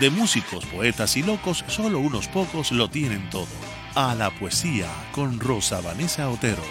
de 0.00 0.10
músicos, 0.10 0.66
poetas 0.66 1.16
y 1.16 1.22
locos, 1.22 1.64
solo 1.68 2.00
unos 2.00 2.28
pocos 2.28 2.72
lo 2.72 2.88
tienen 2.88 3.28
todo. 3.30 3.46
A 3.94 4.14
la 4.14 4.30
poesía 4.30 4.88
con 5.12 5.40
Rosa 5.40 5.80
Vanessa 5.80 6.28
Otero. 6.28 6.62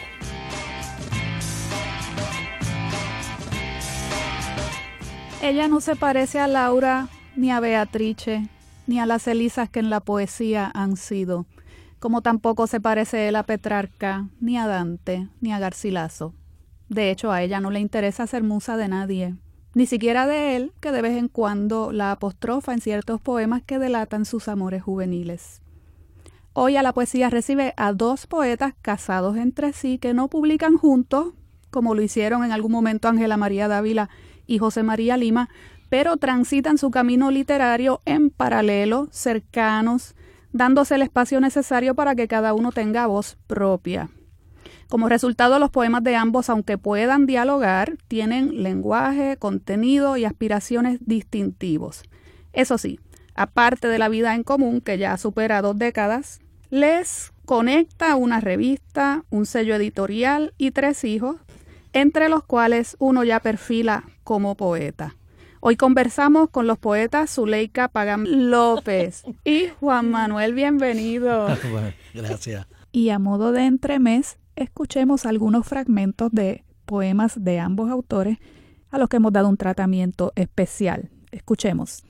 Ella 5.41 5.67
no 5.67 5.81
se 5.81 5.95
parece 5.95 6.39
a 6.39 6.47
Laura, 6.47 7.07
ni 7.35 7.51
a 7.51 7.59
Beatrice, 7.59 8.47
ni 8.87 8.99
a 8.99 9.05
las 9.05 9.27
Elisas 9.27 9.69
que 9.69 9.79
en 9.79 9.89
la 9.89 9.99
poesía 9.99 10.71
han 10.73 10.97
sido, 10.97 11.45
como 11.99 12.21
tampoco 12.21 12.67
se 12.67 12.79
parece 12.79 13.27
él 13.27 13.35
a 13.35 13.43
Petrarca, 13.43 14.27
ni 14.39 14.57
a 14.57 14.67
Dante, 14.67 15.27
ni 15.41 15.51
a 15.51 15.59
Garcilaso. 15.59 16.33
De 16.89 17.09
hecho, 17.09 17.31
a 17.31 17.41
ella 17.41 17.59
no 17.59 17.71
le 17.71 17.79
interesa 17.79 18.27
ser 18.27 18.43
musa 18.43 18.77
de 18.77 18.87
nadie, 18.87 19.35
ni 19.75 19.85
siquiera 19.85 20.25
de 20.25 20.55
él, 20.55 20.71
que 20.79 20.93
de 20.93 21.01
vez 21.01 21.17
en 21.17 21.27
cuando 21.27 21.91
la 21.91 22.11
apostrofa 22.11 22.73
en 22.73 22.79
ciertos 22.79 23.21
poemas 23.21 23.61
que 23.61 23.77
delatan 23.77 24.23
sus 24.23 24.47
amores 24.47 24.81
juveniles. 24.81 25.61
Hoy 26.53 26.77
a 26.77 26.81
la 26.81 26.93
poesía 26.93 27.29
recibe 27.29 27.73
a 27.75 27.91
dos 27.91 28.25
poetas 28.25 28.73
casados 28.81 29.35
entre 29.35 29.73
sí 29.73 29.97
que 29.97 30.13
no 30.13 30.29
publican 30.29 30.77
juntos, 30.77 31.33
como 31.69 31.93
lo 31.93 32.01
hicieron 32.01 32.45
en 32.45 32.53
algún 32.53 32.71
momento 32.71 33.09
Ángela 33.09 33.35
María 33.35 33.67
Dávila 33.67 34.09
y 34.47 34.59
José 34.59 34.81
María 34.81 35.17
Lima, 35.17 35.49
pero 35.89 36.15
transitan 36.15 36.77
su 36.77 36.89
camino 36.89 37.29
literario 37.29 37.99
en 38.05 38.29
paralelo, 38.29 39.09
cercanos, 39.11 40.15
dándose 40.53 40.95
el 40.95 41.01
espacio 41.01 41.41
necesario 41.41 41.95
para 41.95 42.15
que 42.15 42.29
cada 42.29 42.53
uno 42.53 42.71
tenga 42.71 43.07
voz 43.07 43.37
propia. 43.45 44.09
Como 44.89 45.09
resultado, 45.09 45.57
los 45.57 45.71
poemas 45.71 46.03
de 46.03 46.15
ambos, 46.15 46.49
aunque 46.49 46.77
puedan 46.77 47.25
dialogar, 47.25 47.97
tienen 48.07 48.61
lenguaje, 48.63 49.37
contenido 49.37 50.15
y 50.15 50.25
aspiraciones 50.25 50.99
distintivos. 51.01 52.03
Eso 52.53 52.77
sí, 52.77 52.99
aparte 53.33 53.87
de 53.87 53.97
la 53.97 54.09
vida 54.09 54.35
en 54.35 54.43
común, 54.43 54.81
que 54.81 54.97
ya 54.97 55.17
supera 55.17 55.61
dos 55.61 55.77
décadas, 55.77 56.39
les 56.69 57.33
conecta 57.45 58.15
una 58.15 58.39
revista, 58.41 59.25
un 59.29 59.45
sello 59.45 59.75
editorial 59.75 60.53
y 60.57 60.71
tres 60.71 61.03
hijos, 61.03 61.37
entre 61.93 62.29
los 62.29 62.43
cuales 62.43 62.95
uno 62.99 63.23
ya 63.23 63.39
perfila 63.39 64.03
como 64.23 64.55
poeta. 64.55 65.15
Hoy 65.61 65.77
conversamos 65.77 66.49
con 66.51 66.67
los 66.67 66.77
poetas 66.77 67.33
Zuleika 67.33 67.87
Pagam 67.87 68.23
López 68.27 69.23
y 69.43 69.69
Juan 69.79 70.11
Manuel, 70.11 70.53
bienvenido. 70.53 71.47
gracias. 72.13 72.67
Y 72.91 73.09
a 73.09 73.17
modo 73.17 73.51
de 73.51 73.65
entremés, 73.65 74.37
escuchemos 74.55 75.25
algunos 75.25 75.67
fragmentos 75.67 76.31
de 76.31 76.63
poemas 76.85 77.43
de 77.43 77.59
ambos 77.59 77.89
autores 77.89 78.37
a 78.89 78.97
los 78.97 79.09
que 79.09 79.17
hemos 79.17 79.33
dado 79.33 79.49
un 79.49 79.57
tratamiento 79.57 80.31
especial. 80.35 81.09
Escuchemos. 81.31 82.03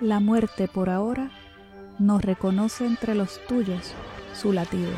La 0.00 0.20
muerte 0.20 0.68
por 0.68 0.90
ahora 0.90 1.30
no 1.98 2.18
reconoce 2.18 2.86
entre 2.86 3.14
los 3.14 3.40
tuyos 3.46 3.94
su 4.34 4.52
latido. 4.52 4.90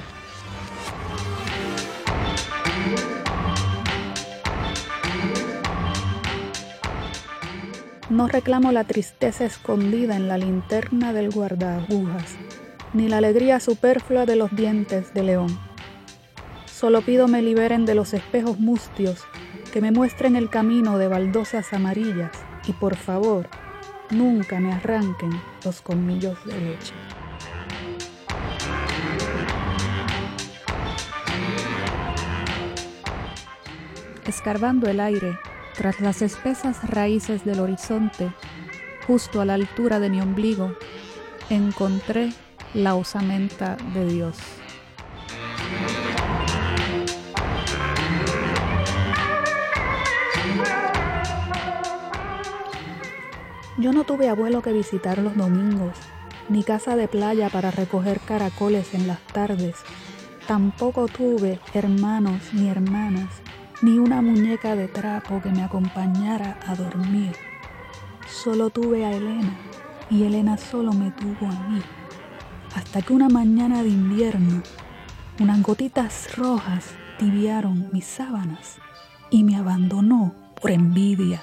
No 8.14 8.28
reclamo 8.28 8.70
la 8.70 8.84
tristeza 8.84 9.44
escondida 9.44 10.14
en 10.14 10.28
la 10.28 10.38
linterna 10.38 11.12
del 11.12 11.32
guardaagujas, 11.32 12.36
ni 12.92 13.08
la 13.08 13.16
alegría 13.16 13.58
superflua 13.58 14.25
de 14.25 14.36
los 14.36 14.54
dientes 14.54 15.12
de 15.14 15.25
león. 15.25 15.58
Solo 16.64 17.03
pido 17.03 17.26
me 17.26 17.42
liberen 17.42 17.84
de 17.84 17.97
los 17.97 18.14
espejos 18.14 18.60
mustios, 18.60 19.24
que 19.72 19.80
me 19.80 19.91
muestren 19.91 20.36
el 20.36 20.48
camino 20.48 20.97
de 20.97 21.08
baldosas 21.08 21.72
amarillas 21.72 22.30
y 22.69 22.72
por 22.74 22.94
favor, 22.94 23.48
nunca 24.12 24.60
me 24.60 24.72
arranquen 24.72 25.32
los 25.64 25.80
colmillos 25.80 26.38
de 26.47 26.60
leche. 26.60 26.94
Escarbando 34.24 34.88
el 34.88 35.00
aire 35.00 35.36
tras 35.76 36.00
las 36.00 36.22
espesas 36.22 36.88
raíces 36.88 37.44
del 37.44 37.60
horizonte, 37.60 38.32
justo 39.06 39.40
a 39.40 39.44
la 39.44 39.54
altura 39.54 40.00
de 40.00 40.10
mi 40.10 40.20
ombligo, 40.20 40.76
encontré 41.50 42.32
la 42.72 42.94
osamenta 42.94 43.76
de 43.92 44.06
Dios. 44.06 44.36
Yo 53.76 53.92
no 53.92 54.04
tuve 54.04 54.28
abuelo 54.28 54.62
que 54.62 54.72
visitar 54.72 55.18
los 55.18 55.36
domingos, 55.36 55.96
ni 56.48 56.62
casa 56.62 56.96
de 56.96 57.08
playa 57.08 57.50
para 57.50 57.70
recoger 57.70 58.20
caracoles 58.20 58.94
en 58.94 59.08
las 59.08 59.20
tardes. 59.26 59.76
Tampoco 60.46 61.08
tuve 61.08 61.58
hermanos 61.74 62.41
ni 62.52 62.68
hermanas, 62.68 63.44
ni 63.82 63.98
una 63.98 64.22
muñeca 64.22 64.76
de 64.76 64.88
trapo 64.88 65.42
que 65.42 65.50
me 65.50 65.62
acompañara 65.62 66.58
a 66.66 66.74
dormir. 66.74 67.36
Solo 68.28 68.70
tuve 68.70 69.04
a 69.04 69.12
Elena 69.12 69.56
y 70.10 70.24
Elena 70.24 70.56
solo 70.56 70.92
me 70.92 71.10
tuvo 71.10 71.46
a 71.46 71.68
mí. 71.68 71.82
Hasta 72.74 73.02
que 73.02 73.12
una 73.12 73.28
mañana 73.28 73.82
de 73.82 73.88
invierno, 73.88 74.62
unas 75.40 75.62
gotitas 75.62 76.36
rojas 76.36 76.94
tibiaron 77.18 77.88
mis 77.92 78.04
sábanas 78.04 78.78
y 79.30 79.44
me 79.44 79.56
abandonó 79.56 80.34
por 80.60 80.70
envidia. 80.70 81.42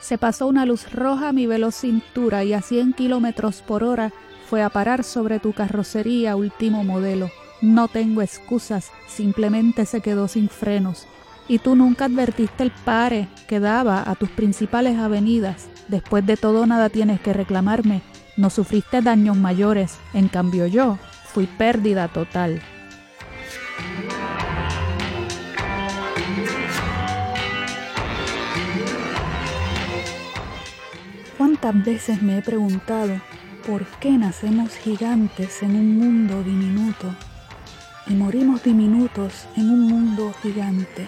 Se 0.00 0.18
pasó 0.18 0.48
una 0.48 0.66
luz 0.66 0.92
roja 0.92 1.28
a 1.28 1.32
mi 1.32 1.46
veloz 1.46 1.76
cintura 1.76 2.42
y 2.42 2.52
a 2.52 2.62
100 2.62 2.94
kilómetros 2.94 3.62
por 3.62 3.84
hora 3.84 4.12
fue 4.50 4.64
a 4.64 4.68
parar 4.68 5.04
sobre 5.04 5.38
tu 5.38 5.52
carrocería 5.52 6.34
último 6.34 6.82
modelo. 6.82 7.30
No 7.60 7.86
tengo 7.86 8.20
excusas, 8.20 8.90
simplemente 9.06 9.86
se 9.86 10.00
quedó 10.00 10.26
sin 10.26 10.48
frenos. 10.48 11.06
Y 11.46 11.60
tú 11.60 11.76
nunca 11.76 12.06
advertiste 12.06 12.64
el 12.64 12.72
pare 12.72 13.28
que 13.46 13.60
daba 13.60 14.02
a 14.10 14.16
tus 14.16 14.28
principales 14.28 14.98
avenidas. 14.98 15.68
Después 15.86 16.26
de 16.26 16.36
todo 16.36 16.66
nada 16.66 16.88
tienes 16.88 17.20
que 17.20 17.32
reclamarme. 17.32 18.02
No 18.36 18.50
sufriste 18.50 19.02
daños 19.02 19.36
mayores, 19.36 19.98
en 20.14 20.26
cambio 20.26 20.66
yo 20.66 20.98
fui 21.26 21.46
pérdida 21.46 22.08
total. 22.08 22.60
¿Cuántas 31.38 31.84
veces 31.84 32.20
me 32.20 32.38
he 32.38 32.42
preguntado 32.42 33.29
por 33.66 33.84
qué 33.98 34.12
nacemos 34.12 34.74
gigantes 34.76 35.62
en 35.62 35.76
un 35.76 35.98
mundo 35.98 36.42
diminuto 36.42 37.14
y 38.06 38.14
morimos 38.14 38.62
diminutos 38.62 39.46
en 39.56 39.70
un 39.70 39.80
mundo 39.86 40.34
gigante? 40.42 41.06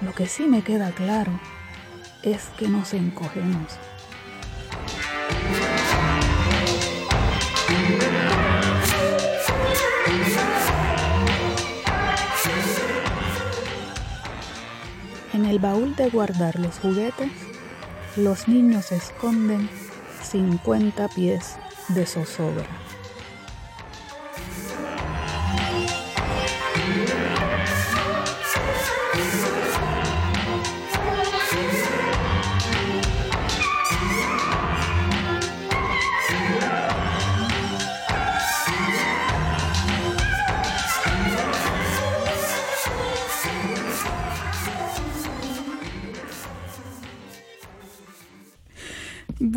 Lo 0.00 0.12
que 0.12 0.26
sí 0.26 0.44
me 0.44 0.62
queda 0.62 0.90
claro 0.92 1.32
es 2.22 2.50
que 2.58 2.68
nos 2.68 2.94
encogemos. 2.94 3.78
En 15.32 15.44
el 15.44 15.58
baúl 15.58 15.94
de 15.96 16.10
guardar 16.10 16.58
los 16.58 16.78
juguetes, 16.78 17.30
los 18.16 18.48
niños 18.48 18.92
esconden 18.92 19.68
50 20.30 21.08
pies 21.08 21.56
de 21.88 22.04
zozobra. 22.04 22.87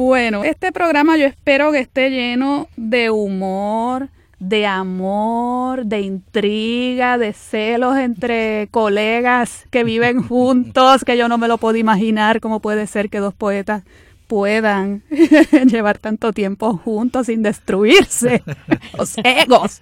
Bueno, 0.04 0.44
este 0.44 0.72
programa 0.72 1.16
yo 1.16 1.28
espero 1.28 1.72
que 1.72 1.78
esté 1.78 2.10
lleno 2.10 2.68
de 2.76 3.12
humor, 3.12 4.10
de 4.40 4.66
amor, 4.66 5.86
de 5.86 6.02
intriga, 6.02 7.20
de 7.20 7.34
celos 7.34 7.96
entre 7.98 8.68
colegas 8.72 9.68
que 9.70 9.84
viven 9.84 10.24
juntos, 10.28 11.06
que 11.06 11.18
yo 11.18 11.28
no 11.30 11.38
me 11.38 11.48
lo 11.48 11.60
puedo 11.60 11.78
imaginar 11.78 12.42
cómo 12.42 12.62
puede 12.62 12.88
ser 12.88 13.12
que 13.12 13.20
dos 13.20 13.36
poetas 13.36 13.84
puedan 14.26 15.04
llevar 15.68 16.00
tanto 16.00 16.34
tiempo 16.34 16.76
juntos 16.78 17.28
sin 17.28 17.44
destruirse 17.44 18.42
los 18.98 19.16
egos. 19.24 19.82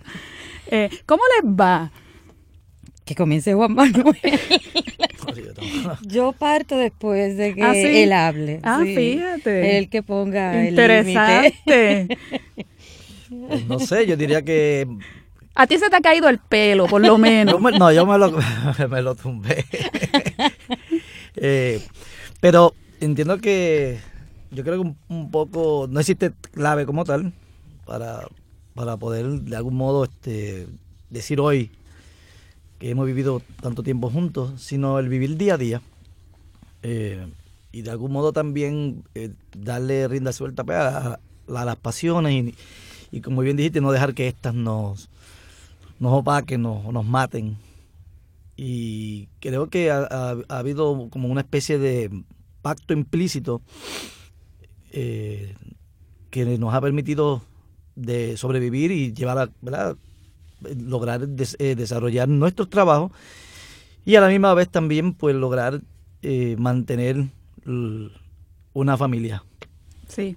Eh, 0.67 0.89
¿Cómo 1.05 1.23
les 1.37 1.49
va? 1.49 1.91
Que 3.09 3.15
comience 3.15 3.55
Juan 3.55 3.73
Manuel. 3.73 4.15
Yo 6.07 6.31
parto 6.31 6.77
después 6.77 7.37
de 7.37 7.55
que 7.55 7.63
¿Ah, 7.63 7.73
sí? 7.73 7.79
él 8.03 8.13
hable. 8.13 8.59
Ah, 8.61 8.81
sí. 8.85 8.95
fíjate. 8.95 9.79
El 9.79 9.89
que 9.89 10.03
ponga 10.03 10.63
Interesante. 10.69 11.55
el 11.65 12.07
límite. 12.07 12.17
Pues 13.47 13.65
no 13.65 13.79
sé, 13.79 14.05
yo 14.05 14.15
diría 14.15 14.43
que... 14.43 14.87
A 15.55 15.65
ti 15.65 15.79
se 15.79 15.89
te 15.89 15.95
ha 15.95 16.01
caído 16.01 16.29
el 16.29 16.37
pelo, 16.37 16.85
por 16.85 17.01
lo 17.01 17.17
menos. 17.17 17.55
yo 17.55 17.59
me- 17.59 17.71
no, 17.79 17.91
yo 17.91 18.05
me 18.05 18.15
lo, 18.19 18.31
me 18.89 19.01
lo 19.01 19.15
tumbé. 19.15 19.65
Eh, 21.35 21.81
pero 22.41 22.73
entiendo 22.99 23.37
que 23.39 23.97
yo 24.51 24.63
creo 24.63 24.75
que 24.75 24.81
un, 24.81 24.97
un 25.07 25.31
poco 25.31 25.87
no 25.89 25.99
existe 25.99 26.31
clave 26.51 26.85
como 26.85 27.05
tal 27.05 27.33
para, 27.85 28.27
para 28.75 28.97
poder 28.97 29.25
de 29.25 29.55
algún 29.55 29.75
modo 29.75 30.03
este, 30.03 30.67
decir 31.09 31.39
hoy 31.39 31.71
que 32.79 32.89
hemos 32.89 33.05
vivido 33.05 33.41
tanto 33.61 33.83
tiempo 33.83 34.09
juntos, 34.09 34.61
sino 34.61 34.99
el 34.99 35.09
vivir 35.09 35.37
día 35.37 35.55
a 35.55 35.57
día. 35.57 35.81
Eh, 36.81 37.27
y 37.71 37.81
de 37.81 37.91
algún 37.91 38.11
modo 38.11 38.33
también 38.33 39.03
eh, 39.13 39.31
darle 39.55 40.07
rienda 40.07 40.31
suelta 40.31 40.63
pues, 40.63 40.77
a, 40.77 41.19
las 41.47 41.75
pasiones 41.75 42.33
y, 42.33 42.55
y 43.11 43.21
como 43.21 43.41
bien 43.41 43.57
dijiste, 43.57 43.81
no 43.81 43.91
dejar 43.91 44.13
que 44.13 44.27
éstas 44.27 44.53
nos, 44.55 45.09
nos 45.99 46.13
opaquen, 46.13 46.61
nos, 46.61 46.85
nos 46.91 47.05
maten. 47.05 47.57
Y 48.55 49.27
creo 49.39 49.69
que 49.69 49.91
ha 49.91 50.35
habido 50.49 51.09
como 51.09 51.29
una 51.29 51.41
especie 51.41 51.77
de 51.77 52.09
pacto 52.61 52.93
implícito 52.93 53.61
eh, 54.91 55.55
que 56.29 56.45
nos 56.57 56.73
ha 56.73 56.81
permitido 56.81 57.41
de 57.95 58.37
sobrevivir 58.37 58.91
y 58.91 59.13
llevar 59.13 59.37
a, 59.37 59.49
¿verdad? 59.61 59.97
Lograr 60.77 61.27
des- 61.27 61.55
eh, 61.59 61.75
desarrollar 61.75 62.27
nuestros 62.27 62.69
trabajos 62.69 63.11
y 64.05 64.15
a 64.15 64.21
la 64.21 64.27
misma 64.27 64.53
vez 64.53 64.69
también 64.69 65.13
pues 65.13 65.35
lograr 65.35 65.81
eh, 66.21 66.55
mantener 66.57 67.25
una 68.73 68.97
familia. 68.97 69.43
Sí. 70.07 70.35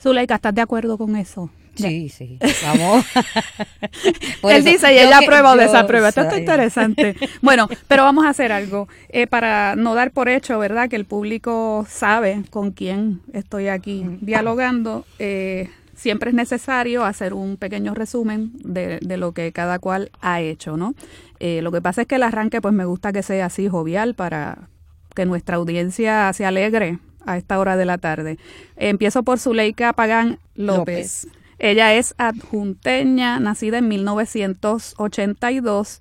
Zuleika, 0.00 0.34
¿estás 0.36 0.54
de 0.54 0.60
acuerdo 0.60 0.98
con 0.98 1.16
eso? 1.16 1.50
Sí, 1.76 2.08
sí. 2.08 2.38
Vamos. 2.62 3.04
Él 4.44 4.50
eso, 4.58 4.68
dice 4.70 4.94
y 4.94 4.98
ella 4.98 5.18
aprueba 5.18 5.52
o 5.52 5.56
desaprueba. 5.56 6.08
Esto 6.10 6.20
está 6.22 6.38
interesante. 6.38 7.16
Bueno, 7.42 7.68
pero 7.88 8.04
vamos 8.04 8.24
a 8.26 8.28
hacer 8.28 8.52
algo. 8.52 8.86
Eh, 9.08 9.26
para 9.26 9.74
no 9.74 9.94
dar 9.94 10.12
por 10.12 10.28
hecho, 10.28 10.56
¿verdad? 10.58 10.88
Que 10.88 10.96
el 10.96 11.04
público 11.04 11.84
sabe 11.88 12.42
con 12.50 12.70
quién 12.70 13.22
estoy 13.32 13.68
aquí 13.68 14.04
dialogando. 14.20 15.04
eh, 15.18 15.68
siempre 15.96 16.30
es 16.30 16.34
necesario 16.34 17.04
hacer 17.04 17.34
un 17.34 17.56
pequeño 17.56 17.94
resumen 17.94 18.52
de, 18.62 18.98
de 19.00 19.16
lo 19.16 19.32
que 19.32 19.52
cada 19.52 19.78
cual 19.78 20.10
ha 20.20 20.40
hecho, 20.40 20.76
¿no? 20.76 20.94
Eh, 21.40 21.62
lo 21.62 21.72
que 21.72 21.80
pasa 21.80 22.02
es 22.02 22.08
que 22.08 22.16
el 22.16 22.22
arranque, 22.22 22.60
pues 22.60 22.74
me 22.74 22.84
gusta 22.84 23.12
que 23.12 23.22
sea 23.22 23.46
así 23.46 23.68
jovial 23.68 24.14
para 24.14 24.68
que 25.14 25.26
nuestra 25.26 25.56
audiencia 25.56 26.32
se 26.32 26.44
alegre 26.44 26.98
a 27.26 27.36
esta 27.36 27.58
hora 27.58 27.76
de 27.76 27.84
la 27.84 27.98
tarde. 27.98 28.38
Empiezo 28.76 29.22
por 29.22 29.38
Zuleika 29.38 29.92
Pagán 29.92 30.38
López. 30.54 31.24
López. 31.24 31.40
Ella 31.58 31.94
es 31.94 32.14
adjunteña, 32.18 33.40
nacida 33.40 33.78
en 33.78 33.88
1982 33.88 36.00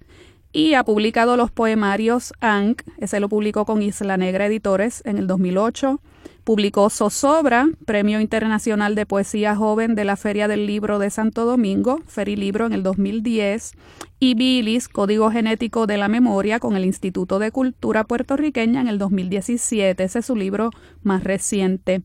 y 0.52 0.76
ha 0.76 0.84
publicado 0.84 1.38
los 1.38 1.50
poemarios 1.52 2.34
Ankh, 2.40 2.84
ese 2.98 3.20
lo 3.20 3.30
publicó 3.30 3.66
con 3.66 3.82
Isla 3.82 4.18
Negra 4.18 4.46
Editores 4.46 5.02
en 5.06 5.18
el 5.18 5.26
2008. 5.28 6.00
Publicó 6.44 6.90
Zozobra, 6.90 7.70
Premio 7.86 8.20
Internacional 8.20 8.96
de 8.96 9.06
Poesía 9.06 9.56
Joven 9.56 9.96
de 9.96 10.04
la 10.04 10.18
Feria 10.18 10.48
del 10.48 10.68
Libro 10.68 11.00
de 11.00 11.10
Santo 11.10 11.46
Domingo, 11.46 12.02
Ferilibro 12.08 12.66
en 12.66 12.74
el 12.74 12.84
2010, 12.84 13.74
y 14.20 14.36
Bilis, 14.36 14.88
Código 14.88 15.32
Genético 15.32 15.86
de 15.86 15.98
la 15.98 16.08
Memoria, 16.08 16.60
con 16.60 16.76
el 16.76 16.86
Instituto 16.86 17.40
de 17.40 17.52
Cultura 17.52 18.06
Puertorriqueña 18.06 18.82
en 18.82 18.88
el 18.88 18.98
2017. 18.98 20.04
Ese 20.04 20.20
es 20.20 20.26
su 20.26 20.36
libro 20.36 20.70
más 21.02 21.24
reciente. 21.24 22.04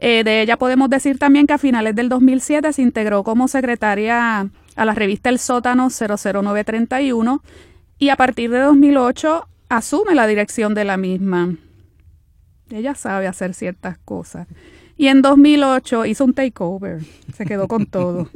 Eh, 0.00 0.22
de 0.24 0.42
ella 0.42 0.56
podemos 0.56 0.88
decir 0.88 1.18
también 1.18 1.46
que 1.46 1.52
a 1.52 1.58
finales 1.58 1.94
del 1.94 2.08
2007 2.08 2.72
se 2.72 2.82
integró 2.82 3.22
como 3.22 3.48
secretaria 3.48 4.50
a 4.76 4.84
la 4.84 4.94
revista 4.94 5.28
El 5.28 5.38
Sótano 5.38 5.88
00931 5.90 7.42
y 7.98 8.08
a 8.08 8.16
partir 8.16 8.50
de 8.50 8.60
2008 8.60 9.46
asume 9.68 10.14
la 10.14 10.26
dirección 10.26 10.74
de 10.74 10.84
la 10.84 10.96
misma. 10.96 11.54
Ella 12.70 12.94
sabe 12.94 13.26
hacer 13.26 13.54
ciertas 13.54 13.98
cosas. 13.98 14.46
Y 14.98 15.06
en 15.06 15.22
2008 15.22 16.06
hizo 16.06 16.24
un 16.24 16.34
takeover, 16.34 17.00
se 17.32 17.46
quedó 17.46 17.68
con 17.68 17.86
todo. 17.86 18.28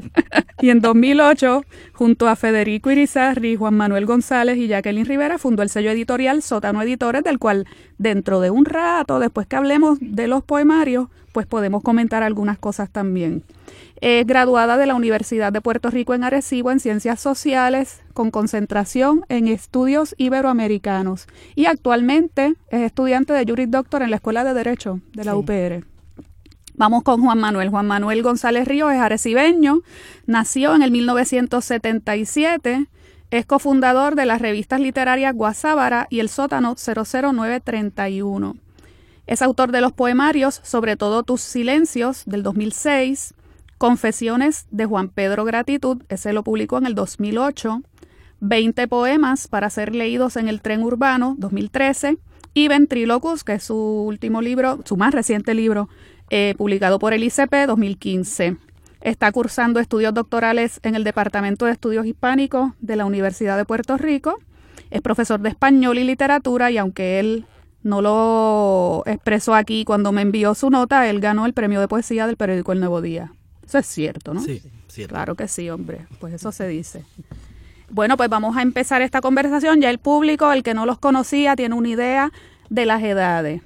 y 0.61 0.71
en 0.71 0.81
2008, 0.81 1.65
junto 1.93 2.29
a 2.29 2.37
Federico 2.37 2.91
Irizarri, 2.91 3.57
Juan 3.57 3.75
Manuel 3.75 4.07
González 4.07 4.57
y 4.57 4.69
Jacqueline 4.69 5.05
Rivera, 5.05 5.39
fundó 5.39 5.63
el 5.63 5.69
sello 5.71 5.91
editorial 5.91 6.41
Sótano 6.41 6.81
Editores, 6.81 7.25
del 7.25 7.41
cual 7.41 7.67
dentro 7.99 8.41
de 8.41 8.51
un 8.51 8.65
rato, 8.65 9.19
después 9.19 9.49
que 9.49 9.57
hablemos 9.57 9.99
de 10.01 10.29
los 10.29 10.45
poemarios, 10.45 11.09
pues 11.33 11.47
podemos 11.47 11.83
comentar 11.83 12.23
algunas 12.23 12.59
cosas 12.59 12.91
también. 12.91 13.43
Es 14.01 14.25
graduada 14.27 14.77
de 14.77 14.87
la 14.87 14.95
Universidad 14.95 15.53
de 15.53 15.61
Puerto 15.61 15.91
Rico 15.91 16.15
en 16.15 16.23
Arecibo 16.25 16.71
en 16.71 16.79
Ciencias 16.79 17.21
Sociales, 17.21 18.03
con 18.15 18.31
concentración 18.31 19.25
en 19.29 19.49
estudios 19.49 20.15
iberoamericanos. 20.19 21.27
Y 21.57 21.67
actualmente 21.67 22.55
es 22.71 22.83
estudiante 22.83 23.33
de 23.33 23.45
Juris 23.47 23.71
Doctor 23.71 24.03
en 24.03 24.11
la 24.11 24.17
Escuela 24.17 24.45
de 24.45 24.55
Derecho 24.55 25.01
de 25.15 25.25
la 25.25 25.33
Sí. 25.33 25.39
UPR. 25.39 25.92
Vamos 26.83 27.05
con 27.05 27.23
Juan 27.23 27.39
Manuel. 27.39 27.69
Juan 27.69 27.87
Manuel 27.87 28.25
González 28.25 28.67
Ríos 28.67 28.91
es 28.93 28.99
arecibeño, 28.99 29.83
nació 30.27 30.75
en 30.75 30.83
el 30.83 30.91
1977, 30.91 32.89
es 33.31 33.47
cofundador 33.47 34.17
de 34.17 34.27
las 34.27 34.43
revistas 34.43 34.81
literarias 34.81 35.33
Guasábara 35.33 36.09
y 36.11 36.19
El 36.19 36.29
Sótano 36.29 36.75
00931. 36.75 38.57
Es 39.29 39.43
autor 39.43 39.71
de 39.71 39.81
los 39.81 39.93
poemarios 39.93 40.61
Sobre 40.65 40.97
todo 40.97 41.23
tus 41.23 41.41
silencios 41.41 42.25
del 42.27 42.43
2006, 42.43 43.35
Confesiones 43.79 44.67
de 44.73 44.85
Juan 44.85 45.09
Pedro 45.09 45.45
Gratitud, 45.45 46.03
ese 46.09 46.33
lo 46.33 46.43
publicó 46.43 46.79
en 46.79 46.87
el 46.87 46.97
2008, 46.97 47.81
20 48.41 48.89
poemas 48.89 49.47
para 49.47 49.71
ser 49.71 49.95
leídos 49.95 50.37
en 50.37 50.49
el 50.49 50.61
tren 50.61 50.83
urbano 50.83 51.37
2013 51.39 52.19
y 52.55 52.67
Ventrilocus, 52.67 53.45
que 53.45 53.55
es 53.55 53.63
su 53.63 53.77
último 53.77 54.43
libro, 54.43 54.81
su 54.85 54.97
más 54.97 55.15
reciente 55.15 55.55
libro, 55.55 55.89
eh, 56.35 56.55
publicado 56.57 56.99
por 56.99 57.13
el 57.13 57.23
ICP 57.25 57.67
2015. 57.67 58.57
Está 59.03 59.31
cursando 59.33 59.81
estudios 59.81 60.15
doctorales 60.15 60.81
en 60.83 60.95
el 60.95 61.05
Departamento 61.05 61.67
de 61.67 61.73
Estudios 61.73 62.07
Hispánicos 62.07 62.73
de 62.81 62.97
la 62.97 63.05
Universidad 63.05 63.59
de 63.59 63.67
Puerto 63.67 63.99
Rico. 63.99 64.39
Es 64.91 65.03
profesor 65.03 65.41
de 65.41 65.51
español 65.51 65.99
y 65.99 66.05
literatura 66.05 66.71
y 66.71 66.79
aunque 66.79 67.21
él 67.21 67.45
no 67.83 68.01
lo 68.01 69.03
expresó 69.05 69.55
aquí 69.55 69.85
cuando 69.85 70.11
me 70.11 70.23
envió 70.23 70.55
su 70.55 70.71
nota, 70.71 71.07
él 71.11 71.21
ganó 71.21 71.45
el 71.45 71.53
premio 71.53 71.81
de 71.81 71.89
poesía 71.89 72.27
del 72.27 72.39
periódico 72.39 72.73
El 72.73 72.81
Nuevo 72.81 73.03
Día. 73.03 73.35
Eso 73.67 73.77
es 73.77 73.87
cierto, 73.87 74.33
¿no? 74.33 74.41
Sí, 74.41 74.63
cierto. 74.89 75.15
Claro 75.15 75.35
que 75.35 75.49
sí, 75.49 75.69
hombre. 75.69 76.07
Pues 76.19 76.33
eso 76.33 76.51
se 76.51 76.67
dice. 76.67 77.05
Bueno, 77.91 78.17
pues 78.17 78.31
vamos 78.31 78.57
a 78.57 78.63
empezar 78.63 79.03
esta 79.03 79.21
conversación. 79.21 79.83
Ya 79.83 79.91
el 79.91 79.99
público, 79.99 80.51
el 80.51 80.63
que 80.63 80.73
no 80.73 80.87
los 80.87 80.99
conocía, 80.99 81.57
tiene 81.57 81.75
una 81.75 81.91
idea 81.91 82.33
de 82.71 82.87
las 82.87 83.03
edades. 83.03 83.61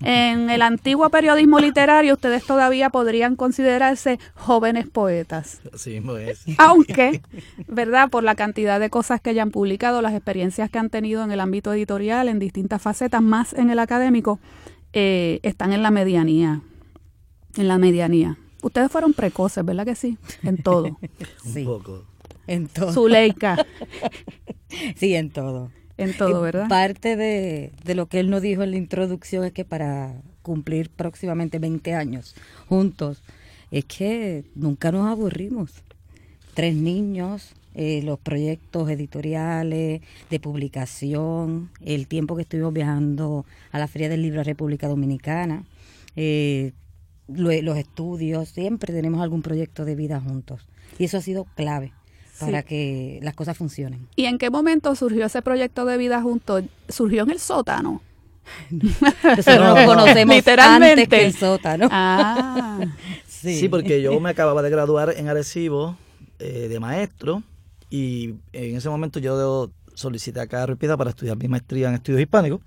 En 0.00 0.48
el 0.48 0.62
antiguo 0.62 1.10
periodismo 1.10 1.58
literario, 1.58 2.14
ustedes 2.14 2.44
todavía 2.44 2.90
podrían 2.90 3.34
considerarse 3.36 4.18
jóvenes 4.34 4.86
poetas. 4.88 5.60
Así 5.72 5.90
mismo 5.90 6.16
es. 6.16 6.44
Aunque, 6.58 7.20
¿verdad? 7.66 8.08
Por 8.08 8.22
la 8.22 8.34
cantidad 8.36 8.78
de 8.78 8.90
cosas 8.90 9.20
que 9.20 9.30
hayan 9.30 9.50
publicado, 9.50 10.00
las 10.00 10.14
experiencias 10.14 10.70
que 10.70 10.78
han 10.78 10.90
tenido 10.90 11.24
en 11.24 11.32
el 11.32 11.40
ámbito 11.40 11.72
editorial, 11.72 12.28
en 12.28 12.38
distintas 12.38 12.80
facetas, 12.80 13.22
más 13.22 13.52
en 13.52 13.70
el 13.70 13.78
académico, 13.80 14.38
eh, 14.92 15.40
están 15.42 15.72
en 15.72 15.82
la 15.82 15.90
medianía. 15.90 16.60
En 17.56 17.66
la 17.66 17.78
medianía. 17.78 18.36
Ustedes 18.62 18.90
fueron 18.90 19.12
precoces, 19.14 19.64
¿verdad 19.64 19.84
que 19.84 19.94
sí? 19.94 20.16
En 20.42 20.62
todo. 20.62 20.98
Un 21.44 21.64
poco. 21.64 22.04
en 22.46 22.68
todo. 22.68 22.92
Zuleika, 22.92 23.66
Sí, 24.96 25.14
en 25.14 25.30
todo. 25.30 25.70
En 25.98 26.16
todo, 26.16 26.40
¿verdad? 26.40 26.68
Parte 26.68 27.16
de, 27.16 27.72
de 27.84 27.94
lo 27.94 28.06
que 28.06 28.20
él 28.20 28.30
nos 28.30 28.40
dijo 28.40 28.62
en 28.62 28.70
la 28.70 28.76
introducción 28.76 29.44
es 29.44 29.52
que 29.52 29.64
para 29.64 30.14
cumplir 30.42 30.88
próximamente 30.88 31.58
20 31.58 31.94
años 31.94 32.34
juntos, 32.68 33.22
es 33.70 33.84
que 33.84 34.44
nunca 34.54 34.90
nos 34.92 35.06
aburrimos. 35.06 35.72
Tres 36.54 36.74
niños, 36.74 37.54
eh, 37.74 38.00
los 38.02 38.18
proyectos 38.18 38.88
editoriales, 38.88 40.00
de 40.30 40.40
publicación, 40.40 41.70
el 41.84 42.06
tiempo 42.06 42.34
que 42.34 42.42
estuvimos 42.42 42.72
viajando 42.72 43.44
a 43.70 43.78
la 43.78 43.88
Feria 43.88 44.08
del 44.08 44.22
Libro 44.22 44.38
de 44.38 44.44
República 44.44 44.88
Dominicana, 44.88 45.64
eh, 46.16 46.72
los 47.28 47.76
estudios, 47.76 48.48
siempre 48.48 48.94
tenemos 48.94 49.20
algún 49.20 49.42
proyecto 49.42 49.84
de 49.84 49.94
vida 49.94 50.18
juntos. 50.18 50.66
Y 50.98 51.04
eso 51.04 51.18
ha 51.18 51.20
sido 51.20 51.44
clave 51.54 51.92
para 52.38 52.62
que 52.62 53.18
las 53.22 53.34
cosas 53.34 53.56
funcionen. 53.56 54.06
¿Y 54.16 54.26
en 54.26 54.38
qué 54.38 54.50
momento 54.50 54.94
surgió 54.94 55.26
ese 55.26 55.42
proyecto 55.42 55.84
de 55.84 55.96
vida 55.96 56.22
juntos? 56.22 56.64
¿Surgió 56.88 57.22
en 57.24 57.30
el 57.30 57.38
sótano? 57.38 58.02
Nosotros 58.70 59.58
nos 59.58 59.80
conocemos 59.86 60.36
Literalmente. 60.36 61.02
antes 61.02 61.08
que 61.08 61.26
el 61.26 61.34
sótano. 61.34 61.88
Ah. 61.90 62.80
sí. 63.28 63.68
porque 63.68 64.02
yo 64.02 64.18
me 64.20 64.30
acababa 64.30 64.62
de 64.62 64.70
graduar 64.70 65.14
en 65.16 65.28
Arecibo 65.28 65.96
eh, 66.38 66.68
de 66.68 66.80
maestro 66.80 67.42
y 67.90 68.34
en 68.52 68.76
ese 68.76 68.88
momento 68.88 69.18
yo 69.18 69.70
solicité 69.94 70.40
acá 70.40 70.62
a 70.62 70.66
Ripida 70.66 70.96
para 70.96 71.10
estudiar 71.10 71.36
mi 71.36 71.48
maestría 71.48 71.88
en 71.88 71.94
estudios 71.94 72.20
hispánicos 72.20 72.60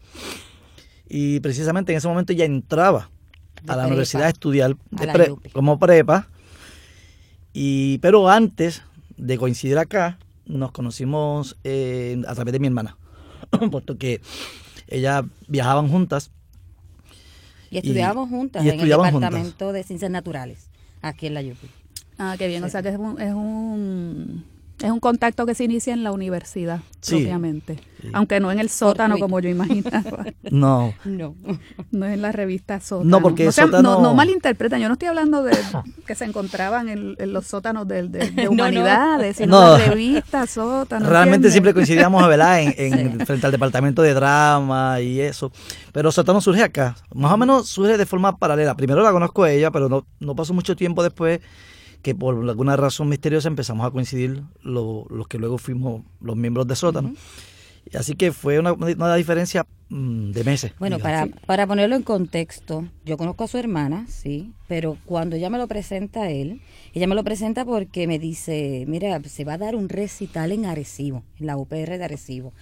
y 1.08 1.40
precisamente 1.40 1.92
en 1.92 1.98
ese 1.98 2.08
momento 2.08 2.34
ya 2.34 2.46
entraba 2.46 3.10
a 3.68 3.76
la 3.76 3.88
universidad 3.88 4.24
a 4.24 4.30
estudiar 4.30 4.76
como 5.54 5.78
prepa 5.78 6.28
y 7.54 8.00
pero 8.00 8.30
antes 8.30 8.82
de 9.18 9.38
coincidir 9.38 9.78
acá 9.78 10.20
nos 10.46 10.72
conocimos 10.72 11.58
eh, 11.64 12.22
a 12.28 12.36
través 12.36 12.52
de 12.52 12.60
mi 12.60 12.68
hermana 12.68 12.98
puesto 13.72 13.98
que 13.98 14.22
ellas 14.88 15.24
viajaban 15.48 15.88
juntas. 15.88 16.32
Y 17.70 17.78
estudiábamos 17.78 18.30
juntas 18.30 18.66
en 18.66 18.80
el 18.80 18.90
departamento 18.90 19.72
de 19.72 19.84
ciencias 19.84 20.12
naturales 20.12 20.70
aquí 21.02 21.28
en 21.28 21.34
la 21.34 21.42
Yupi. 21.42 21.68
Ah 22.18 22.36
qué 22.38 22.48
bien 22.48 22.64
o 22.64 22.70
sea 22.70 22.84
que 22.84 22.90
es 22.90 22.98
un 22.98 23.20
es 23.20 23.34
un 23.34 24.44
contacto 25.00 25.46
que 25.46 25.56
se 25.56 25.64
inicia 25.64 25.94
en 25.94 26.04
la 26.04 26.12
universidad, 26.12 26.80
propiamente. 27.08 27.80
Aunque 28.14 28.40
no 28.40 28.52
en 28.52 28.60
el 28.60 28.70
sótano, 28.70 29.18
como 29.20 29.40
yo 29.40 29.50
imaginaba. 29.50 30.26
No. 30.52 30.94
No. 31.06 31.36
No 31.92 32.06
es 32.06 32.14
en 32.14 32.22
la 32.22 32.32
revista 32.32 32.80
sótano. 32.80 33.10
No, 33.10 33.22
porque 33.22 33.46
no, 33.46 33.52
sótano... 33.52 34.02
no, 34.02 34.14
malinterpreten. 34.14 34.82
Yo 34.82 34.88
no 34.88 34.94
estoy 34.94 35.08
hablando 35.08 35.44
de 35.44 35.58
que 36.08 36.16
se 36.16 36.26
encontraban 36.26 36.90
en, 36.90 37.16
los 37.34 37.48
sótanos 37.48 37.88
de, 37.88 38.08
de, 38.08 38.48
humanidades, 38.50 39.38
sino 39.38 39.62
no. 39.62 39.78
la 39.78 39.86
revista 39.86 40.48
sótano. 40.48 41.08
Realmente 41.08 41.52
siempre 41.52 41.74
coincidíamos, 41.74 42.28
¿verdad? 42.28 42.62
En, 42.62 43.26
frente 43.26 43.46
al 43.46 43.52
departamento 43.52 44.02
de 44.02 44.14
drama 44.14 45.00
y 45.00 45.22
eso. 45.22 45.52
Pero 45.94 46.12
sótano 46.12 46.42
surge 46.42 46.64
acá. 46.64 46.96
Más 47.14 47.32
o 47.32 47.38
menos 47.38 47.68
surge 47.68 47.98
de 47.98 48.06
forma 48.06 48.38
paralela. 48.38 48.76
Primero 48.76 49.02
la 49.04 49.12
conozco 49.12 49.44
a 49.44 49.52
ella, 49.52 49.72
pero 49.72 49.88
no, 49.88 50.06
no 50.20 50.36
pasó 50.36 50.54
mucho 50.54 50.76
tiempo 50.76 51.04
después 51.04 51.40
que 52.02 52.16
por 52.16 52.50
alguna 52.50 52.76
razón 52.76 53.10
misteriosa 53.10 53.48
empezamos 53.48 53.86
a 53.86 53.92
coincidir 53.92 54.44
los 54.64 55.28
que 55.28 55.38
luego 55.38 55.58
fuimos 55.58 56.04
los 56.20 56.36
miembros 56.36 56.68
de 56.68 56.76
Sótano. 56.76 57.14
Así 57.98 58.16
que 58.16 58.32
fue 58.32 58.60
una, 58.60 58.74
una 58.74 59.16
diferencia 59.16 59.66
mm, 59.90 60.32
de 60.32 60.44
meses. 60.44 60.72
Bueno, 60.80 61.00
para, 61.00 61.28
para 61.46 61.68
ponerlo 61.68 61.96
en 61.96 62.04
contexto, 62.04 62.88
yo 63.06 63.18
conozco 63.18 63.44
a 63.44 63.48
su 63.48 63.58
hermana, 63.58 64.06
sí, 64.08 64.54
pero 64.68 64.98
cuando 65.06 65.36
ella 65.36 65.50
me 65.50 65.58
lo 65.58 65.68
presenta 65.68 66.24
a 66.24 66.30
él, 66.30 66.62
ella 66.94 67.08
me 67.08 67.16
lo 67.16 67.24
presenta 67.24 67.66
porque 67.66 68.08
me 68.08 68.20
dice, 68.20 68.86
mira, 68.88 69.20
se 69.24 69.44
va 69.44 69.54
a 69.54 69.58
dar 69.58 69.76
un 69.76 69.90
recital 69.90 70.52
en 70.52 70.66
Arecibo, 70.66 71.24
en 71.40 71.48
la 71.48 71.58
UPR 71.58 71.98
de 71.98 72.04
Arecibo. 72.04 72.54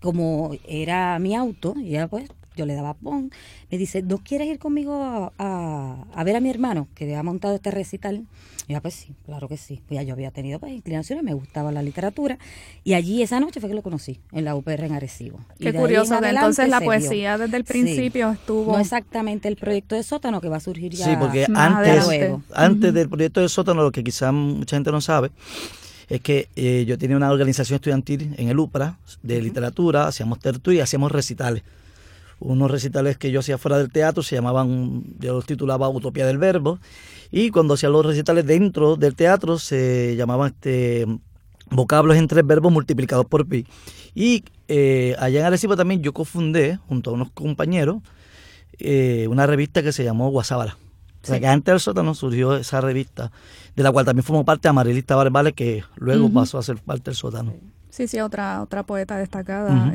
Como 0.00 0.52
era 0.66 1.18
mi 1.18 1.34
auto, 1.34 1.74
y 1.76 1.88
ella 1.90 2.08
pues 2.08 2.28
yo 2.56 2.66
le 2.66 2.74
daba 2.74 2.94
pon, 2.94 3.30
me 3.70 3.78
dice, 3.78 4.02
¿no 4.02 4.18
quieres 4.18 4.48
ir 4.48 4.58
conmigo 4.58 5.32
a, 5.38 6.22
ver 6.24 6.36
a 6.36 6.40
mi 6.40 6.50
hermano 6.50 6.88
que 6.94 7.14
ha 7.16 7.22
montado 7.22 7.54
este 7.54 7.70
recital? 7.70 8.24
Y 8.68 8.74
yo, 8.74 8.80
pues 8.80 8.94
sí, 8.94 9.14
claro 9.26 9.48
que 9.48 9.56
sí. 9.56 9.80
Pues 9.88 9.98
ya 9.98 10.02
yo 10.02 10.14
había 10.14 10.30
tenido 10.30 10.60
pues, 10.60 10.72
inclinaciones, 10.72 11.24
me 11.24 11.34
gustaba 11.34 11.72
la 11.72 11.82
literatura. 11.82 12.38
Y 12.84 12.94
allí 12.94 13.22
esa 13.22 13.40
noche 13.40 13.60
fue 13.60 13.68
que 13.68 13.74
lo 13.74 13.82
conocí, 13.82 14.20
en 14.30 14.44
la 14.44 14.54
UPR 14.54 14.84
en 14.84 14.92
Arecibo. 14.92 15.40
Qué 15.58 15.72
curioso, 15.72 16.22
entonces 16.22 16.68
la 16.68 16.80
poesía 16.80 17.38
desde 17.38 17.56
el 17.56 17.64
principio 17.64 18.30
estuvo... 18.30 18.72
No 18.72 18.78
exactamente 18.78 19.48
el 19.48 19.56
proyecto 19.56 19.96
de 19.96 20.02
Sótano 20.02 20.40
que 20.40 20.48
va 20.48 20.58
a 20.58 20.60
surgir 20.60 20.92
ya 20.92 21.06
Sí, 21.06 21.16
porque 21.18 21.46
antes, 21.54 22.06
antes 22.54 22.94
del 22.94 23.08
proyecto 23.08 23.40
de 23.40 23.48
Sótano, 23.48 23.82
lo 23.82 23.90
que 23.90 24.04
quizás 24.04 24.32
mucha 24.32 24.76
gente 24.76 24.92
no 24.92 25.00
sabe, 25.00 25.30
es 26.08 26.20
que 26.20 26.48
eh, 26.56 26.84
yo 26.86 26.98
tenía 26.98 27.16
una 27.16 27.30
organización 27.30 27.76
estudiantil 27.76 28.34
en 28.36 28.48
el 28.48 28.58
UPRA 28.58 28.98
de 29.22 29.40
literatura, 29.40 30.06
hacíamos 30.06 30.38
tertulia 30.40 30.80
y 30.80 30.82
hacíamos 30.82 31.10
recitales 31.10 31.62
unos 32.44 32.70
recitales 32.70 33.16
que 33.18 33.30
yo 33.30 33.40
hacía 33.40 33.58
fuera 33.58 33.78
del 33.78 33.90
teatro, 33.90 34.22
se 34.22 34.34
llamaban, 34.34 35.04
yo 35.18 35.34
los 35.34 35.46
titulaba 35.46 35.88
Utopía 35.88 36.26
del 36.26 36.38
Verbo, 36.38 36.78
y 37.30 37.50
cuando 37.50 37.74
hacía 37.74 37.88
los 37.88 38.04
recitales 38.04 38.46
dentro 38.46 38.96
del 38.96 39.14
teatro 39.14 39.58
se 39.58 40.14
llamaban 40.16 40.52
este, 40.52 41.06
vocablos 41.70 42.16
en 42.16 42.28
tres 42.28 42.46
verbos 42.46 42.72
multiplicados 42.72 43.26
por 43.26 43.46
pi. 43.46 43.66
Y 44.14 44.44
eh, 44.68 45.16
allá 45.18 45.40
en 45.40 45.46
Arecibo 45.46 45.76
también 45.76 46.02
yo 46.02 46.12
cofundé, 46.12 46.78
junto 46.88 47.10
a 47.10 47.12
unos 47.14 47.30
compañeros, 47.30 48.02
eh, 48.78 49.26
una 49.30 49.46
revista 49.46 49.82
que 49.82 49.92
se 49.92 50.04
llamó 50.04 50.30
Guasábala. 50.30 50.76
O 51.22 51.26
sea 51.26 51.38
que 51.38 51.46
antes 51.46 51.72
del 51.72 51.80
sótano 51.80 52.14
surgió 52.14 52.56
esa 52.56 52.80
revista, 52.80 53.30
de 53.76 53.82
la 53.82 53.92
cual 53.92 54.04
también 54.04 54.24
formó 54.24 54.44
parte 54.44 54.68
Amarilista 54.68 55.14
Barbales, 55.14 55.52
que 55.52 55.84
luego 55.96 56.28
pasó 56.32 56.58
a 56.58 56.62
ser 56.62 56.78
parte 56.78 57.04
del 57.04 57.14
sótano. 57.14 57.54
Sí, 57.90 58.08
sí, 58.08 58.20
otra, 58.20 58.60
otra 58.60 58.82
poeta 58.82 59.16
destacada. 59.16 59.92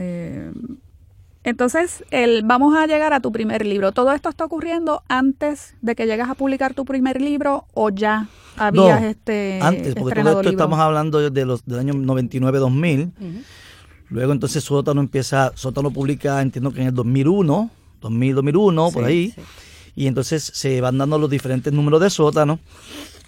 Entonces, 1.47 2.03
el, 2.11 2.43
vamos 2.43 2.75
a 2.75 2.87
llegar 2.87 3.13
a 3.13 3.21
tu 3.21 3.31
primer 3.31 3.65
libro. 3.65 3.93
¿Todo 3.93 4.11
esto 4.11 4.27
está 4.27 4.43
ocurriendo 4.43 5.03
antes 5.07 5.75
de 5.81 5.95
que 5.95 6.05
llegas 6.05 6.29
a 6.29 6.33
publicar 6.35 6.73
tu 6.73 6.83
primer 6.83 7.21
libro 7.21 7.63
o 7.73 7.89
ya 7.89 8.27
habías 8.57 8.99
no, 8.99 9.07
este 9.07 9.57
antes, 9.61 9.95
porque 9.95 10.23
todo 10.23 10.41
esto 10.41 10.49
estamos 10.49 10.77
hablando 10.77 11.29
de 11.29 11.45
los 11.45 11.65
del 11.65 11.79
año 11.79 11.93
99-2000. 11.93 13.11
Luego 14.09 14.33
entonces 14.33 14.61
Sótano 14.61 14.99
empieza, 14.99 15.53
Sótano 15.55 15.89
publica, 15.89 16.41
entiendo 16.41 16.73
que 16.73 16.81
en 16.81 16.87
el 16.87 16.93
2001, 16.93 17.69
2000, 18.01 18.35
2001, 18.35 18.91
por 18.91 19.05
ahí. 19.05 19.33
Y 19.95 20.07
entonces 20.07 20.51
se 20.53 20.81
van 20.81 20.97
dando 20.97 21.17
los 21.17 21.29
diferentes 21.29 21.71
números 21.71 22.01
de 22.01 22.09
Sótano 22.09 22.59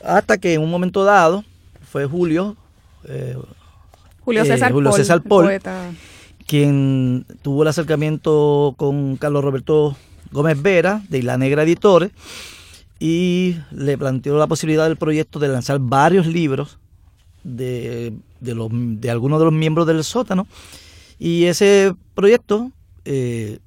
hasta 0.03 0.37
que 0.37 0.55
en 0.55 0.61
un 0.61 0.69
momento 0.69 1.05
dado 1.05 1.45
fue 1.89 2.05
Julio 2.05 2.57
eh, 3.05 3.37
Julio 4.25 4.43
César 4.43 4.73
Julio 4.73 4.91
César 4.91 5.21
poeta 5.21 5.93
quien 6.49 7.27
tuvo 7.43 7.61
el 7.61 7.67
acercamiento 7.67 8.73
con 8.75 9.17
Carlos 9.17 9.43
Roberto 9.43 9.95
Gómez 10.31 10.59
Vera, 10.59 11.03
de 11.07 11.19
Isla 11.19 11.37
Negra 11.37 11.61
Editores, 11.61 12.09
y 12.99 13.55
le 13.69 13.99
planteó 13.99 14.35
la 14.39 14.47
posibilidad 14.47 14.87
del 14.87 14.97
proyecto 14.97 15.37
de 15.37 15.47
lanzar 15.47 15.77
varios 15.77 16.25
libros 16.25 16.79
de, 17.43 18.13
de, 18.39 19.11
algunos 19.11 19.37
de 19.37 19.45
los 19.45 19.53
miembros 19.53 19.85
del 19.85 20.03
sótano, 20.03 20.47
y 21.19 21.43
ese 21.43 21.93
proyecto 22.15 22.71
eh, 23.05 23.59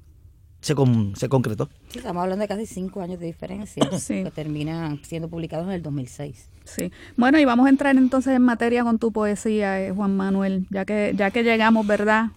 se, 0.59 0.75
se 1.15 1.29
concretó. 1.29 1.69
estamos 1.95 2.21
hablando 2.21 2.41
de 2.41 2.49
casi 2.49 2.65
cinco 2.65 2.99
años 2.99 3.17
de 3.21 3.27
diferencia, 3.27 3.89
que 4.07 4.31
terminan 4.35 4.99
siendo 5.05 5.29
publicados 5.29 5.67
en 5.67 5.71
el 5.71 5.83
2006. 5.83 6.49
Sí. 6.65 6.91
Bueno, 7.15 7.39
y 7.39 7.45
vamos 7.45 7.65
a 7.67 7.69
entrar 7.69 7.95
entonces 7.95 8.35
en 8.35 8.41
materia 8.41 8.83
con 8.83 8.99
tu 8.99 9.13
poesía, 9.13 9.81
eh, 9.81 9.93
Juan 9.93 10.17
Manuel, 10.17 10.67
ya 10.69 10.83
que, 10.83 11.13
ya 11.15 11.31
que 11.31 11.43
llegamos, 11.43 11.87
¿verdad?, 11.87 12.31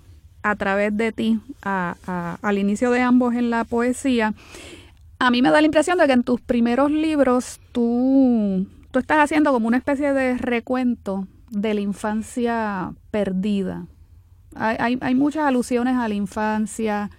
a 0.51 0.55
través 0.55 0.97
de 0.97 1.11
ti 1.11 1.41
al 1.63 2.59
inicio 2.59 2.93
de 2.93 3.01
ambos 3.03 3.35
en 3.35 3.51
la 3.51 3.65
poesía, 3.65 4.33
a 5.19 5.31
mí 5.31 5.43
me 5.43 5.51
da 5.51 5.61
la 5.61 5.67
impresión 5.67 5.99
de 5.99 6.07
que 6.07 6.13
en 6.13 6.23
tus 6.23 6.41
primeros 6.41 6.91
libros 6.91 7.59
tú, 7.73 8.67
tú 8.93 8.99
estás 9.01 9.19
haciendo 9.19 9.53
como 9.53 9.67
una 9.67 9.79
especie 9.79 10.13
de 10.13 10.39
recuento 10.39 11.27
de 11.51 11.75
la 11.75 11.81
infancia 11.81 12.93
perdida. 13.11 13.87
Hay, 14.55 14.99
hay, 15.01 15.15
muchas 15.15 15.47
alusiones 15.47 15.97
a 15.97 16.09
la 16.09 16.15
infancia, 16.15 17.11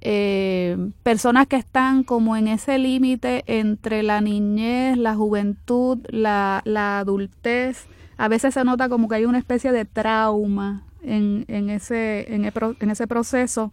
eh, 0.00 0.76
personas 1.02 1.48
que 1.48 1.56
están 1.56 2.04
como 2.04 2.36
en 2.36 2.48
ese 2.48 2.78
límite 2.78 3.42
entre 3.46 4.02
la 4.02 4.20
niñez, 4.20 4.96
la 4.96 5.14
juventud, 5.16 5.98
la, 6.08 6.62
la 6.64 7.00
adultez. 7.00 7.86
A 8.16 8.28
veces 8.28 8.54
se 8.54 8.64
nota 8.64 8.88
como 8.88 9.08
que 9.08 9.16
hay 9.16 9.24
una 9.24 9.38
especie 9.38 9.72
de 9.72 9.84
trauma 9.84 10.87
en, 11.02 11.44
en, 11.48 11.70
ese, 11.70 12.32
en, 12.34 12.44
en 12.44 12.90
ese 12.90 13.06
proceso. 13.06 13.72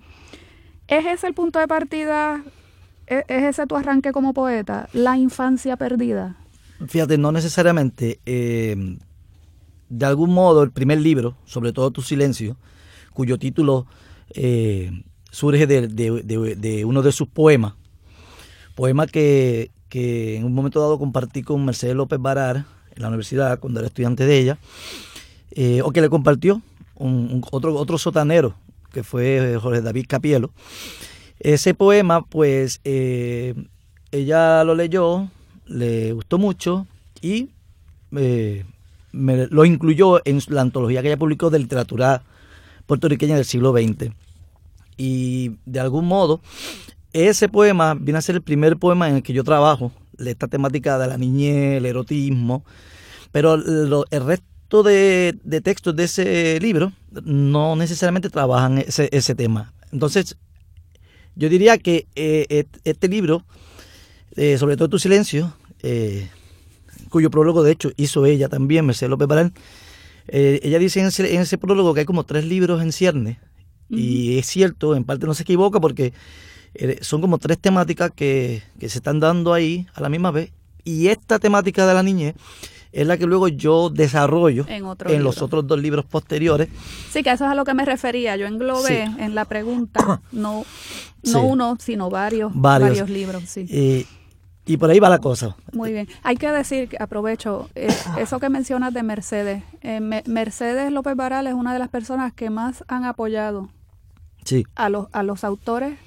¿Es 0.87 1.05
ese 1.05 1.27
el 1.27 1.33
punto 1.33 1.59
de 1.59 1.67
partida? 1.67 2.43
¿Es, 3.07 3.23
ese 3.27 3.67
tu 3.67 3.75
arranque 3.75 4.11
como 4.11 4.33
poeta? 4.33 4.89
¿La 4.93 5.17
infancia 5.17 5.77
perdida? 5.77 6.37
Fíjate, 6.87 7.17
no 7.17 7.31
necesariamente. 7.31 8.19
Eh, 8.25 8.97
de 9.89 10.05
algún 10.05 10.31
modo, 10.31 10.63
el 10.63 10.71
primer 10.71 10.99
libro, 10.99 11.37
sobre 11.45 11.71
todo 11.71 11.91
Tu 11.91 12.01
Silencio, 12.01 12.57
cuyo 13.13 13.37
título 13.37 13.85
eh, 14.33 14.91
surge 15.31 15.67
de, 15.67 16.85
uno 16.85 17.01
de 17.01 17.11
sus 17.11 17.27
poemas, 17.27 17.73
poema 18.75 19.07
que, 19.07 19.71
que, 19.89 20.37
en 20.37 20.43
un 20.43 20.53
momento 20.53 20.79
dado 20.79 20.97
compartí 20.99 21.43
con 21.43 21.63
Mercedes 21.65 21.95
López 21.95 22.19
Barar 22.19 22.65
en 22.95 23.01
la 23.01 23.09
universidad, 23.09 23.59
cuando 23.59 23.79
era 23.79 23.87
estudiante 23.87 24.25
de 24.25 24.37
ella, 24.37 24.57
eh, 25.51 25.81
o 25.81 25.91
que 25.91 26.01
le 26.01 26.09
compartió 26.09 26.61
un, 26.95 27.43
otro, 27.51 27.75
otro 27.75 27.97
sotanero, 27.97 28.55
que 28.91 29.03
fue 29.03 29.57
Jorge 29.61 29.81
David 29.81 30.05
Capielo. 30.07 30.51
Ese 31.39 31.73
poema, 31.73 32.21
pues, 32.25 32.79
eh, 32.83 33.53
ella 34.11 34.63
lo 34.63 34.75
leyó, 34.75 35.29
le 35.65 36.13
gustó 36.13 36.37
mucho 36.37 36.87
y 37.21 37.49
eh, 38.15 38.65
me, 39.11 39.47
lo 39.47 39.65
incluyó 39.65 40.21
en 40.25 40.39
la 40.47 40.61
antología 40.61 41.01
que 41.01 41.09
ella 41.09 41.17
publicó 41.17 41.49
de 41.49 41.59
literatura 41.59 42.23
puertorriqueña 42.85 43.35
del 43.35 43.45
siglo 43.45 43.73
XX. 43.73 44.11
Y 44.97 45.57
de 45.65 45.79
algún 45.79 46.05
modo, 46.05 46.39
ese 47.11 47.49
poema 47.49 47.95
viene 47.95 48.19
a 48.19 48.21
ser 48.21 48.35
el 48.35 48.41
primer 48.41 48.77
poema 48.77 49.09
en 49.09 49.17
el 49.17 49.23
que 49.23 49.33
yo 49.33 49.43
trabajo 49.43 49.91
esta 50.17 50.47
temática 50.47 50.97
de 50.97 51.07
la 51.07 51.17
niñez, 51.17 51.77
el 51.77 51.85
erotismo, 51.85 52.63
pero 53.31 53.55
el 53.55 54.25
resto 54.25 54.45
de, 54.69 55.61
textos 55.63 55.95
de 55.95 56.03
ese 56.03 56.59
libro 56.59 56.91
no 57.23 57.75
necesariamente 57.75 58.29
trabajan 58.29 58.79
ese, 58.79 59.09
ese 59.11 59.35
tema. 59.35 59.73
Entonces, 59.91 60.35
yo 61.35 61.49
diría 61.49 61.77
que 61.77 62.07
eh, 62.15 62.65
este 62.83 63.07
libro, 63.07 63.45
eh, 64.35 64.57
sobre 64.57 64.75
todo 64.75 64.89
Tu 64.89 64.99
Silencio, 64.99 65.55
eh, 65.81 66.29
cuyo 67.09 67.29
prólogo 67.29 67.63
de 67.63 67.71
hecho 67.71 67.91
hizo 67.95 68.25
ella 68.25 68.49
también, 68.49 68.85
Mercedes 68.85 69.09
López 69.09 69.27
Barán, 69.27 69.53
ella 70.27 70.79
dice 70.79 71.01
en 71.01 71.05
ese, 71.07 71.35
en 71.35 71.41
ese, 71.41 71.59
prólogo 71.59 71.93
que 71.93 71.99
hay 71.99 72.05
como 72.05 72.23
tres 72.23 72.45
libros 72.45 72.81
en 72.81 72.91
cierne, 72.91 73.39
y 73.89 74.39
es 74.39 74.47
cierto, 74.47 74.95
en 74.95 75.03
parte 75.03 75.27
no 75.27 75.35
se 75.35 75.43
equivoca 75.43 75.79
porque 75.79 76.13
son 77.01 77.21
como 77.21 77.37
tres 77.37 77.59
temáticas 77.59 78.09
que, 78.09 78.63
que 78.79 78.89
se 78.89 78.97
están 78.97 79.19
dando 79.19 79.53
ahí 79.53 79.85
a 79.93 80.01
la 80.01 80.09
misma 80.09 80.31
vez, 80.31 80.51
y 80.83 81.09
esta 81.09 81.37
temática 81.37 81.85
de 81.85 81.93
la 81.93 82.01
niñez 82.01 82.33
es 82.95 83.05
la 83.05 83.17
que 83.17 83.25
luego 83.25 83.49
yo 83.49 83.89
desarrollo 83.89 84.65
en, 84.69 85.23
los 85.23 85.41
otros 85.41 85.67
dos 85.67 85.79
libros 85.81 86.05
posteriores. 86.05 86.69
Sí, 87.11 87.23
que 87.23 87.31
eso 87.31 87.43
es 87.43 87.51
a 87.51 87.55
lo 87.55 87.65
que 87.65 87.73
me 87.73 87.83
refería. 87.83 88.37
Yo 88.37 88.47
englobé 88.47 89.03
en 89.03 89.35
la 89.35 89.43
pregunta, 89.43 90.21
no, 90.31 90.65
no 91.23 91.43
uno, 91.43 91.77
sino 91.79 92.09
varios, 92.09 92.53
varios, 92.55 93.09
libros. 93.09 93.43
Sí. 93.47 94.07
y 94.65 94.77
por 94.77 94.89
ahí 94.89 95.01
va 95.01 95.09
la 95.09 95.19
cosa. 95.19 95.57
Muy 95.73 95.91
bien. 95.91 96.07
Hay 96.23 96.37
que 96.37 96.49
decir, 96.49 96.95
aprovecho, 96.97 97.69
eh, 97.75 97.89
eso 98.17 98.39
que 98.39 98.47
mencionas 98.47 98.93
de 98.93 99.03
Mercedes. 99.03 99.63
Eh, 99.81 99.99
Mercedes 100.25 100.89
López 100.89 101.17
Baral 101.17 101.47
es 101.47 101.53
una 101.53 101.73
de 101.73 101.79
las 101.79 101.89
personas 101.89 102.31
que 102.31 102.49
más 102.49 102.85
han 102.87 103.03
apoyado 103.03 103.67
a, 104.75 104.87
los, 104.87 105.07
a 105.11 105.23
los 105.23 105.43
autores 105.43 105.97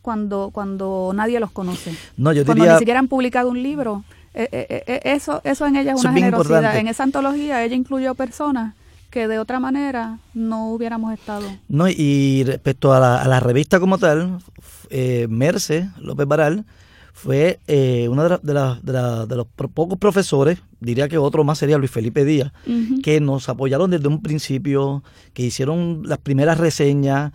cuando, 0.00 0.50
cuando 0.52 1.10
nadie 1.12 1.40
los 1.40 1.50
conoce. 1.50 1.92
No, 2.16 2.32
yo 2.32 2.46
cuando 2.46 2.66
ni 2.66 2.78
siquiera 2.78 3.00
han 3.00 3.08
publicado 3.08 3.50
un 3.50 3.64
libro 3.64 4.04
eh, 4.32 4.48
eh, 4.52 4.84
eh, 4.86 5.00
eso, 5.04 5.40
eso 5.44 5.66
en 5.66 5.76
ella 5.76 5.92
es 5.92 6.00
una 6.00 6.12
generosidad. 6.12 6.76
En 6.76 6.88
esa 6.88 7.02
antología 7.02 7.64
ella 7.64 7.74
incluyó 7.74 8.14
personas 8.14 8.74
que 9.10 9.26
de 9.26 9.38
otra 9.40 9.58
manera 9.58 10.18
no 10.34 10.70
hubiéramos 10.70 11.12
estado. 11.12 11.46
No, 11.68 11.88
y 11.88 12.44
respecto 12.44 12.92
a 12.92 13.26
la, 13.26 13.40
revista 13.40 13.80
como 13.80 13.98
tal, 13.98 14.38
Merce 15.28 15.90
López 15.98 16.28
Baral 16.28 16.64
fue 17.12 17.58
uno 18.08 18.28
de, 18.28 18.38
de, 18.38 19.36
los 19.36 19.46
pocos 19.74 19.98
profesores, 19.98 20.60
diría 20.78 21.08
que 21.08 21.18
otro 21.18 21.42
más 21.42 21.58
sería 21.58 21.76
Luis 21.76 21.90
Felipe 21.90 22.24
Díaz, 22.24 22.52
que 23.02 23.20
nos 23.20 23.48
apoyaron 23.48 23.90
desde 23.90 24.06
un 24.06 24.22
principio, 24.22 25.02
que 25.34 25.42
hicieron 25.42 26.02
las 26.04 26.18
primeras 26.18 26.58
reseñas 26.58 27.32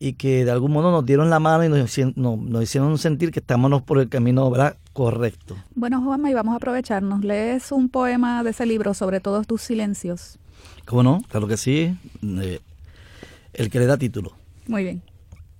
y 0.00 0.14
que 0.14 0.44
de 0.44 0.50
algún 0.50 0.72
modo 0.72 0.90
nos 0.90 1.04
dieron 1.04 1.28
la 1.28 1.40
mano 1.40 1.64
y 1.64 1.68
nos, 1.68 1.98
nos 2.16 2.62
hicieron 2.62 2.96
sentir 2.98 3.32
que 3.32 3.40
estamos 3.40 3.82
por 3.82 3.98
el 3.98 4.08
camino 4.08 4.50
¿verdad? 4.50 4.76
Correcto. 4.98 5.56
Bueno, 5.76 6.02
Juanma, 6.02 6.28
y 6.28 6.34
vamos 6.34 6.54
a 6.54 6.56
aprovecharnos. 6.56 7.22
¿Lees 7.22 7.70
un 7.70 7.88
poema 7.88 8.42
de 8.42 8.50
ese 8.50 8.66
libro 8.66 8.94
sobre 8.94 9.20
todos 9.20 9.46
tus 9.46 9.62
silencios? 9.62 10.40
¿Cómo 10.86 11.04
no? 11.04 11.22
Claro 11.28 11.46
que 11.46 11.56
sí. 11.56 11.96
Eh, 12.20 12.58
el 13.52 13.70
que 13.70 13.78
le 13.78 13.86
da 13.86 13.96
título. 13.96 14.32
Muy 14.66 14.82
bien. 14.82 15.02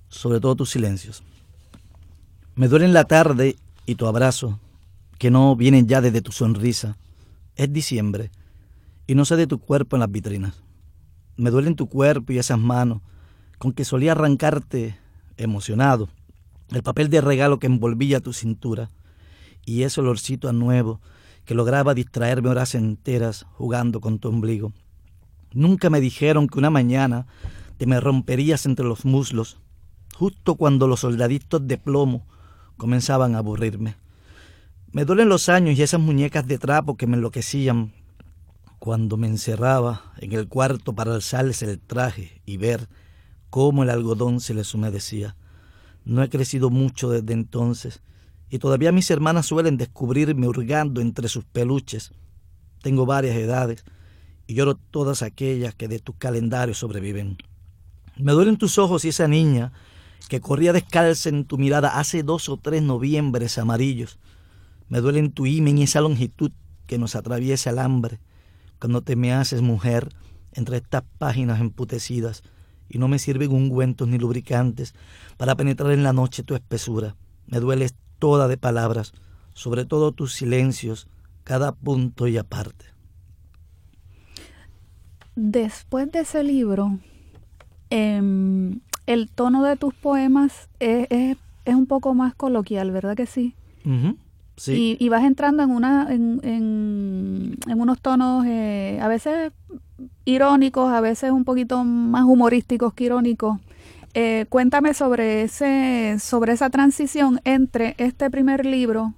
Sobre 0.09 0.41
todos 0.41 0.57
tus 0.57 0.71
silencios. 0.71 1.23
Me 2.55 2.67
duelen 2.67 2.91
la 2.91 3.05
tarde 3.05 3.55
y 3.85 3.95
tu 3.95 4.07
abrazo, 4.07 4.59
que 5.17 5.31
no 5.31 5.55
vienen 5.55 5.87
ya 5.87 6.01
desde 6.01 6.21
tu 6.21 6.33
sonrisa. 6.33 6.97
Es 7.55 7.71
diciembre 7.71 8.31
y 9.07 9.15
no 9.15 9.23
sé 9.23 9.37
de 9.37 9.47
tu 9.47 9.59
cuerpo 9.59 9.95
en 9.95 10.01
las 10.01 10.11
vitrinas. 10.11 10.61
Me 11.37 11.49
duelen 11.49 11.77
tu 11.77 11.87
cuerpo 11.87 12.33
y 12.33 12.39
esas 12.39 12.59
manos 12.59 13.01
con 13.57 13.71
que 13.71 13.85
solía 13.85 14.11
arrancarte 14.11 14.99
emocionado 15.37 16.09
el 16.71 16.83
papel 16.83 17.09
de 17.09 17.21
regalo 17.21 17.57
que 17.57 17.67
envolvía 17.67 18.19
tu 18.19 18.33
cintura 18.33 18.89
y 19.65 19.83
ese 19.83 20.01
olorcito 20.01 20.49
a 20.49 20.53
nuevo 20.53 21.01
que 21.45 21.55
lograba 21.55 21.93
distraerme 21.93 22.49
horas 22.49 22.75
enteras 22.75 23.45
jugando 23.53 24.01
con 24.01 24.19
tu 24.19 24.29
ombligo. 24.29 24.71
Nunca 25.51 25.89
me 25.89 25.99
dijeron 25.99 26.47
que 26.47 26.59
una 26.59 26.69
mañana 26.69 27.25
te 27.77 27.87
me 27.87 27.99
romperías 27.99 28.65
entre 28.65 28.85
los 28.85 29.05
muslos, 29.05 29.57
justo 30.15 30.55
cuando 30.55 30.87
los 30.87 30.99
soldaditos 30.99 31.67
de 31.67 31.77
plomo 31.77 32.27
comenzaban 32.77 33.35
a 33.35 33.39
aburrirme. 33.39 33.95
Me 34.91 35.05
duelen 35.05 35.29
los 35.29 35.49
años 35.49 35.77
y 35.77 35.81
esas 35.81 35.99
muñecas 35.99 36.47
de 36.47 36.57
trapo 36.57 36.97
que 36.97 37.07
me 37.07 37.17
enloquecían 37.17 37.93
cuando 38.79 39.17
me 39.17 39.27
encerraba 39.27 40.13
en 40.17 40.33
el 40.33 40.47
cuarto 40.47 40.93
para 40.93 41.13
alzarles 41.13 41.61
el 41.61 41.79
traje 41.79 42.41
y 42.45 42.57
ver 42.57 42.89
cómo 43.49 43.83
el 43.83 43.89
algodón 43.89 44.39
se 44.39 44.53
les 44.53 44.73
humedecía. 44.73 45.35
No 46.05 46.23
he 46.23 46.29
crecido 46.29 46.69
mucho 46.69 47.09
desde 47.09 47.33
entonces 47.33 48.01
y 48.49 48.59
todavía 48.59 48.91
mis 48.91 49.09
hermanas 49.11 49.45
suelen 49.45 49.77
descubrirme 49.77 50.47
hurgando 50.47 51.01
entre 51.01 51.27
sus 51.27 51.45
peluches. 51.45 52.11
Tengo 52.81 53.05
varias 53.05 53.35
edades 53.35 53.83
y 54.47 54.55
lloro 54.55 54.75
todas 54.75 55.21
aquellas 55.21 55.75
que 55.75 55.87
de 55.87 55.99
tu 55.99 56.17
calendario 56.17 56.73
sobreviven. 56.73 57.37
Me 58.17 58.31
duelen 58.31 58.57
tus 58.57 58.77
ojos 58.77 59.05
y 59.05 59.09
esa 59.09 59.27
niña 59.27 59.71
que 60.27 60.41
corría 60.41 60.73
descalza 60.73 61.29
en 61.29 61.45
tu 61.45 61.57
mirada 61.57 61.99
hace 61.99 62.23
dos 62.23 62.49
o 62.49 62.57
tres 62.57 62.81
noviembres 62.81 63.57
amarillos. 63.57 64.19
Me 64.87 65.01
duelen 65.01 65.31
tu 65.31 65.45
himen 65.45 65.77
y 65.77 65.83
esa 65.83 66.01
longitud 66.01 66.51
que 66.87 66.97
nos 66.97 67.15
atraviesa 67.15 67.69
el 67.69 67.79
hambre 67.79 68.19
cuando 68.79 69.01
te 69.01 69.15
me 69.15 69.33
haces 69.33 69.61
mujer 69.61 70.09
entre 70.53 70.77
estas 70.77 71.03
páginas 71.17 71.61
emputecidas 71.61 72.43
y 72.89 72.97
no 72.97 73.07
me 73.07 73.19
sirven 73.19 73.51
ungüentos 73.51 74.07
ni 74.07 74.17
lubricantes 74.17 74.95
para 75.37 75.55
penetrar 75.55 75.91
en 75.91 76.03
la 76.03 76.13
noche 76.13 76.43
tu 76.43 76.55
espesura. 76.55 77.15
Me 77.45 77.59
dueles 77.59 77.93
toda 78.19 78.47
de 78.47 78.57
palabras, 78.57 79.13
sobre 79.53 79.85
todo 79.85 80.11
tus 80.11 80.33
silencios, 80.33 81.07
cada 81.43 81.71
punto 81.71 82.27
y 82.27 82.37
aparte. 82.37 82.85
Después 85.35 86.11
de 86.11 86.19
ese 86.19 86.43
libro, 86.43 86.99
em, 87.89 88.81
el 89.07 89.29
tono 89.29 89.63
de 89.63 89.77
tus 89.77 89.93
poemas 89.93 90.69
es, 90.79 91.07
es, 91.09 91.37
un 91.65 91.85
poco 91.85 92.13
más 92.13 92.35
coloquial, 92.35 92.91
¿verdad 92.91 93.15
que 93.15 93.25
sí? 93.25 93.55
sí. 94.57 94.97
Y, 94.99 95.09
vas 95.09 95.23
entrando 95.23 95.63
en, 95.63 95.69
una, 95.71 96.07
en, 96.11 96.41
en, 96.43 97.79
unos 97.79 98.01
tonos 98.01 98.45
eh, 98.45 98.99
a 99.01 99.07
veces 99.07 99.53
irónicos, 100.25 100.91
a 100.91 100.99
veces 101.01 101.31
un 101.31 101.45
poquito 101.45 101.83
más 101.83 102.25
humorísticos 102.25 102.93
que 102.93 103.05
irónicos. 103.05 103.59
Eh, 104.13 104.45
cuéntame 104.49 104.93
sobre, 104.93 105.43
ese, 105.43 106.17
sobre 106.19 106.53
esa 106.53 106.69
transición 106.69 107.39
entre 107.43 107.95
este 107.99 108.29
primer 108.31 108.65
libro, 108.65 109.13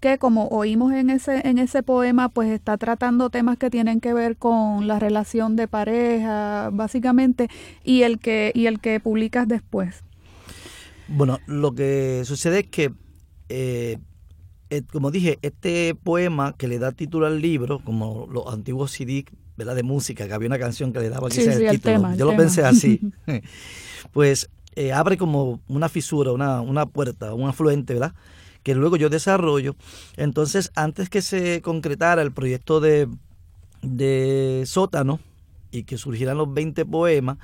que 0.00 0.18
como 0.18 0.48
oímos 0.48 0.92
en 0.92 1.10
ese, 1.10 1.46
en 1.46 1.58
ese 1.58 1.82
poema, 1.82 2.28
pues 2.30 2.50
está 2.50 2.78
tratando 2.78 3.30
temas 3.30 3.58
que 3.58 3.68
tienen 3.70 4.00
que 4.00 4.14
ver 4.14 4.36
con 4.36 4.88
la 4.88 4.98
relación 4.98 5.54
de 5.54 5.68
pareja, 5.68 6.70
básicamente, 6.72 7.48
y 7.84 8.02
el 8.02 8.18
que, 8.18 8.52
y 8.54 8.66
el 8.66 8.80
que 8.80 9.00
publicas 9.00 9.46
después. 9.46 10.02
Bueno, 11.08 11.38
lo 11.46 11.74
que 11.74 12.22
sucede 12.24 12.60
es 12.60 12.66
que, 12.68 12.92
eh, 13.50 13.98
eh, 14.70 14.82
como 14.90 15.10
dije, 15.10 15.38
este 15.42 15.94
poema 15.94 16.54
que 16.56 16.68
le 16.68 16.78
da 16.78 16.92
título 16.92 17.26
al 17.26 17.42
libro, 17.42 17.80
como 17.84 18.26
los 18.30 18.52
antiguos 18.52 18.92
CD 18.92 19.26
¿verdad? 19.56 19.74
de 19.74 19.82
música, 19.82 20.26
que 20.26 20.32
había 20.32 20.48
una 20.48 20.58
canción 20.58 20.92
que 20.92 21.00
le 21.00 21.08
daba 21.08 21.28
quizás 21.28 21.56
el 21.56 21.70
título, 21.70 22.14
yo 22.14 22.24
lo 22.24 22.36
pensé 22.36 22.62
así. 22.64 23.00
pues 24.12 24.50
eh, 24.74 24.92
abre 24.92 25.16
como 25.16 25.60
una 25.68 25.88
fisura, 25.88 26.32
una, 26.32 26.60
una 26.60 26.86
puerta, 26.86 27.34
un 27.34 27.48
afluente, 27.48 27.94
¿verdad? 27.94 28.14
Que 28.62 28.74
luego 28.74 28.96
yo 28.96 29.10
desarrollo. 29.10 29.76
Entonces, 30.16 30.70
antes 30.74 31.10
que 31.10 31.20
se 31.20 31.60
concretara 31.62 32.22
el 32.22 32.32
proyecto 32.32 32.80
de, 32.80 33.08
de 33.82 34.62
sótano 34.66 35.20
y 35.70 35.82
que 35.84 35.98
surgieran 35.98 36.38
los 36.38 36.52
20 36.52 36.86
poemas, 36.86 37.38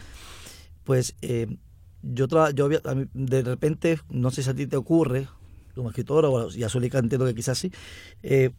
pues 0.84 1.16
eh, 1.20 1.58
yo, 2.02 2.26
yo 2.54 2.68
de 2.68 3.42
repente, 3.42 3.98
no 4.08 4.30
sé 4.30 4.42
si 4.42 4.50
a 4.50 4.54
ti 4.54 4.66
te 4.66 4.76
ocurre, 4.76 5.28
como 5.74 5.90
escritora, 5.90 6.28
o 6.28 6.48
a 6.48 6.68
Zulica 6.68 6.98
entiendo 6.98 7.26
que 7.26 7.34
quizás 7.34 7.58
sí, 7.58 7.70
eh, 8.22 8.50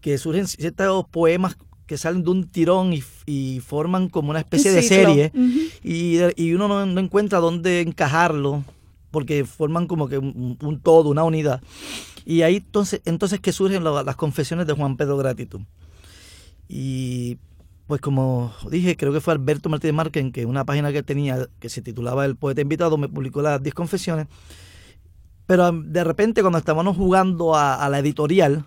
que 0.00 0.18
surgen 0.18 0.46
ciertos 0.46 1.06
poemas 1.08 1.56
que 1.86 1.96
salen 1.96 2.24
de 2.24 2.30
un 2.30 2.48
tirón 2.48 2.92
y, 2.92 3.60
forman 3.60 4.08
como 4.08 4.30
una 4.30 4.40
especie 4.40 4.72
de 4.72 4.82
serie 4.82 5.32
y, 5.82 6.52
uno 6.52 6.84
no, 6.86 7.00
encuentra 7.00 7.38
dónde 7.38 7.80
encajarlo 7.80 8.64
porque 9.10 9.44
forman 9.44 9.86
como 9.86 10.08
que 10.08 10.18
un, 10.18 10.80
todo, 10.82 11.08
una 11.08 11.24
unidad. 11.24 11.62
Y 12.24 12.42
ahí 12.42 12.56
entonces, 12.56 13.00
entonces 13.04 13.40
que 13.40 13.52
surgen 13.52 13.84
las 13.84 14.16
confesiones 14.16 14.66
de 14.66 14.72
Juan 14.72 14.96
Pedro 14.96 15.16
Gratitud. 15.16 15.60
Y 16.68 17.38
pues 17.86 18.00
como 18.00 18.52
dije, 18.68 18.96
creo 18.96 19.12
que 19.12 19.20
fue 19.20 19.32
Alberto 19.32 19.68
Martínez 19.68 19.94
Márquez, 19.94 20.32
que 20.32 20.44
una 20.44 20.64
página 20.64 20.92
que 20.92 21.04
tenía 21.04 21.48
que 21.60 21.68
se 21.68 21.82
titulaba 21.82 22.24
El 22.24 22.34
poeta 22.34 22.60
invitado 22.60 22.98
me 22.98 23.08
publicó 23.08 23.42
las 23.42 23.62
10 23.62 23.74
confesiones. 23.74 24.26
Pero 25.46 25.70
de 25.70 26.02
repente 26.02 26.40
cuando 26.40 26.58
estábamos 26.58 26.96
jugando 26.96 27.54
a 27.54 27.88
la 27.88 28.00
editorial, 28.00 28.64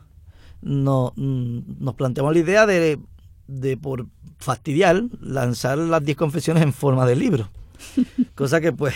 no, 0.61 1.13
mm, 1.15 1.59
nos 1.79 1.95
planteamos 1.95 2.33
la 2.33 2.39
idea 2.39 2.65
de, 2.65 2.99
de, 3.47 3.77
por 3.77 4.07
fastidiar, 4.37 5.03
lanzar 5.21 5.77
las 5.77 6.03
10 6.03 6.17
confesiones 6.17 6.63
en 6.63 6.73
forma 6.73 7.05
de 7.05 7.15
libro. 7.15 7.49
Cosa 8.35 8.61
que, 8.61 8.71
pues, 8.71 8.93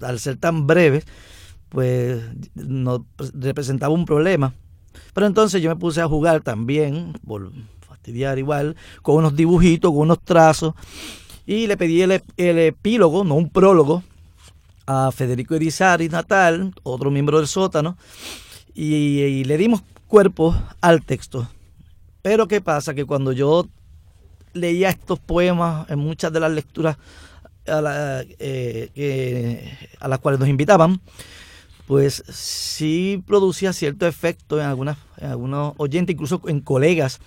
al 0.00 0.18
ser 0.18 0.36
tan 0.36 0.66
breve, 0.66 1.04
pues 1.68 2.22
nos 2.54 3.02
representaba 3.34 3.92
un 3.92 4.04
problema. 4.04 4.54
Pero 5.12 5.26
entonces 5.26 5.60
yo 5.62 5.70
me 5.70 5.76
puse 5.76 6.00
a 6.00 6.08
jugar 6.08 6.42
también, 6.42 7.12
por 7.26 7.52
fastidiar 7.80 8.38
igual, 8.38 8.76
con 9.02 9.16
unos 9.16 9.36
dibujitos, 9.36 9.90
con 9.90 10.00
unos 10.00 10.20
trazos, 10.20 10.74
y 11.46 11.66
le 11.66 11.76
pedí 11.76 12.02
el, 12.02 12.22
el 12.36 12.58
epílogo, 12.58 13.24
no 13.24 13.34
un 13.34 13.50
prólogo, 13.50 14.02
a 14.86 15.10
Federico 15.12 15.54
Erizari 15.54 16.08
Natal, 16.08 16.72
otro 16.82 17.10
miembro 17.10 17.38
del 17.38 17.48
sótano, 17.48 17.96
y, 18.74 19.44
le 19.44 19.56
dimos 19.56 19.82
cuerpo 20.06 20.54
al 20.80 21.02
texto. 21.02 21.48
Pero 22.22 22.48
¿qué 22.48 22.60
pasa? 22.60 22.94
Que 22.94 23.04
cuando 23.04 23.32
yo 23.32 23.68
leía 24.52 24.90
estos 24.90 25.18
poemas 25.18 25.88
en 25.90 25.98
muchas 25.98 26.32
de 26.32 26.40
las 26.40 26.50
lecturas 26.50 26.96
a, 27.66 28.22
eh, 28.38 29.78
a 30.00 30.08
las 30.08 30.18
cuales 30.18 30.40
nos 30.40 30.48
invitaban, 30.48 31.00
pues 31.86 32.24
sí 32.28 33.22
producía 33.26 33.72
cierto 33.72 34.06
efecto 34.06 34.60
en, 34.60 34.66
algunas, 34.66 34.98
en 35.18 35.30
algunos 35.30 35.74
oyentes, 35.76 36.14
incluso 36.14 36.40
en 36.46 36.60
colegas. 36.60 37.20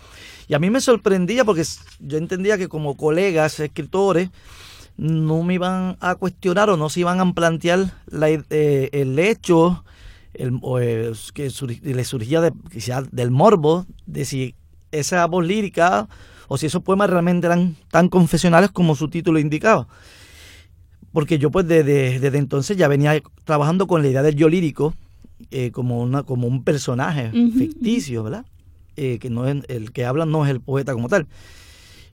Y 0.48 0.54
a 0.54 0.60
mí 0.60 0.70
me 0.70 0.82
sorprendía 0.82 1.46
porque 1.46 1.64
yo 2.00 2.18
entendía 2.18 2.58
que 2.58 2.68
como 2.68 2.98
colegas, 2.98 3.60
escritores, 3.60 4.30
no 4.98 5.44
me 5.44 5.54
iban 5.54 5.96
a 6.02 6.16
cuestionar 6.16 6.70
o 6.70 6.76
no 6.76 6.90
se 6.90 7.00
iban 7.02 7.22
a 7.22 7.34
plantear 7.34 7.94
eh, 8.12 8.90
el 8.92 9.18
hecho 9.18 9.86
el, 10.40 10.60
eh, 10.82 11.12
que 11.34 11.52
le 11.84 12.04
surgía 12.06 12.42
de, 12.42 12.54
del 13.12 13.32
morbo 13.32 13.86
de 14.06 14.26
si 14.26 14.56
esa 14.92 15.26
voz 15.28 15.46
lírica 15.46 16.08
o 16.48 16.58
si 16.58 16.66
esos 16.66 16.82
poemas 16.82 17.10
realmente 17.10 17.46
eran 17.46 17.76
tan 17.92 18.08
confesionales 18.10 18.72
como 18.72 18.96
su 18.96 19.10
título 19.10 19.38
indicaba. 19.38 19.88
Porque 21.12 21.38
yo 21.40 21.52
pues 21.52 21.68
desde, 21.68 22.20
desde 22.20 22.38
entonces 22.38 22.78
ya 22.78 22.88
venía 22.88 23.22
trabajando 23.44 23.86
con 23.86 24.02
la 24.02 24.08
idea 24.08 24.24
del 24.24 24.36
yo 24.36 24.48
lírico 24.48 24.94
eh, 25.52 25.72
como, 25.72 26.02
una, 26.02 26.24
como 26.24 26.48
un 26.48 26.64
personaje 26.64 27.32
ficticio, 27.32 28.24
¿verdad? 28.24 28.46
que 28.96 29.30
no 29.30 29.48
es, 29.48 29.64
el 29.70 29.94
que 29.94 30.04
habla 30.04 30.26
no 30.26 30.44
es 30.44 30.52
el 30.52 30.60
poeta 30.60 30.94
como 30.94 31.08
tal. 31.08 31.28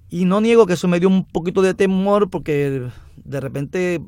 Y 0.09 0.25
no 0.25 0.41
niego 0.41 0.67
que 0.67 0.75
eso 0.75 0.87
me 0.87 1.01
dio 1.01 1.09
un 1.09 1.25
poquito 1.25 1.63
de 1.63 1.75
temor 1.75 2.31
porque 2.31 2.89
de 3.17 3.41
repente 3.41 4.01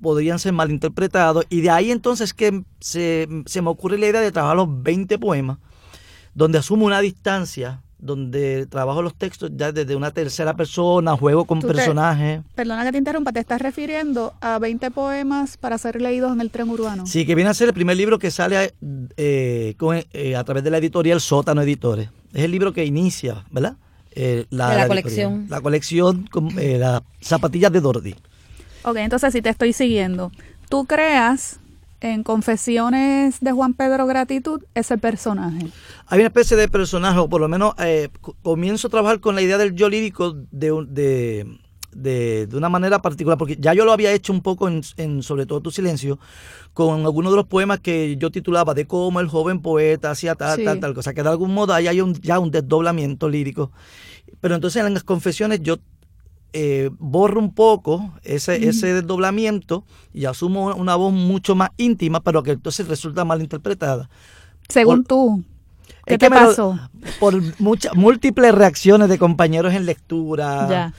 podrían 0.00 0.38
ser 0.38 0.52
malinterpretados. 0.52 1.44
Y 1.48 1.60
de 1.60 1.70
ahí 1.70 1.90
entonces 1.90 2.34
que 2.34 2.62
se, 2.80 3.26
me 3.28 3.68
ocurre 3.70 3.98
la 3.98 4.06
idea 4.08 4.20
de 4.20 4.32
trabajar 4.32 4.56
los 4.56 4.82
20 4.82 5.18
poemas, 5.18 5.58
donde 6.34 6.58
asumo 6.58 6.86
una 6.86 7.00
distancia, 7.00 7.82
donde 7.98 8.66
trabajo 8.66 9.02
los 9.02 9.14
textos 9.14 9.50
ya 9.54 9.72
desde 9.72 9.94
una 9.94 10.10
tercera 10.10 10.54
persona, 10.54 11.16
juego 11.16 11.44
con 11.44 11.60
personajes. 11.60 12.40
perdona 12.54 12.84
que 12.84 12.92
te 12.92 12.98
interrumpa, 12.98 13.32
¿te 13.32 13.40
estás 13.40 13.60
refiriendo 13.60 14.32
a 14.40 14.58
20 14.58 14.90
poemas 14.90 15.58
para 15.58 15.76
ser 15.76 16.00
leídos 16.00 16.32
en 16.32 16.40
el 16.40 16.50
tren 16.50 16.70
urbano? 16.70 17.06
Sí, 17.06 17.26
que 17.26 17.34
viene 17.34 17.50
a 17.50 17.54
ser 17.54 17.68
el 17.68 17.74
primer 17.74 17.96
libro 17.96 18.18
que 18.18 18.30
sale 18.30 18.72
eh, 19.16 19.76
eh, 20.12 20.36
a 20.36 20.44
través 20.44 20.64
de 20.64 20.70
la 20.70 20.78
editorial 20.78 21.20
Sótano 21.20 21.60
Editores. 21.62 22.08
Es 22.32 22.44
el 22.44 22.50
libro 22.50 22.72
que 22.72 22.84
inicia, 22.84 23.44
¿verdad? 23.50 23.76
Eh, 24.12 24.46
la, 24.50 24.88
colección. 24.88 25.46
La 25.48 25.60
colección 25.60 26.26
con 26.30 26.58
eh, 26.58 26.78
las 26.78 27.02
zapatillas 27.20 27.72
de 27.72 27.80
Dordi. 27.80 28.14
Ok, 28.82 28.96
entonces 28.96 29.32
si 29.32 29.42
te 29.42 29.50
estoy 29.50 29.72
siguiendo, 29.72 30.32
tú 30.68 30.86
creas 30.86 31.60
en 32.00 32.22
Confesiones 32.22 33.40
de 33.40 33.52
Juan 33.52 33.74
Pedro 33.74 34.06
Gratitud 34.06 34.62
ese 34.74 34.96
personaje. 34.98 35.66
Hay 36.06 36.20
una 36.20 36.28
especie 36.28 36.56
de 36.56 36.68
personaje, 36.68 37.18
o 37.18 37.28
por 37.28 37.40
lo 37.40 37.48
menos 37.48 37.74
eh, 37.78 38.08
comienzo 38.42 38.88
a 38.88 38.90
trabajar 38.90 39.20
con 39.20 39.34
la 39.34 39.42
idea 39.42 39.58
del 39.58 39.74
yo 39.74 39.88
lírico 39.88 40.32
de, 40.50 40.70
de, 40.88 41.58
de, 41.92 42.46
de, 42.46 42.56
una 42.56 42.70
manera 42.70 43.02
particular, 43.02 43.36
porque 43.36 43.56
ya 43.60 43.74
yo 43.74 43.84
lo 43.84 43.92
había 43.92 44.12
hecho 44.12 44.32
un 44.32 44.40
poco 44.40 44.68
en, 44.68 45.22
Sobre 45.22 45.44
todo 45.44 45.60
tu 45.60 45.70
silencio, 45.70 46.18
con 46.72 47.04
algunos 47.04 47.32
de 47.32 47.36
los 47.36 47.46
poemas 47.46 47.80
que 47.80 48.16
yo 48.16 48.30
titulaba 48.30 48.72
de 48.72 48.86
cómo 48.86 49.20
el 49.20 49.28
joven 49.28 49.60
poeta 49.60 50.10
hacía 50.10 50.34
tal, 50.34 50.64
tal, 50.64 50.80
tal 50.80 50.94
cosa, 50.94 51.12
que 51.12 51.22
de 51.22 51.28
algún 51.28 51.52
modo 51.52 51.74
ahí 51.74 51.86
hay 51.86 52.00
un, 52.00 52.14
ya 52.14 52.38
un 52.38 52.50
desdoblamiento 52.50 53.28
lírico. 53.28 53.72
Pero 54.40 54.54
entonces 54.54 54.82
en 54.82 54.94
las 54.94 55.04
confesiones 55.04 55.60
yo 55.62 55.76
eh, 56.52 56.90
borro 56.98 57.40
un 57.40 57.54
poco 57.54 58.12
ese, 58.22 58.68
ese 58.68 58.94
desdoblamiento 58.94 59.84
y 60.12 60.24
asumo 60.24 60.74
una 60.74 60.96
voz 60.96 61.12
mucho 61.12 61.54
más 61.54 61.70
íntima, 61.76 62.20
pero 62.20 62.42
que 62.42 62.52
entonces 62.52 62.88
resulta 62.88 63.24
mal 63.24 63.40
interpretada. 63.40 64.08
Según 64.68 65.04
tú. 65.04 65.42
¿Qué 66.06 66.18
te 66.18 66.30
pasó? 66.30 66.78
por 67.20 67.40
muchas 67.60 67.94
múltiples 67.94 68.54
reacciones 68.54 69.08
de 69.08 69.18
compañeros 69.18 69.74
en 69.74 69.86
lectura. 69.86 70.66
Ya 70.68 70.94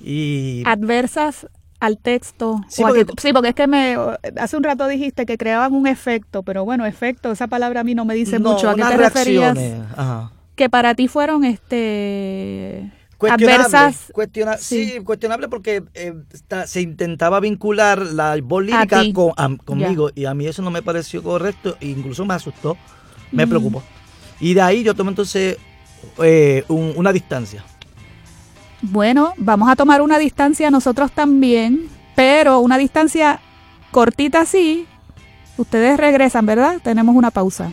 y 0.00 0.62
adversas 0.66 1.46
al 1.80 1.98
texto. 1.98 2.60
Sí 2.68 2.82
porque, 2.82 3.06
sí, 3.20 3.32
porque 3.32 3.50
es 3.50 3.54
que 3.54 3.66
me 3.66 3.96
hace 4.36 4.56
un 4.56 4.64
rato 4.64 4.86
dijiste 4.88 5.26
que 5.26 5.38
creaban 5.38 5.74
un 5.74 5.86
efecto, 5.86 6.42
pero 6.42 6.64
bueno, 6.64 6.86
efecto, 6.86 7.30
esa 7.30 7.46
palabra 7.46 7.80
a 7.80 7.84
mí 7.84 7.94
no 7.94 8.04
me 8.04 8.14
dice 8.14 8.38
mucho. 8.38 8.68
¿A 8.68 8.74
qué 8.74 8.82
te 8.82 8.96
referías? 8.96 9.58
Que 10.54 10.68
para 10.68 10.94
ti 10.94 11.06
fueron 11.06 11.44
este 11.44 12.90
adversas. 13.26 14.12
sí. 14.60 15.00
cuestionable 15.04 15.48
porque 15.48 15.82
eh, 15.94 16.14
se 16.66 16.80
intentaba 16.80 17.40
vincular 17.40 17.98
la 18.00 18.36
voz 18.42 18.64
lírica 18.64 19.02
conmigo 19.64 20.10
y 20.14 20.24
a 20.26 20.34
mí 20.34 20.46
eso 20.46 20.62
no 20.62 20.70
me 20.70 20.82
pareció 20.82 21.22
correcto 21.22 21.76
e 21.80 21.86
incluso 21.88 22.24
me 22.24 22.34
asustó, 22.34 22.76
me 23.32 23.46
preocupó. 23.46 23.82
Y 24.40 24.54
de 24.54 24.60
ahí 24.60 24.82
yo 24.84 24.94
tomé 24.94 25.10
entonces 25.10 25.56
eh, 26.22 26.64
una 26.68 27.12
distancia. 27.12 27.64
Bueno, 28.80 29.34
vamos 29.36 29.68
a 29.68 29.74
tomar 29.74 30.02
una 30.02 30.18
distancia 30.18 30.70
nosotros 30.70 31.10
también, 31.10 31.88
pero 32.14 32.60
una 32.60 32.78
distancia 32.78 33.40
cortita 33.90 34.44
sí. 34.44 34.86
Ustedes 35.56 35.98
regresan, 35.98 36.46
¿verdad? 36.46 36.80
Tenemos 36.82 37.16
una 37.16 37.32
pausa. 37.32 37.72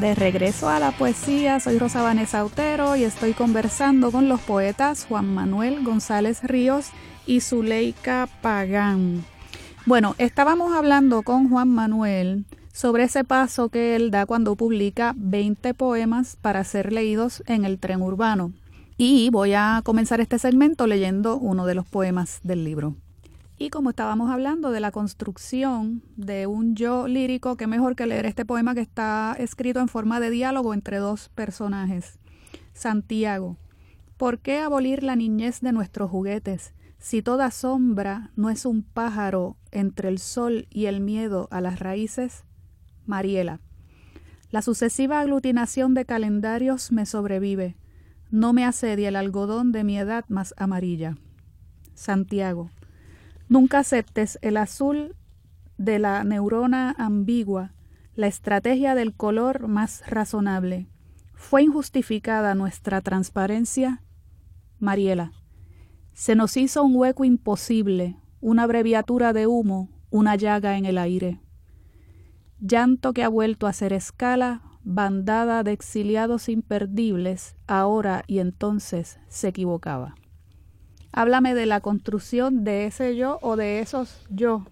De 0.00 0.14
regreso 0.14 0.68
a 0.68 0.78
la 0.78 0.92
poesía, 0.92 1.58
soy 1.58 1.76
Rosa 1.76 2.02
Vanessa 2.02 2.38
Autero 2.38 2.94
y 2.94 3.02
estoy 3.02 3.32
conversando 3.32 4.12
con 4.12 4.28
los 4.28 4.40
poetas 4.40 5.04
Juan 5.06 5.34
Manuel 5.34 5.82
González 5.82 6.44
Ríos 6.44 6.90
y 7.26 7.40
Zuleika 7.40 8.28
Pagán. 8.40 9.24
Bueno, 9.86 10.14
estábamos 10.18 10.72
hablando 10.72 11.22
con 11.22 11.50
Juan 11.50 11.70
Manuel 11.70 12.44
sobre 12.72 13.04
ese 13.04 13.24
paso 13.24 13.70
que 13.70 13.96
él 13.96 14.12
da 14.12 14.24
cuando 14.24 14.54
publica 14.54 15.14
20 15.16 15.74
poemas 15.74 16.36
para 16.40 16.62
ser 16.62 16.92
leídos 16.92 17.42
en 17.48 17.64
el 17.64 17.80
tren 17.80 18.00
urbano. 18.00 18.52
Y 18.96 19.30
voy 19.30 19.54
a 19.54 19.80
comenzar 19.84 20.20
este 20.20 20.38
segmento 20.38 20.86
leyendo 20.86 21.38
uno 21.38 21.66
de 21.66 21.74
los 21.74 21.86
poemas 21.86 22.38
del 22.44 22.62
libro. 22.62 22.94
Y 23.60 23.70
como 23.70 23.90
estábamos 23.90 24.30
hablando 24.30 24.70
de 24.70 24.78
la 24.78 24.92
construcción 24.92 26.04
de 26.16 26.46
un 26.46 26.76
yo 26.76 27.08
lírico, 27.08 27.56
qué 27.56 27.66
mejor 27.66 27.96
que 27.96 28.06
leer 28.06 28.24
este 28.24 28.44
poema 28.44 28.72
que 28.72 28.80
está 28.80 29.34
escrito 29.36 29.80
en 29.80 29.88
forma 29.88 30.20
de 30.20 30.30
diálogo 30.30 30.74
entre 30.74 30.98
dos 30.98 31.28
personajes. 31.30 32.20
Santiago, 32.72 33.56
¿por 34.16 34.38
qué 34.38 34.58
abolir 34.58 35.02
la 35.02 35.16
niñez 35.16 35.60
de 35.60 35.72
nuestros 35.72 36.08
juguetes 36.08 36.72
si 36.98 37.20
toda 37.20 37.50
sombra 37.50 38.30
no 38.36 38.48
es 38.48 38.64
un 38.64 38.84
pájaro 38.84 39.56
entre 39.72 40.08
el 40.08 40.20
sol 40.20 40.68
y 40.70 40.86
el 40.86 41.00
miedo 41.00 41.48
a 41.50 41.60
las 41.60 41.80
raíces? 41.80 42.44
Mariela, 43.06 43.60
la 44.52 44.62
sucesiva 44.62 45.18
aglutinación 45.18 45.94
de 45.94 46.04
calendarios 46.04 46.92
me 46.92 47.06
sobrevive, 47.06 47.76
no 48.30 48.52
me 48.52 48.64
asedia 48.64 49.08
el 49.08 49.16
algodón 49.16 49.72
de 49.72 49.82
mi 49.82 49.98
edad 49.98 50.24
más 50.28 50.54
amarilla. 50.56 51.16
Santiago, 51.94 52.70
Nunca 53.48 53.78
aceptes 53.78 54.38
el 54.42 54.58
azul 54.58 55.16
de 55.78 55.98
la 55.98 56.22
neurona 56.24 56.94
ambigua, 56.98 57.72
la 58.14 58.26
estrategia 58.26 58.94
del 58.94 59.14
color 59.14 59.68
más 59.68 60.02
razonable. 60.06 60.88
¿Fue 61.34 61.62
injustificada 61.62 62.54
nuestra 62.54 63.00
transparencia? 63.00 64.02
Mariela. 64.80 65.32
Se 66.12 66.34
nos 66.34 66.56
hizo 66.56 66.82
un 66.82 66.96
hueco 66.96 67.24
imposible, 67.24 68.16
una 68.40 68.64
abreviatura 68.64 69.32
de 69.32 69.46
humo, 69.46 69.88
una 70.10 70.36
llaga 70.36 70.76
en 70.76 70.84
el 70.84 70.98
aire. 70.98 71.40
Llanto 72.60 73.12
que 73.12 73.22
ha 73.22 73.28
vuelto 73.28 73.66
a 73.66 73.72
ser 73.72 73.92
escala, 73.92 74.62
bandada 74.82 75.62
de 75.62 75.72
exiliados 75.72 76.48
imperdibles, 76.48 77.56
ahora 77.66 78.24
y 78.26 78.40
entonces 78.40 79.20
se 79.28 79.48
equivocaba. 79.48 80.16
Háblame 81.12 81.54
de 81.54 81.66
la 81.66 81.80
construcción 81.80 82.64
de 82.64 82.86
ese 82.86 83.16
yo 83.16 83.38
o 83.42 83.56
de 83.56 83.80
esos 83.80 84.20
yo 84.30 84.64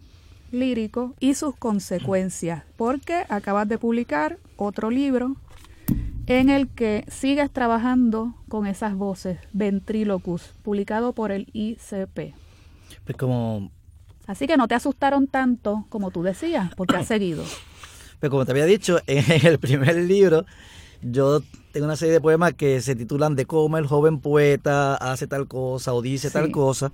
lírico 0.52 1.14
y 1.20 1.34
sus 1.34 1.56
consecuencias, 1.56 2.62
porque 2.76 3.24
acabas 3.28 3.68
de 3.68 3.78
publicar 3.78 4.38
otro 4.56 4.90
libro 4.90 5.36
en 6.26 6.50
el 6.50 6.68
que 6.68 7.04
sigues 7.08 7.50
trabajando 7.50 8.34
con 8.48 8.66
esas 8.66 8.94
voces, 8.94 9.38
Ventriloquus, 9.52 10.42
publicado 10.62 11.12
por 11.12 11.30
el 11.30 11.48
ICP. 11.52 12.34
Pues 13.04 13.16
como... 13.16 13.70
Así 14.26 14.48
que 14.48 14.56
no 14.56 14.66
te 14.66 14.74
asustaron 14.74 15.28
tanto 15.28 15.86
como 15.88 16.10
tú 16.10 16.22
decías, 16.22 16.74
porque 16.74 16.96
has 16.96 17.06
seguido. 17.08 17.44
Pues 18.18 18.30
como 18.30 18.44
te 18.44 18.50
había 18.52 18.66
dicho, 18.66 18.98
en 19.06 19.46
el 19.46 19.58
primer 19.58 19.96
libro 19.96 20.46
yo 21.10 21.42
tengo 21.72 21.86
una 21.86 21.96
serie 21.96 22.14
de 22.14 22.20
poemas 22.20 22.54
que 22.54 22.80
se 22.80 22.94
titulan 22.94 23.36
de 23.36 23.46
cómo 23.46 23.78
el 23.78 23.86
joven 23.86 24.20
poeta 24.20 24.94
hace 24.94 25.26
tal 25.26 25.46
cosa 25.46 25.92
o 25.92 26.02
dice 26.02 26.30
tal 26.30 26.50
cosa. 26.50 26.92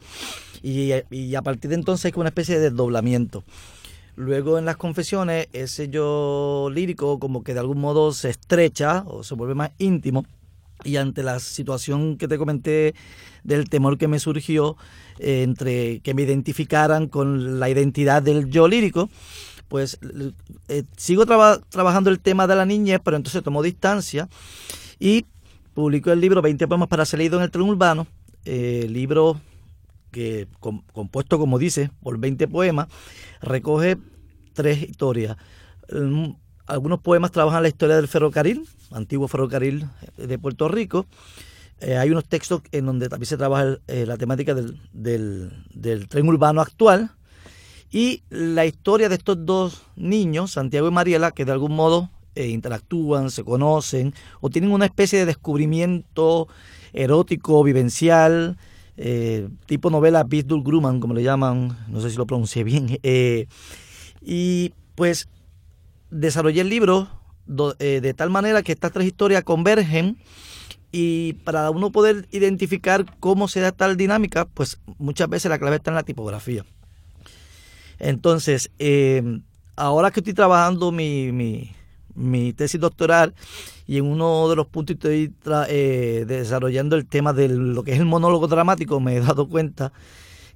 Y, 0.63 0.93
y, 1.11 1.35
a 1.35 1.43
partir 1.43 1.71
de 1.71 1.77
entonces 1.77 2.07
hay 2.07 2.13
una 2.17 2.29
especie 2.29 2.57
de 2.59 2.71
desdoblamiento. 2.71 3.45
Luego 4.15 4.59
en 4.59 4.65
las 4.65 4.77
confesiones 4.77 5.49
ese 5.53 5.89
yo 5.89 6.69
lírico 6.73 7.19
como 7.19 7.43
que 7.43 7.55
de 7.55 7.61
algún 7.61 7.81
modo 7.81 8.13
se 8.13 8.31
estrecha 8.31 9.05
o 9.07 9.25
se 9.25 9.35
vuelve 9.35 9.55
más 9.55 9.71
íntimo 9.79 10.25
y 10.85 10.97
ante 10.97 11.23
la 11.23 11.39
situación 11.39 12.17
que 12.17 12.29
te 12.29 12.39
comenté 12.39 12.95
del 13.45 13.69
temor 13.69 13.99
que 13.99 14.09
me 14.09 14.19
surgió 14.19 14.77
eh, 15.19 15.43
entre 15.43 16.01
que 16.01 16.15
me 16.15 16.23
identificaran 16.23 17.09
con 17.09 17.61
la 17.61 17.69
identidad 17.69 18.23
del 18.23 18.51
yo 18.51 18.69
lírico, 18.69 19.09
pues 19.73 19.99
eh, 20.69 20.83
sigo 20.99 21.25
trabajando 21.25 22.11
el 22.11 22.21
tema 22.21 22.47
de 22.47 22.55
la 22.55 22.67
niñez, 22.67 23.01
pero 23.03 23.17
entonces 23.17 23.43
tomó 23.43 23.63
distancia 23.63 24.29
y 24.99 25.25
publicó 25.73 26.13
el 26.13 26.21
libro 26.21 26.43
20 26.43 26.69
poemas 26.69 26.89
para 26.89 27.07
ser 27.07 27.21
leído 27.21 27.39
en 27.39 27.45
el 27.45 27.51
tren 27.51 27.65
urbano, 27.65 28.07
eh, 28.45 28.87
libro 28.91 29.41
que 30.11 30.47
compuesto, 30.61 31.39
como 31.39 31.59
dice, 31.59 31.91
por 32.03 32.19
20 32.19 32.49
poemas, 32.49 32.89
recoge 33.41 33.97
tres 34.53 34.83
historias. 34.83 35.39
Mm, 35.91 36.33
algunos 36.67 37.01
poemas 37.01 37.31
trabajan 37.31 37.63
la 37.63 37.69
historia 37.69 37.97
del 37.97 38.09
ferrocarril, 38.09 38.69
antiguo 38.91 39.27
ferrocarril 39.27 39.89
de 40.19 40.39
Puerto 40.39 40.69
Rico. 40.69 41.07
Eh, 41.81 41.97
hay 41.97 42.11
unos 42.11 42.27
textos 42.27 42.61
en 42.73 42.85
donde 42.85 43.09
también 43.09 43.27
se 43.27 43.39
trabaja 43.39 43.79
la 43.87 44.19
temática 44.19 44.53
del, 44.53 44.79
del 44.93 46.09
tren 46.11 46.29
urbano 46.29 46.61
actual 46.61 47.13
y 47.93 48.23
la 48.31 48.65
historia 48.65 49.11
de 49.11 49.17
estos 49.17 49.45
dos 49.45 49.83
niños, 49.97 50.53
Santiago 50.53 50.89
y 50.89 50.91
Mariela, 50.91 51.31
que 51.31 51.45
de 51.45 51.53
algún 51.53 51.77
modo 51.77 52.09
eh, 52.35 52.49
interactúan, 52.49 53.31
se 53.31 53.45
conocen 53.45 54.15
o 54.41 54.49
tienen 54.49 54.73
una 54.73 54.87
especie 54.87 55.19
de 55.19 55.27
descubrimiento 55.27 56.49
erótico, 56.95 57.63
vivencial, 57.63 58.57
eh, 58.97 59.47
tipo 59.67 59.91
novela 59.91 60.25
Bisdul 60.25 60.63
Grumman, 60.63 61.01
como 61.01 61.13
le 61.13 61.23
llaman, 61.23 61.77
no 61.89 62.01
sé 62.01 62.09
si 62.09 62.17
lo 62.17 62.27
pronuncié 62.27 62.65
bien. 62.65 62.99
Eh, 63.03 63.47
y 64.23 64.73
pues 64.95 65.29
desarrollé 66.11 66.63
el 66.63 66.69
libro 66.69 67.09
de 67.47 68.15
tal 68.15 68.31
manera 68.31 68.63
que 68.63 68.73
estas 68.73 68.93
tres 68.93 69.07
historias 69.07 69.43
convergen 69.43 70.17
y 70.93 71.33
para 71.45 71.69
uno 71.71 71.91
poder 71.91 72.29
identificar 72.31 73.05
cómo 73.19 73.49
se 73.49 73.61
da 73.61 73.73
tal 73.73 73.97
dinámica, 73.97 74.45
pues 74.45 74.79
muchas 74.99 75.29
veces 75.29 75.51
la 75.51 75.59
clave 75.59 75.77
está 75.77 75.91
en 75.91 75.97
la 75.97 76.05
tipografía. 76.05 76.65
Entonces, 78.03 78.71
em, 78.81 79.43
ahora 79.77 80.11
que 80.11 80.21
estoy 80.21 80.35
trabajando 80.35 80.91
mi, 80.91 81.31
mi, 81.33 82.53
tesis 82.53 82.81
doctoral 82.81 83.33
y 83.87 83.99
en 83.99 84.07
uno 84.07 84.49
de 84.49 84.57
los 84.57 84.67
puntos 84.67 84.95
estoy 84.95 85.33
eh, 85.69 86.25
desarrollando 86.27 86.97
el 86.97 87.07
tema 87.07 87.33
de 87.33 87.49
lo 87.49 87.85
que 87.85 87.93
es 87.93 88.01
el 88.01 88.05
monólogo 88.05 88.49
dramático, 88.49 88.99
me 88.99 89.17
he 89.17 89.21
dado 89.21 89.49
cuenta 89.49 89.93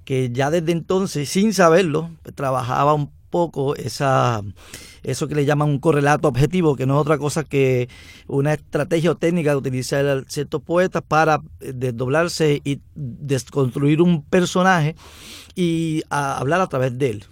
que 0.04 0.30
ya 0.32 0.50
desde 0.50 0.72
entonces, 0.72 1.28
sin 1.28 1.54
saberlo, 1.54 2.10
trabajaba 2.34 2.94
un 2.94 3.10
poco 3.30 3.76
esa 3.76 4.42
eso 5.04 5.28
que 5.28 5.36
le 5.36 5.44
llaman 5.44 5.68
un 5.68 5.78
correlato 5.78 6.26
objetivo, 6.26 6.74
que 6.74 6.84
no 6.84 6.94
es 6.94 7.00
otra 7.00 7.16
cosa 7.16 7.44
que 7.44 7.88
una 8.26 8.54
estrategia 8.54 9.12
o 9.12 9.16
técnica 9.16 9.50
de 9.50 9.56
utilizar 9.56 10.24
ciertos 10.26 10.62
poetas 10.62 11.02
para 11.06 11.42
eh, 11.60 11.72
desdoblarse 11.72 12.60
y 12.64 12.80
desconstruir 12.96 14.02
un 14.02 14.24
personaje 14.24 14.96
y 15.54 16.02
hablar 16.10 16.60
a 16.60 16.66
través 16.66 16.98
de 16.98 17.10
él. 17.10 17.24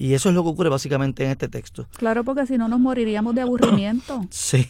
Y 0.00 0.14
eso 0.14 0.28
es 0.28 0.34
lo 0.36 0.44
que 0.44 0.50
ocurre 0.50 0.68
básicamente 0.68 1.24
en 1.24 1.32
este 1.32 1.48
texto. 1.48 1.88
Claro, 1.96 2.22
porque 2.22 2.46
si 2.46 2.56
no 2.56 2.68
nos 2.68 2.78
moriríamos 2.78 3.34
de 3.34 3.40
aburrimiento. 3.40 4.24
sí. 4.30 4.68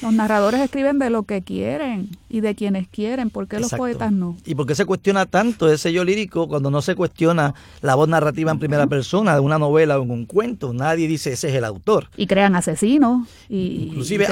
Los 0.00 0.14
narradores 0.14 0.62
escriben 0.62 0.98
de 0.98 1.10
lo 1.10 1.24
que 1.24 1.42
quieren 1.42 2.08
y 2.30 2.40
de 2.40 2.54
quienes 2.54 2.88
quieren. 2.88 3.28
¿Por 3.28 3.46
qué 3.46 3.60
los 3.60 3.70
poetas 3.70 4.10
no? 4.10 4.38
¿Y 4.46 4.54
por 4.54 4.66
qué 4.66 4.74
se 4.74 4.86
cuestiona 4.86 5.26
tanto 5.26 5.70
ese 5.70 5.92
yo 5.92 6.02
lírico 6.02 6.48
cuando 6.48 6.70
no 6.70 6.80
se 6.80 6.94
cuestiona 6.94 7.54
la 7.82 7.94
voz 7.94 8.08
narrativa 8.08 8.50
en 8.50 8.58
primera 8.58 8.86
persona 8.86 9.34
de 9.34 9.40
una 9.40 9.58
novela 9.58 9.98
o 9.98 10.02
en 10.02 10.10
un 10.10 10.24
cuento? 10.24 10.72
Nadie 10.72 11.06
dice 11.06 11.34
ese 11.34 11.50
es 11.50 11.54
el 11.54 11.64
autor. 11.64 12.08
Y 12.16 12.26
crean 12.26 12.56
asesinos. 12.56 13.28
Y, 13.50 13.88
Inclusive 13.88 14.28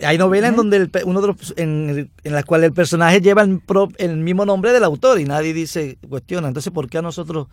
hay, 0.00 0.18
novelas 0.18 0.50
en 0.50 0.56
donde 0.56 0.90
uno 1.04 1.20
de 1.20 1.26
los, 1.28 1.54
en, 1.56 2.10
en 2.24 2.32
las 2.32 2.44
cuales 2.44 2.68
el 2.68 2.72
personaje 2.72 3.20
lleva 3.20 3.42
el, 3.42 3.60
el 3.98 4.16
mismo 4.16 4.44
nombre 4.44 4.72
del 4.72 4.82
autor 4.82 5.20
y 5.20 5.24
nadie 5.26 5.52
dice, 5.52 5.96
cuestiona. 6.08 6.48
Entonces, 6.48 6.72
¿por 6.72 6.88
qué 6.88 6.98
a 6.98 7.02
nosotros 7.02 7.46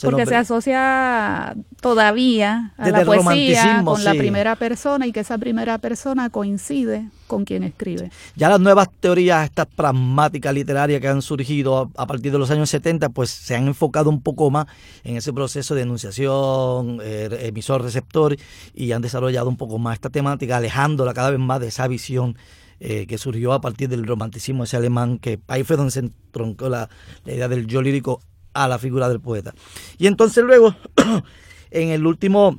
porque 0.00 0.26
se 0.26 0.36
asocia 0.36 1.54
todavía 1.80 2.72
a 2.76 2.90
la 2.90 3.04
poesía 3.04 3.82
con 3.84 4.02
la 4.04 4.12
primera 4.12 4.56
persona 4.56 5.06
y 5.06 5.12
que 5.12 5.20
esa 5.20 5.38
primera 5.38 5.78
persona 5.78 6.30
coincide 6.30 7.08
con 7.26 7.44
quien 7.44 7.62
escribe. 7.62 8.10
Ya 8.36 8.48
las 8.48 8.60
nuevas 8.60 8.88
teorías, 9.00 9.44
estas 9.44 9.66
pragmáticas 9.66 10.52
literarias 10.54 11.00
que 11.00 11.08
han 11.08 11.22
surgido 11.22 11.90
a, 11.96 12.06
partir 12.06 12.32
de 12.32 12.38
los 12.38 12.50
años 12.50 12.70
70, 12.70 13.08
pues 13.10 13.30
se 13.30 13.56
han 13.56 13.66
enfocado 13.66 14.10
un 14.10 14.20
poco 14.20 14.50
más 14.50 14.66
en 15.04 15.16
ese 15.16 15.32
proceso 15.32 15.74
de 15.74 15.82
enunciación, 15.82 17.00
eh, 17.02 17.48
emisor-receptor, 17.48 18.36
y 18.74 18.92
han 18.92 19.02
desarrollado 19.02 19.48
un 19.48 19.56
poco 19.56 19.78
más 19.78 19.94
esta 19.94 20.10
temática, 20.10 20.58
alejándola 20.58 21.14
cada 21.14 21.30
vez 21.30 21.40
más 21.40 21.60
de 21.60 21.68
esa 21.68 21.88
visión 21.88 22.36
eh, 22.80 23.06
que 23.06 23.16
surgió 23.16 23.52
a 23.52 23.60
partir 23.60 23.88
del 23.88 24.06
romanticismo 24.06 24.64
ese 24.64 24.76
alemán, 24.76 25.18
que 25.18 25.40
ahí 25.48 25.64
fue 25.64 25.76
donde 25.76 25.92
se 25.92 26.00
entroncó 26.00 26.68
la, 26.68 26.90
la 27.24 27.32
idea 27.32 27.48
del 27.48 27.66
yo 27.66 27.80
lírico 27.80 28.20
a 28.54 28.68
la 28.68 28.78
figura 28.78 29.08
del 29.08 29.20
poeta. 29.20 29.54
Y 29.98 30.06
entonces 30.06 30.44
luego, 30.44 30.74
en 31.70 31.88
el 31.90 32.06
último 32.06 32.58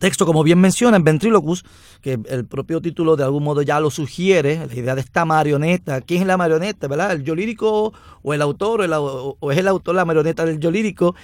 texto, 0.00 0.26
como 0.26 0.42
bien 0.42 0.58
menciona, 0.58 0.96
en 0.96 1.04
Ventriloquus, 1.04 1.64
que 2.00 2.18
el 2.28 2.46
propio 2.46 2.80
título 2.80 3.16
de 3.16 3.24
algún 3.24 3.44
modo 3.44 3.60
ya 3.60 3.78
lo 3.78 3.90
sugiere, 3.90 4.66
la 4.66 4.74
idea 4.74 4.94
de 4.94 5.02
esta 5.02 5.26
marioneta, 5.26 6.00
¿quién 6.00 6.22
es 6.22 6.26
la 6.26 6.38
marioneta, 6.38 6.88
verdad? 6.88 7.12
¿El 7.12 7.22
yo 7.22 7.34
lírico 7.34 7.92
o 8.22 8.34
el 8.34 8.40
autor 8.40 8.80
o, 8.90 9.52
es 9.52 9.58
el 9.58 9.68
autor 9.68 9.94
la 9.94 10.06
marioneta 10.06 10.46
del 10.46 10.58
yo 10.58 10.70
lírico? 10.70 11.14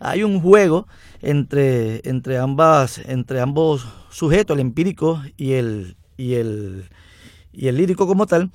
Hay 0.00 0.24
un 0.24 0.40
juego 0.40 0.88
entre, 1.22 2.06
entre, 2.08 2.38
ambas, 2.38 2.98
entre 3.06 3.40
ambos 3.40 3.86
sujetos, 4.10 4.56
el 4.56 4.60
empírico 4.60 5.22
y 5.36 5.52
el, 5.52 5.96
y 6.16 6.34
el, 6.34 6.88
y 7.52 7.68
el 7.68 7.76
lírico 7.76 8.08
como 8.08 8.26
tal, 8.26 8.50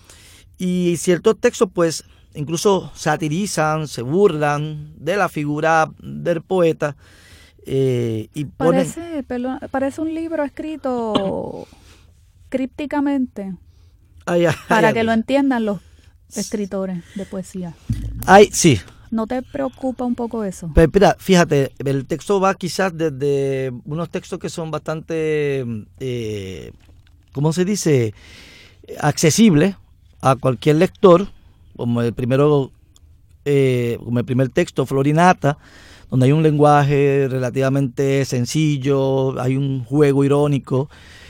y 0.57 0.97
ciertos 0.97 1.39
textos 1.39 1.69
pues 1.73 2.03
incluso 2.33 2.91
satirizan, 2.95 3.87
se 3.87 4.01
burlan 4.01 4.93
de 4.97 5.17
la 5.17 5.29
figura 5.29 5.91
del 6.01 6.41
poeta. 6.41 6.95
Eh, 7.65 8.29
y 8.33 8.45
parece, 8.45 9.23
parece 9.69 10.01
un 10.01 10.13
libro 10.13 10.43
escrito 10.43 11.67
crípticamente 12.49 13.55
para 14.67 14.93
que 14.93 15.03
lo 15.03 15.11
entiendan 15.11 15.65
los 15.65 15.79
escritores 16.35 17.03
de 17.15 17.25
poesía. 17.25 17.75
Ay, 18.25 18.49
sí. 18.51 18.79
¿No 19.11 19.25
te 19.25 19.41
preocupa 19.41 20.05
un 20.05 20.15
poco 20.15 20.43
eso? 20.43 20.71
Pero, 20.75 20.91
mira, 20.93 21.15
fíjate, 21.17 21.73
el 21.79 22.05
texto 22.05 22.39
va 22.39 22.53
quizás 22.53 22.95
desde 22.95 23.71
unos 23.85 24.09
textos 24.09 24.37
que 24.37 24.49
son 24.49 24.69
bastante, 24.69 25.65
eh, 25.99 26.71
¿cómo 27.31 27.51
se 27.51 27.65
dice? 27.65 28.13
Accesibles 28.99 29.75
a 30.21 30.35
cualquier 30.35 30.75
lector, 30.75 31.27
como 31.79 32.01
el 32.01 32.13
primero, 32.13 32.71
eh, 33.45 33.97
como 34.03 34.19
el 34.19 34.25
primer 34.25 34.49
texto, 34.49 34.85
Florinata, 34.85 35.57
donde 36.09 36.25
hay 36.25 36.33
un 36.33 36.43
lenguaje 36.43 37.27
relativamente 37.29 38.25
sencillo, 38.25 39.39
hay 39.39 39.55
un 39.55 39.85
juego 39.85 40.25
irónico, 40.25 40.89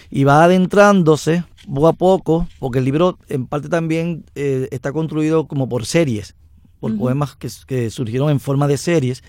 y 0.09 0.23
va 0.23 0.43
adentrándose 0.43 1.43
poco 1.71 1.87
a 1.87 1.93
poco, 1.93 2.47
porque 2.57 2.79
el 2.79 2.85
libro 2.85 3.19
en 3.27 3.45
parte 3.45 3.69
también 3.69 4.25
eh, 4.33 4.67
está 4.71 4.91
construido 4.91 5.47
como 5.47 5.69
por 5.69 5.85
series, 5.85 6.35
por 6.79 6.97
poemas 6.97 7.35
que, 7.35 7.91
surgieron 7.91 8.31
en 8.31 8.39
forma 8.39 8.67
de 8.67 8.77
series, 8.77 9.23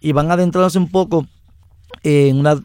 y 0.00 0.10
van 0.10 0.32
adentrándose 0.32 0.78
un 0.78 0.90
poco 0.90 1.28
en 2.02 2.38
una 2.38 2.60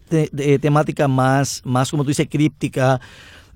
temática 0.60 1.08
más, 1.08 1.62
más, 1.66 1.92
como 1.92 2.04
tú 2.04 2.10
dices, 2.10 2.28
críptica, 2.28 3.00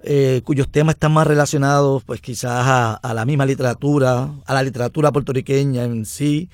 eh, 0.06 0.42
cuyos 0.44 0.70
temas 0.70 0.96
están 0.96 1.14
más 1.14 1.26
relacionados 1.26 2.04
pues 2.04 2.22
quizás 2.22 3.00
a, 3.02 3.14
la 3.14 3.26
misma 3.26 3.46
literatura, 3.46 4.30
a 4.46 4.54
la 4.54 4.64
literatura 4.64 5.12
puertorriqueña 5.12 5.84
en 5.84 6.06
sí 6.06 6.50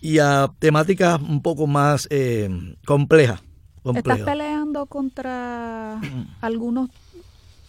y 0.00 0.18
a 0.18 0.50
temáticas 0.58 1.20
un 1.20 1.42
poco 1.42 1.66
más 1.66 2.06
eh, 2.10 2.48
complejas. 2.86 3.42
¿Estás 3.94 4.20
peleando 4.20 4.86
contra 4.86 6.00
algunos 6.40 6.90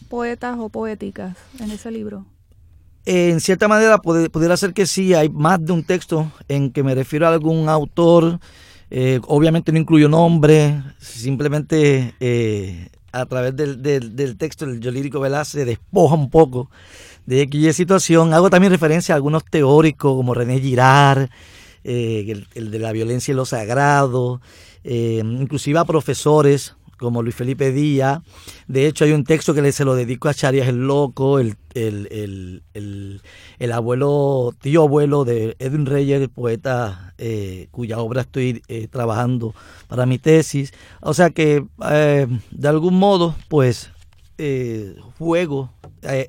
poetas 0.08 0.58
o 0.60 0.70
poéticas 0.70 1.36
en 1.60 1.72
ese 1.72 1.90
libro? 1.90 2.26
En 3.06 3.42
cierta 3.42 3.68
manera 3.68 3.98
pudiera 3.98 4.56
ser 4.56 4.74
que 4.74 4.86
sí, 4.86 5.14
hay 5.14 5.30
más 5.30 5.66
de 5.66 5.74
un 5.74 5.84
texto 5.84 6.32
en 6.48 6.72
que 6.72 6.84
me 6.84 6.96
refiero 6.96 7.28
a 7.28 7.34
algún 7.34 7.68
autor 7.68 8.40
Eh, 8.96 9.20
obviamente 9.26 9.72
no 9.72 9.80
incluyo 9.80 10.08
nombre, 10.08 10.84
simplemente 11.00 12.14
eh, 12.20 12.90
a 13.14 13.26
través 13.26 13.56
del, 13.56 13.82
del, 13.82 14.38
texto 14.38 14.66
el 14.66 14.82
yo 14.82 14.92
lírico 14.92 15.24
se 15.46 15.66
despoja 15.66 16.16
un 16.16 16.30
poco 16.30 16.70
de 17.26 17.44
aquella 17.44 17.72
situación. 17.72 18.34
Hago 18.34 18.50
también 18.50 18.74
referencia 18.74 19.14
a 19.14 19.18
algunos 19.18 19.46
teóricos 19.46 20.16
como 20.16 20.34
René 20.34 20.60
Girard, 20.60 21.30
el, 21.84 22.48
el, 22.56 22.72
de 22.72 22.80
la 22.80 22.92
violencia 22.92 23.32
y 23.32 23.36
lo 23.36 23.46
sagrado, 23.46 24.42
inclusive 24.84 25.80
a 25.80 25.86
profesores 25.86 26.76
como 27.04 27.22
Luis 27.22 27.36
Felipe 27.36 27.72
Díaz. 27.72 28.22
De 28.68 28.88
hecho, 28.88 29.06
hay 29.06 29.12
un 29.12 29.24
texto 29.24 29.54
que 29.54 29.72
se 29.72 29.86
lo 29.86 29.94
dedico 29.94 30.30
a 30.30 30.34
Charias 30.34 30.68
el 30.68 30.88
Loco, 30.88 31.38
el, 31.38 31.56
el, 31.74 33.72
abuelo, 33.72 34.56
tío 34.60 34.84
abuelo 34.84 35.26
de 35.26 35.56
Edwin 35.60 35.86
Reyes, 35.86 36.22
el 36.22 36.30
poeta 36.30 37.14
eh, 37.18 37.68
cuya 37.72 38.00
obra 38.00 38.22
estoy 38.22 38.64
eh, 38.68 38.88
trabajando 38.88 39.54
para 39.88 40.06
mi 40.06 40.18
tesis. 40.18 40.74
O 41.02 41.14
sea 41.14 41.30
que, 41.30 41.66
eh, 41.92 42.28
de 42.52 42.68
algún 42.68 42.96
modo, 42.96 43.36
pues, 43.50 43.92
juego. 45.18 45.72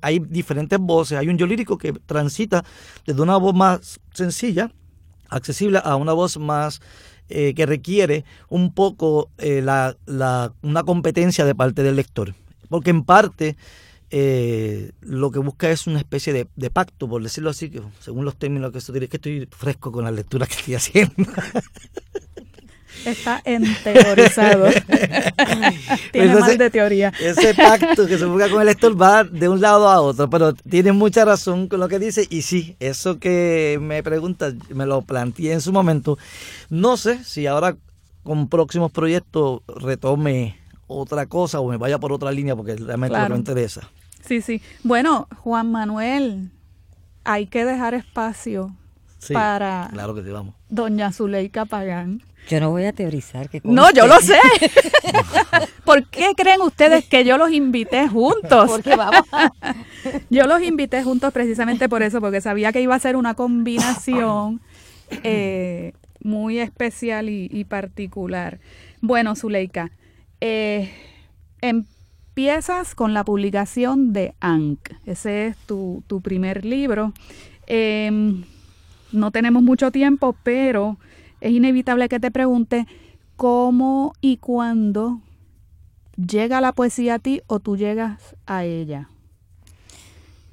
hay 0.02 0.18
diferentes 0.18 0.78
voces. 0.78 1.18
Hay 1.18 1.28
un 1.28 1.38
yo 1.38 1.46
lírico 1.46 1.78
que 1.78 1.92
transita 1.92 2.64
desde 3.06 3.22
una 3.22 3.36
voz 3.36 3.54
más 3.54 4.00
sencilla, 4.12 4.70
accesible, 5.28 5.80
a 5.82 5.96
una 5.96 6.12
voz 6.12 6.36
más 6.36 6.80
eh, 7.28 7.54
que 7.54 7.66
requiere 7.66 8.24
un 8.48 8.72
poco 8.72 9.30
eh, 9.38 9.62
la, 9.62 9.96
la, 10.06 10.52
una 10.62 10.82
competencia 10.82 11.44
de 11.44 11.54
parte 11.54 11.82
del 11.82 11.96
lector. 11.96 12.34
Porque 12.68 12.90
en 12.90 13.04
parte 13.04 13.56
eh, 14.10 14.92
lo 15.00 15.30
que 15.30 15.38
busca 15.38 15.70
es 15.70 15.86
una 15.86 15.98
especie 15.98 16.32
de, 16.32 16.46
de, 16.54 16.70
pacto, 16.70 17.08
por 17.08 17.22
decirlo 17.22 17.50
así, 17.50 17.70
que 17.70 17.82
según 18.00 18.24
los 18.24 18.36
términos 18.36 18.72
que 18.72 18.78
estoy, 18.78 19.08
que 19.08 19.16
estoy 19.16 19.48
fresco 19.50 19.90
con 19.90 20.04
la 20.04 20.10
lectura 20.10 20.46
que 20.46 20.54
estoy 20.54 20.74
haciendo. 20.74 21.14
Está 23.04 23.42
enteorizado. 23.44 24.66
tiene 26.12 26.34
más 26.34 26.58
de 26.58 26.70
teoría. 26.70 27.12
Ese 27.20 27.54
pacto 27.54 28.06
que 28.06 28.18
se 28.18 28.24
busca 28.24 28.48
con 28.48 28.60
el 28.60 28.66
lector 28.66 29.00
va 29.00 29.24
de 29.24 29.48
un 29.48 29.60
lado 29.60 29.88
a 29.88 30.00
otro, 30.00 30.30
pero 30.30 30.54
tiene 30.54 30.92
mucha 30.92 31.24
razón 31.24 31.68
con 31.68 31.80
lo 31.80 31.88
que 31.88 31.98
dice. 31.98 32.26
Y 32.30 32.42
sí, 32.42 32.76
eso 32.80 33.18
que 33.18 33.78
me 33.80 34.02
pregunta, 34.02 34.52
me 34.70 34.86
lo 34.86 35.02
planteé 35.02 35.52
en 35.52 35.60
su 35.60 35.72
momento. 35.72 36.18
No 36.70 36.96
sé 36.96 37.22
si 37.24 37.46
ahora 37.46 37.76
con 38.22 38.48
próximos 38.48 38.90
proyectos 38.90 39.60
retome 39.66 40.58
otra 40.86 41.26
cosa 41.26 41.60
o 41.60 41.68
me 41.68 41.76
vaya 41.76 41.98
por 41.98 42.12
otra 42.12 42.32
línea 42.32 42.56
porque 42.56 42.76
realmente 42.76 43.18
no 43.18 43.28
me 43.28 43.36
interesa. 43.36 43.88
Sí, 44.26 44.40
sí. 44.40 44.62
Bueno, 44.82 45.28
Juan 45.38 45.70
Manuel, 45.70 46.50
hay 47.24 47.46
que 47.46 47.64
dejar 47.64 47.94
espacio 47.94 48.74
para 49.32 49.88
claro 49.92 50.14
que 50.14 50.22
sí, 50.22 50.30
vamos. 50.30 50.54
doña 50.68 51.12
Zuleika 51.12 51.64
Pagán. 51.64 52.22
Yo 52.48 52.60
no 52.60 52.70
voy 52.70 52.84
a 52.84 52.92
teorizar. 52.92 53.48
Que 53.48 53.60
no, 53.64 53.90
yo 53.92 54.06
lo 54.06 54.20
sé. 54.20 54.38
¿Por 55.84 56.06
qué 56.08 56.32
creen 56.36 56.60
ustedes 56.60 57.04
que 57.06 57.24
yo 57.24 57.38
los 57.38 57.50
invité 57.50 58.08
juntos? 58.08 58.70
Porque 58.70 58.96
vamos. 58.96 59.26
yo 60.30 60.46
los 60.46 60.62
invité 60.62 61.02
juntos 61.02 61.32
precisamente 61.32 61.88
por 61.88 62.02
eso, 62.02 62.20
porque 62.20 62.40
sabía 62.40 62.72
que 62.72 62.80
iba 62.80 62.94
a 62.94 62.98
ser 62.98 63.16
una 63.16 63.34
combinación 63.34 64.60
eh, 65.22 65.92
muy 66.22 66.58
especial 66.58 67.28
y, 67.28 67.64
particular. 67.64 68.58
Bueno, 69.00 69.36
Zuleika, 69.36 69.90
eh, 70.40 70.90
empiezas 71.60 72.94
con 72.94 73.14
la 73.14 73.24
publicación 73.24 74.12
de 74.12 74.34
Ankh. 74.40 74.90
Ese 75.06 75.46
es 75.46 75.56
tu, 75.66 76.02
tu 76.06 76.20
primer 76.20 76.64
libro. 76.64 77.12
Em, 77.66 78.44
no 79.12 79.30
tenemos 79.30 79.62
mucho 79.62 79.90
tiempo, 79.90 80.34
pero 80.42 80.98
es 81.44 81.52
inevitable 81.52 82.08
que 82.08 82.18
te 82.18 82.30
pregunte 82.30 82.86
cómo 83.36 84.14
y 84.22 84.38
cuándo 84.38 85.20
llega 86.16 86.62
la 86.62 86.72
poesía 86.72 87.14
a 87.14 87.18
ti 87.18 87.42
o 87.46 87.60
tú 87.60 87.76
llegas 87.76 88.34
a 88.46 88.64
ella. 88.64 89.10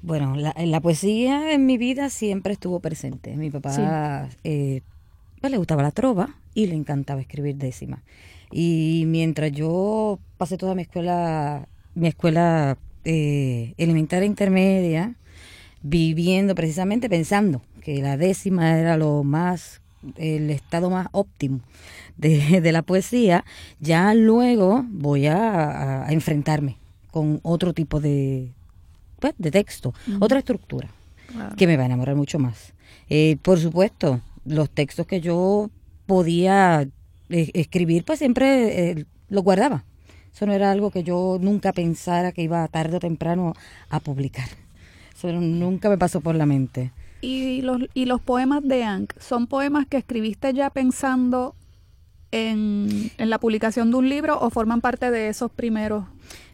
Bueno, 0.02 0.34
la, 0.36 0.80
poesía 0.80 1.54
en 1.54 1.64
mi 1.64 1.78
vida 1.78 2.10
siempre 2.10 2.52
estuvo 2.52 2.80
presente. 2.80 3.36
Mi 3.36 3.50
papá 3.50 4.28
eh, 4.44 4.82
pues, 5.40 5.50
le 5.50 5.56
gustaba 5.56 5.82
la 5.82 5.92
trova 5.92 6.36
y 6.54 6.66
le 6.66 6.74
encantaba 6.74 7.20
escribir 7.20 7.56
décimas. 7.56 8.00
Y 8.50 9.04
mientras 9.06 9.50
yo 9.52 10.18
pasé 10.36 10.58
toda 10.58 10.74
mi 10.74 10.82
escuela, 10.82 11.68
mi 11.94 12.08
escuela 12.08 12.76
eh, 13.04 13.72
elemental 13.78 14.24
e 14.24 14.26
intermedia, 14.26 15.14
viviendo 15.82 16.54
precisamente 16.54 17.08
pensando 17.08 17.62
que 17.80 18.02
la 18.02 18.16
décima 18.16 18.78
era 18.78 18.96
lo 18.96 19.24
más 19.24 19.81
el 20.16 20.50
estado 20.50 20.90
más 20.90 21.08
óptimo 21.12 21.60
de, 22.16 22.72
la 22.72 22.82
poesía, 22.82 23.44
ya 23.80 24.14
luego 24.14 24.84
voy 24.88 25.26
a, 25.26 26.06
enfrentarme 26.10 26.76
con 27.10 27.40
otro 27.42 27.72
tipo 27.72 28.00
de, 28.00 28.50
pues, 29.20 29.34
de 29.38 29.50
texto, 29.50 29.94
otra 30.20 30.38
estructura, 30.38 30.88
que 31.56 31.66
me 31.66 31.76
va 31.76 31.84
a 31.84 31.86
enamorar 31.86 32.16
mucho 32.16 32.38
más. 32.38 32.72
Eh, 33.08 33.36
por 33.42 33.58
supuesto, 33.58 34.20
los 34.44 34.70
textos 34.70 35.06
que 35.06 35.20
yo 35.20 35.70
podía 36.06 36.88
eh, 37.28 37.50
escribir, 37.54 38.04
pues 38.04 38.18
siempre 38.18 38.90
eh, 38.90 39.06
los 39.28 39.44
guardaba. 39.44 39.84
Eso 40.34 40.46
no 40.46 40.52
era 40.52 40.70
algo 40.70 40.90
que 40.90 41.02
yo 41.02 41.38
nunca 41.40 41.72
pensara 41.72 42.32
que 42.32 42.42
iba 42.42 42.66
tarde 42.68 42.96
o 42.96 43.00
temprano 43.00 43.54
a 43.90 44.00
publicar. 44.00 44.48
Eso 45.14 45.30
nunca 45.30 45.90
me 45.90 45.98
pasó 45.98 46.20
por 46.20 46.34
la 46.34 46.46
mente. 46.46 46.90
¿Y 47.22 47.62
los, 47.62 47.80
y 47.94 48.06
los 48.06 48.20
poemas 48.20 48.62
de 48.64 48.82
Ankh 48.82 49.12
son 49.18 49.46
poemas 49.46 49.86
que 49.86 49.96
escribiste 49.96 50.52
ya 50.52 50.70
pensando 50.70 51.54
en, 52.32 53.10
la 53.16 53.38
publicación 53.38 53.90
de 53.92 53.96
un 53.96 54.08
libro 54.08 54.38
o 54.40 54.50
forman 54.50 54.80
parte 54.80 55.10
de 55.10 55.28
esos 55.28 55.50
primeros 55.50 56.04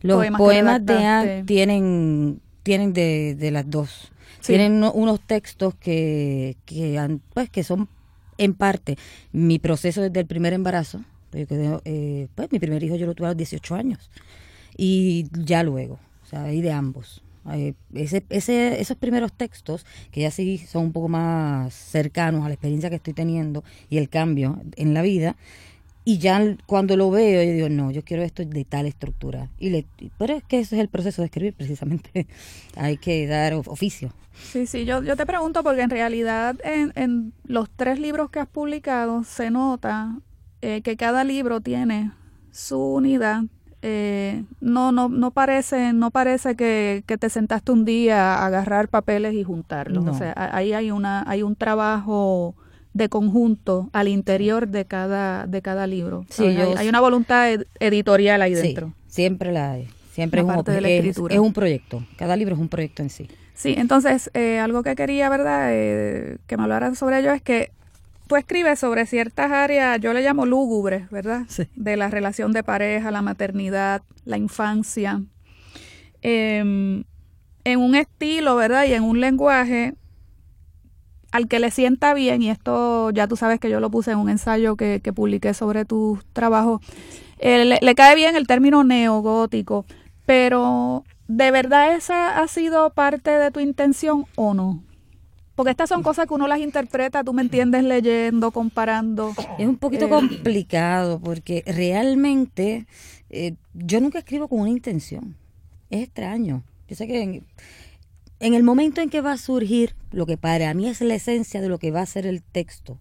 los 0.03 0.25
poemas, 0.37 0.85
de 0.85 1.05
Ankh 1.05 1.47
tienen, 1.47 2.41
tienen 2.63 2.93
de, 2.93 3.49
las 3.51 3.69
dos. 3.69 4.13
Tienen 4.45 4.85
unos 4.95 5.21
textos 5.21 5.75
que, 5.75 6.57
que, 6.65 7.19
pues, 7.35 7.51
que 7.51 7.65
son 7.65 7.89
en 8.39 8.55
parte 8.55 8.97
mi 9.33 9.59
proceso 9.59 10.01
desde 10.01 10.21
el 10.21 10.27
primer 10.27 10.53
embarazo. 10.53 11.03
Eh, 11.33 12.29
pues 12.35 12.51
mi 12.51 12.59
primer 12.59 12.83
hijo 12.83 12.97
yo 12.97 13.07
lo 13.07 13.15
tuve 13.15 13.27
a 13.27 13.31
los 13.31 13.37
18 13.37 13.75
años. 13.75 14.11
Y 14.77 15.27
ya 15.33 15.63
luego, 15.63 15.99
o 16.23 16.27
sea, 16.27 16.45
ahí 16.45 16.61
de 16.61 16.73
ambos. 16.73 17.23
Eh, 17.55 17.75
ese, 17.95 18.25
ese, 18.31 18.81
esos 18.81 18.97
primeros 18.97 19.33
textos, 19.33 19.87
que 20.11 20.23
ya 20.23 20.31
sí 20.31 20.59
son 20.59 20.87
un 20.87 20.93
poco 20.93 21.09
más 21.09 21.75
cercanos 21.75 22.45
a 22.45 22.49
la 22.49 22.55
experiencia 22.55 22.91
que 22.91 22.97
estoy 22.97 23.15
teniendo 23.15 23.65
y 23.89 23.99
el 23.99 24.09
cambio 24.09 24.61
en 24.77 24.95
la 24.95 25.03
vida, 25.03 25.37
y 26.05 26.17
ya 26.17 26.57
cuando 26.65 26.97
lo 26.97 27.11
veo, 27.11 27.43
yo 27.43 27.53
digo, 27.53 27.69
no, 27.69 27.91
yo 27.91 28.03
quiero 28.03 28.23
esto 28.23 28.43
de 28.43 28.65
tal 28.65 28.87
estructura. 28.87 29.51
Y 29.59 29.85
pero 30.17 30.37
es 30.37 30.43
que 30.43 30.61
ese 30.61 30.77
es 30.77 30.81
el 30.81 30.89
proceso 30.89 31.21
de 31.21 31.27
escribir, 31.27 31.53
precisamente. 31.53 32.27
Hay 32.77 32.97
que 32.97 33.27
dar 33.27 33.53
oficio. 33.53 34.15
Sí, 34.51 34.67
sí, 34.67 34.87
yo, 34.87 35.03
yo 35.03 35.17
te 35.17 35.27
pregunto 35.27 35.63
porque 35.63 35.83
en 35.83 35.91
realidad 35.91 36.57
en, 36.65 36.93
en 36.95 37.35
los 37.45 37.69
tres 37.69 37.99
libros 37.99 38.31
que 38.31 38.41
has 38.41 38.49
publicado 38.49 39.23
se 39.23 39.51
nota 39.51 40.19
eh, 40.63 40.81
que 40.81 40.97
cada 40.97 41.25
libro 41.25 41.61
tiene 41.61 42.13
su 42.53 42.79
unidad, 42.79 43.43
eh, 43.83 44.45
no, 44.61 44.93
no, 44.93 45.09
no 45.09 45.31
parece, 45.31 45.93
no 45.93 46.11
parece 46.11 46.57
que, 46.57 47.05
te 47.07 47.31
sentaste 47.31 47.73
un 47.73 47.85
día 47.85 48.35
a 48.35 48.47
agarrar 48.47 48.89
papeles 48.89 49.35
y 49.35 49.45
juntarlos. 49.45 50.07
O 50.07 50.15
sea, 50.15 50.35
ahí 50.37 50.73
hay 50.73 50.91
una, 50.91 51.25
hay 51.29 51.43
un 51.43 51.57
trabajo 51.57 52.55
de 52.93 53.09
conjunto 53.09 53.91
al 53.93 54.09
interior 54.09 54.69
de 54.69 54.85
cada, 54.85 55.47
de 55.47 55.63
cada 55.63 55.87
libro. 55.87 56.27
Sí, 56.31 56.45
hay, 56.45 56.89
una 56.89 57.01
voluntad 57.01 57.49
editorial 57.79 58.43
ahí 58.43 58.55
dentro. 58.55 58.93
siempre 59.07 59.53
la 59.53 59.73
hay. 59.73 59.89
Siempre 60.13 60.41
es 60.41 60.47
un, 61.17 61.31
es, 61.31 61.39
un 61.39 61.53
proyecto. 61.53 62.05
Cada 62.17 62.35
libro 62.35 62.57
es 62.57 62.61
un 62.61 62.69
proyecto 62.69 63.03
en 63.03 63.11
sí. 63.11 63.29
Sí, 63.55 63.75
entonces, 63.77 64.31
eh, 64.35 64.59
algo 64.59 64.83
que 64.83 64.97
quería, 64.97 65.29
¿verdad?, 65.29 65.69
eh, 65.71 66.39
que 66.49 66.57
me 66.57 66.65
hablaran 66.65 66.97
sobre 66.97 67.21
ello 67.21 67.33
es 67.33 67.41
que 67.41 67.71
tú 68.29 68.37
escribes 68.37 68.79
sobre 68.79 69.07
ciertas 69.07 69.51
áreas, 69.51 69.99
yo 70.01 70.13
le 70.13 70.23
llamo 70.23 70.47
lúgubres, 70.47 71.11
¿verdad? 71.11 71.43
Sí. 71.49 71.65
De 71.75 71.97
la 71.97 72.09
relación 72.09 72.53
de 72.53 72.63
pareja, 72.63 73.11
la 73.11 73.23
maternidad, 73.23 74.03
la 74.25 74.37
infancia, 74.37 75.23
em, 76.23 77.05
en 77.65 77.81
un 77.81 77.95
estilo, 77.95 78.55
¿verdad? 78.55 78.85
Y 78.85 78.93
en 78.93 79.03
un 79.03 79.21
lenguaje 79.21 79.95
al 81.33 81.49
que 81.49 81.59
le 81.59 81.71
sienta 81.71 82.15
bien, 82.15 82.43
y 82.43 82.51
esto 82.51 83.11
ya 83.11 83.27
tú 83.27 83.37
sabes 83.37 83.61
que 83.61 83.71
yo 83.71 83.81
lo 83.81 83.91
puse 83.91 84.13
en 84.13 84.19
un 84.19 84.31
ensayo 84.31 84.77
que, 84.77 85.01
que 85.03 85.13
publiqué 85.13 85.53
sobre 85.55 85.85
tu 85.85 86.19
trabajo, 86.33 86.81
eh, 87.39 87.65
le, 87.65 87.79
le, 87.81 87.95
cae 87.95 88.15
bien 88.15 88.37
el 88.37 88.47
término 88.47 88.85
neogótico, 88.85 89.85
pero 90.27 91.05
¿de 91.29 91.51
verdad 91.51 91.95
esa 91.95 92.39
ha 92.41 92.49
sido 92.49 92.91
parte 92.91 93.31
de 93.31 93.51
tu 93.51 93.61
intención 93.61 94.27
o 94.37 94.55
no? 94.55 94.83
Porque 95.59 95.73
estas 95.73 95.89
son 95.89 96.05
cosas 96.05 96.29
que 96.29 96.35
uno 96.35 96.47
las 96.47 96.61
interpreta, 96.61 97.25
tú 97.25 97.33
me 97.33 97.43
entiendes, 97.43 97.83
leyendo, 97.83 98.53
comparando. 98.53 99.35
Es 99.59 99.67
un 99.67 99.77
poquito 99.77 100.07
eh, 100.07 100.09
complicado 100.09 101.19
porque 101.19 101.65
realmente 101.67 102.87
eh, 103.29 103.57
yo 103.75 104.01
nunca 104.01 104.21
escribo 104.21 104.47
con 104.47 104.61
una 104.61 104.71
intención. 104.71 105.35
Es 105.91 106.05
extraño. 106.05 106.63
Yo 106.87 106.95
sé 106.95 107.09
que 107.09 107.43
en, 108.39 108.55
el 108.55 108.63
momento 108.63 109.01
en 109.01 109.11
que 109.11 109.21
va 109.21 109.33
a 109.33 109.37
surgir 109.37 109.97
lo 110.13 110.27
que 110.27 110.37
para 110.37 110.73
mí 110.75 110.87
es 110.87 111.01
la 111.01 111.17
esencia 111.17 111.61
de 111.61 111.69
lo 111.69 111.81
que 111.81 111.91
va 111.91 112.03
a 112.03 112.07
ser 112.07 112.25
el 112.25 112.41
texto, 112.41 113.01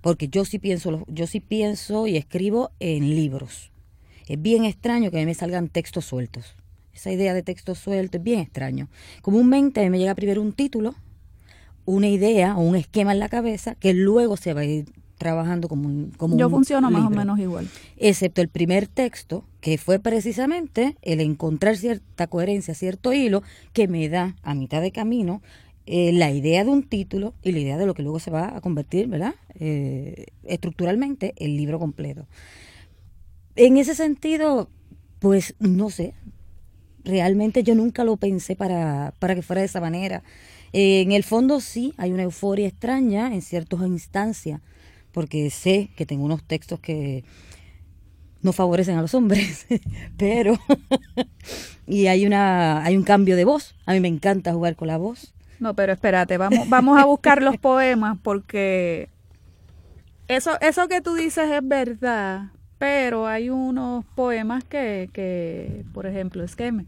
porque 0.00 0.26
yo 0.26 0.44
sí 0.44 0.58
pienso, 0.58 1.04
yo 1.06 1.28
sí 1.28 1.38
pienso 1.38 2.08
y 2.08 2.16
escribo 2.16 2.72
en 2.80 3.08
libros. 3.14 3.70
Es 4.26 4.42
bien 4.42 4.64
extraño 4.64 5.12
que 5.12 5.18
a 5.18 5.20
mí 5.20 5.26
me 5.26 5.34
salgan 5.34 5.68
textos 5.68 6.06
sueltos. 6.06 6.56
Esa 6.92 7.12
idea 7.12 7.34
de 7.34 7.44
texto 7.44 7.76
suelto 7.76 8.16
es 8.16 8.24
bien 8.24 8.40
extraño. 8.40 8.88
Comúnmente 9.22 9.78
a 9.78 9.84
mí 9.84 9.90
me 9.90 10.00
llega 10.00 10.16
primero 10.16 10.42
un 10.42 10.54
título, 10.54 10.96
una 11.84 12.08
idea 12.08 12.56
o 12.56 12.60
un 12.60 12.76
esquema 12.76 13.12
en 13.12 13.18
la 13.18 13.28
cabeza 13.28 13.74
que 13.74 13.94
luego 13.94 14.36
se 14.36 14.54
va 14.54 14.62
a 14.62 14.64
ir 14.64 14.86
trabajando 15.18 15.68
como 15.68 15.86
un 15.88 16.10
como 16.16 16.36
Yo 16.36 16.50
funciono 16.50 16.90
más 16.90 17.06
o 17.06 17.10
menos 17.10 17.38
igual. 17.38 17.68
Excepto 17.96 18.42
el 18.42 18.48
primer 18.48 18.86
texto, 18.88 19.44
que 19.60 19.78
fue 19.78 19.98
precisamente 19.98 20.96
el 21.02 21.20
encontrar 21.20 21.76
cierta 21.76 22.26
coherencia, 22.26 22.74
cierto 22.74 23.12
hilo, 23.12 23.42
que 23.72 23.88
me 23.88 24.08
da 24.08 24.36
a 24.42 24.54
mitad 24.54 24.82
de 24.82 24.92
camino 24.92 25.40
eh, 25.86 26.12
la 26.12 26.30
idea 26.30 26.64
de 26.64 26.70
un 26.70 26.82
título 26.82 27.34
y 27.42 27.52
la 27.52 27.58
idea 27.58 27.76
de 27.76 27.86
lo 27.86 27.94
que 27.94 28.02
luego 28.02 28.18
se 28.18 28.30
va 28.30 28.56
a 28.56 28.60
convertir, 28.60 29.06
¿verdad? 29.06 29.34
Eh, 29.54 30.26
estructuralmente, 30.44 31.34
el 31.36 31.56
libro 31.56 31.78
completo. 31.78 32.26
En 33.56 33.76
ese 33.76 33.94
sentido, 33.94 34.68
pues 35.20 35.54
no 35.58 35.90
sé, 35.90 36.14
realmente 37.04 37.62
yo 37.62 37.74
nunca 37.74 38.02
lo 38.02 38.16
pensé 38.16 38.56
para, 38.56 39.12
para 39.18 39.34
que 39.34 39.42
fuera 39.42 39.60
de 39.60 39.66
esa 39.66 39.80
manera. 39.80 40.22
En 40.76 41.12
el 41.12 41.22
fondo 41.22 41.60
sí, 41.60 41.94
hay 41.98 42.10
una 42.10 42.24
euforia 42.24 42.66
extraña 42.66 43.32
en 43.32 43.42
ciertas 43.42 43.80
instancias, 43.82 44.60
porque 45.12 45.48
sé 45.50 45.90
que 45.94 46.04
tengo 46.04 46.24
unos 46.24 46.42
textos 46.42 46.80
que 46.80 47.22
no 48.42 48.52
favorecen 48.52 48.98
a 48.98 49.02
los 49.02 49.14
hombres, 49.14 49.68
pero 50.18 50.58
y 51.86 52.08
hay 52.08 52.26
una 52.26 52.84
hay 52.84 52.96
un 52.96 53.04
cambio 53.04 53.36
de 53.36 53.44
voz. 53.44 53.76
A 53.86 53.92
mí 53.92 54.00
me 54.00 54.08
encanta 54.08 54.52
jugar 54.52 54.74
con 54.74 54.88
la 54.88 54.96
voz. 54.96 55.32
No, 55.60 55.74
pero 55.74 55.92
espérate, 55.92 56.38
vamos 56.38 56.68
vamos 56.68 57.00
a 57.00 57.04
buscar 57.04 57.40
los 57.40 57.56
poemas 57.56 58.18
porque 58.20 59.10
eso 60.26 60.60
eso 60.60 60.88
que 60.88 61.00
tú 61.00 61.14
dices 61.14 61.48
es 61.52 61.68
verdad, 61.68 62.50
pero 62.78 63.28
hay 63.28 63.48
unos 63.48 64.04
poemas 64.16 64.64
que, 64.64 65.08
que 65.12 65.84
por 65.94 66.06
ejemplo, 66.06 66.42
es 66.42 66.56
que 66.56 66.72
me, 66.72 66.84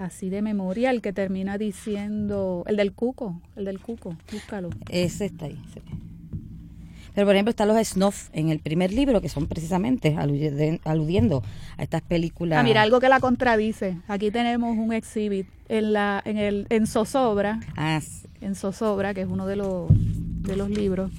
así 0.00 0.30
de 0.30 0.42
memoria, 0.42 0.90
el 0.90 1.02
que 1.02 1.12
termina 1.12 1.58
diciendo, 1.58 2.64
el 2.66 2.76
del 2.76 2.92
cuco, 2.92 3.40
el 3.56 3.64
del 3.64 3.78
cuco, 3.78 4.16
búscalo. 4.32 4.70
Ese 4.88 5.26
está 5.26 5.46
ahí. 5.46 5.58
Pero 7.14 7.26
por 7.26 7.34
ejemplo 7.34 7.50
están 7.50 7.68
los 7.68 7.86
snuff 7.86 8.28
en 8.32 8.50
el 8.50 8.60
primer 8.60 8.92
libro 8.92 9.20
que 9.20 9.28
son 9.28 9.46
precisamente 9.46 10.16
aludiendo 10.84 11.42
a 11.76 11.82
estas 11.82 12.02
películas. 12.02 12.58
Ah, 12.58 12.62
mira, 12.62 12.82
algo 12.82 13.00
que 13.00 13.08
la 13.08 13.20
contradice. 13.20 13.98
Aquí 14.08 14.30
tenemos 14.30 14.76
un 14.78 14.92
exhibit 14.92 15.46
en 15.68 15.92
la 15.92 16.22
en 16.24 16.38
el 16.38 16.66
en 16.70 16.86
Zozobra. 16.86 17.60
Ah, 17.76 18.00
En 18.40 18.54
Zozobra, 18.54 19.12
que 19.12 19.22
es 19.22 19.28
uno 19.28 19.46
de 19.46 19.56
los 19.56 19.88
de 19.90 20.56
los 20.56 20.70
libros. 20.70 21.10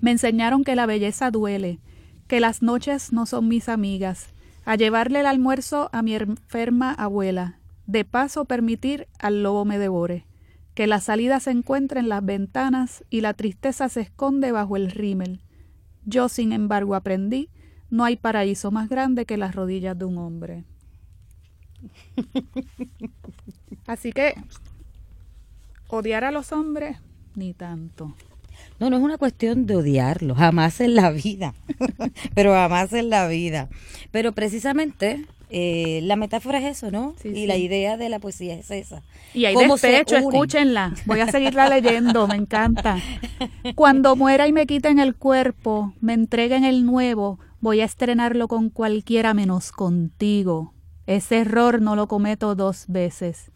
Me 0.00 0.10
enseñaron 0.10 0.62
que 0.62 0.76
la 0.76 0.86
belleza 0.86 1.30
duele, 1.30 1.78
que 2.26 2.40
las 2.40 2.60
noches 2.62 3.12
no 3.12 3.24
son 3.24 3.48
mis 3.48 3.68
amigas, 3.68 4.28
a 4.64 4.76
llevarle 4.76 5.20
el 5.20 5.26
almuerzo 5.26 5.90
a 5.92 6.02
mi 6.02 6.14
enferma 6.14 6.92
abuela, 6.92 7.58
de 7.86 8.04
paso 8.04 8.44
permitir 8.44 9.08
al 9.18 9.42
lobo 9.42 9.64
me 9.64 9.78
devore, 9.78 10.26
que 10.74 10.86
la 10.86 11.00
salida 11.00 11.40
se 11.40 11.50
encuentre 11.50 12.00
en 12.00 12.08
las 12.08 12.24
ventanas 12.24 13.04
y 13.10 13.20
la 13.20 13.34
tristeza 13.34 13.88
se 13.88 14.00
esconde 14.00 14.52
bajo 14.52 14.76
el 14.76 14.90
rímel. 14.90 15.40
Yo, 16.04 16.28
sin 16.28 16.52
embargo, 16.52 16.94
aprendí, 16.94 17.50
no 17.90 18.04
hay 18.04 18.16
paraíso 18.16 18.70
más 18.70 18.88
grande 18.88 19.26
que 19.26 19.36
las 19.36 19.54
rodillas 19.54 19.98
de 19.98 20.04
un 20.04 20.18
hombre. 20.18 20.64
Así 23.86 24.12
que, 24.12 24.34
odiar 25.88 26.24
a 26.24 26.30
los 26.30 26.52
hombres, 26.52 26.98
ni 27.34 27.52
tanto. 27.52 28.14
No, 28.78 28.90
no 28.90 28.96
es 28.96 29.02
una 29.02 29.18
cuestión 29.18 29.66
de 29.66 29.76
odiarlos, 29.76 30.38
jamás 30.38 30.80
en 30.80 30.94
la 30.94 31.10
vida, 31.10 31.54
pero 32.34 32.52
jamás 32.52 32.92
en 32.92 33.10
la 33.10 33.28
vida. 33.28 33.68
Pero 34.10 34.32
precisamente 34.32 35.26
eh, 35.54 36.00
la 36.02 36.16
metáfora 36.16 36.58
es 36.58 36.78
eso, 36.78 36.90
¿no? 36.90 37.14
y 37.22 37.46
la 37.46 37.58
idea 37.58 37.98
de 37.98 38.08
la 38.08 38.18
poesía 38.18 38.54
es 38.54 38.70
esa. 38.70 39.02
Y 39.34 39.44
hay 39.44 39.54
despecho, 39.54 40.16
escúchenla. 40.16 40.94
Voy 41.04 41.20
a 41.20 41.30
seguirla 41.30 41.68
leyendo, 41.68 42.26
me 42.26 42.36
encanta. 42.36 42.98
Cuando 43.74 44.16
muera 44.16 44.48
y 44.48 44.52
me 44.52 44.66
quiten 44.66 44.98
el 44.98 45.14
cuerpo, 45.14 45.92
me 46.00 46.14
entreguen 46.14 46.64
el 46.64 46.86
nuevo, 46.86 47.38
voy 47.60 47.82
a 47.82 47.84
estrenarlo 47.84 48.48
con 48.48 48.70
cualquiera 48.70 49.34
menos 49.34 49.72
contigo. 49.72 50.72
Ese 51.06 51.40
error 51.40 51.82
no 51.82 51.96
lo 51.96 52.08
cometo 52.08 52.54
dos 52.54 52.86
veces. 52.88 53.50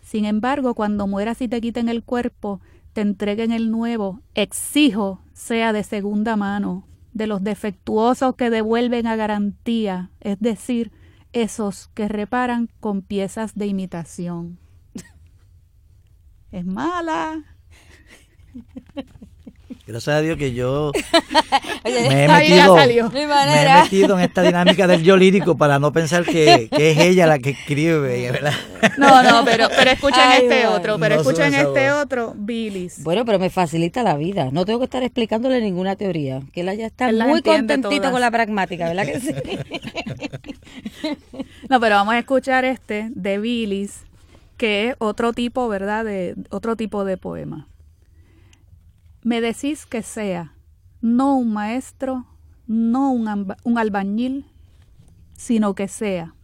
Sin 0.00 0.24
embargo, 0.24 0.74
cuando 0.74 1.06
mueras 1.06 1.42
y 1.42 1.48
te 1.48 1.60
quiten 1.60 1.90
el 1.90 2.02
cuerpo, 2.02 2.62
te 2.94 3.02
entreguen 3.02 3.52
el 3.52 3.70
nuevo, 3.70 4.22
exijo 4.34 5.20
sea 5.34 5.74
de 5.74 5.82
segunda 5.82 6.36
mano, 6.36 6.86
de 7.12 7.26
los 7.26 7.44
defectuosos 7.44 8.36
que 8.36 8.48
devuelven 8.48 9.06
a 9.06 9.16
garantía, 9.16 10.10
es 10.20 10.40
decir, 10.40 10.92
esos 11.32 11.88
que 11.94 12.08
reparan 12.08 12.68
con 12.80 13.02
piezas 13.02 13.54
de 13.54 13.66
imitación. 13.66 14.58
es 16.50 16.66
mala. 16.66 17.44
Gracias 19.86 20.16
a 20.16 20.20
Dios 20.20 20.38
que 20.38 20.52
yo 20.52 20.92
me, 21.84 22.24
he 22.24 22.28
metido, 22.28 22.76
me 22.76 23.22
he 23.22 23.82
metido 23.82 24.16
en 24.16 24.24
esta 24.24 24.42
dinámica 24.42 24.86
del 24.86 25.02
yo 25.02 25.16
lírico 25.16 25.56
para 25.56 25.78
no 25.78 25.92
pensar 25.92 26.24
que, 26.24 26.68
es 26.70 26.98
ella 26.98 27.26
la 27.26 27.38
que 27.38 27.50
escribe, 27.50 28.30
¿verdad? 28.30 28.54
No, 28.96 29.22
no, 29.22 29.44
pero, 29.44 29.68
pero 29.76 29.90
escuchen 29.90 30.22
este 30.40 30.66
otro, 30.66 30.98
pero 30.98 31.16
escuchen 31.16 31.52
este 31.52 31.90
otro, 31.90 32.32
Billis. 32.36 33.02
Bueno, 33.02 33.24
pero 33.24 33.38
me 33.38 33.50
facilita 33.50 34.02
la 34.02 34.16
vida. 34.16 34.50
No 34.52 34.64
tengo 34.64 34.78
que 34.78 34.84
estar 34.84 35.02
explicándole 35.02 35.60
ninguna 35.60 35.96
teoría. 35.96 36.42
Que 36.52 36.60
él 36.60 36.76
ya 36.78 36.86
está 36.86 37.10
muy 37.12 37.42
contentito 37.42 38.10
con 38.10 38.20
la 38.20 38.30
pragmática, 38.30 38.86
¿verdad 38.88 39.06
que 39.06 39.20
sí? 39.20 39.34
no, 41.68 41.80
pero 41.80 41.96
vamos 41.96 42.14
a 42.14 42.18
escuchar 42.18 42.64
este 42.64 43.10
de 43.14 43.38
Billis, 43.38 44.04
que 44.56 44.90
es 44.90 44.96
otro 44.98 45.32
tipo, 45.32 45.68
¿verdad? 45.68 46.04
De 46.04 46.36
otro 46.50 46.76
tipo 46.76 47.04
de 47.04 47.16
poema. 47.16 47.68
Me 49.22 49.40
decís 49.40 49.86
que 49.86 50.02
sea 50.02 50.54
no 51.00 51.36
un 51.36 51.52
maestro, 51.52 52.26
no 52.66 53.12
un, 53.12 53.54
un 53.64 53.78
albañil, 53.78 54.46
sino 55.34 55.74
que 55.74 55.88
sea. 55.88 56.34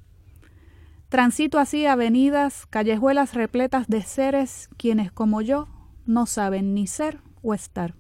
Transito 1.09 1.59
así 1.59 1.87
avenidas, 1.87 2.67
callejuelas 2.67 3.35
repletas 3.35 3.89
de 3.89 4.03
seres 4.03 4.69
quienes 4.77 5.11
como 5.11 5.41
yo 5.41 5.69
no 6.05 6.27
saben 6.27 6.75
ni 6.75 6.87
ser 6.87 7.21
o 7.43 7.55
estar. 7.55 7.95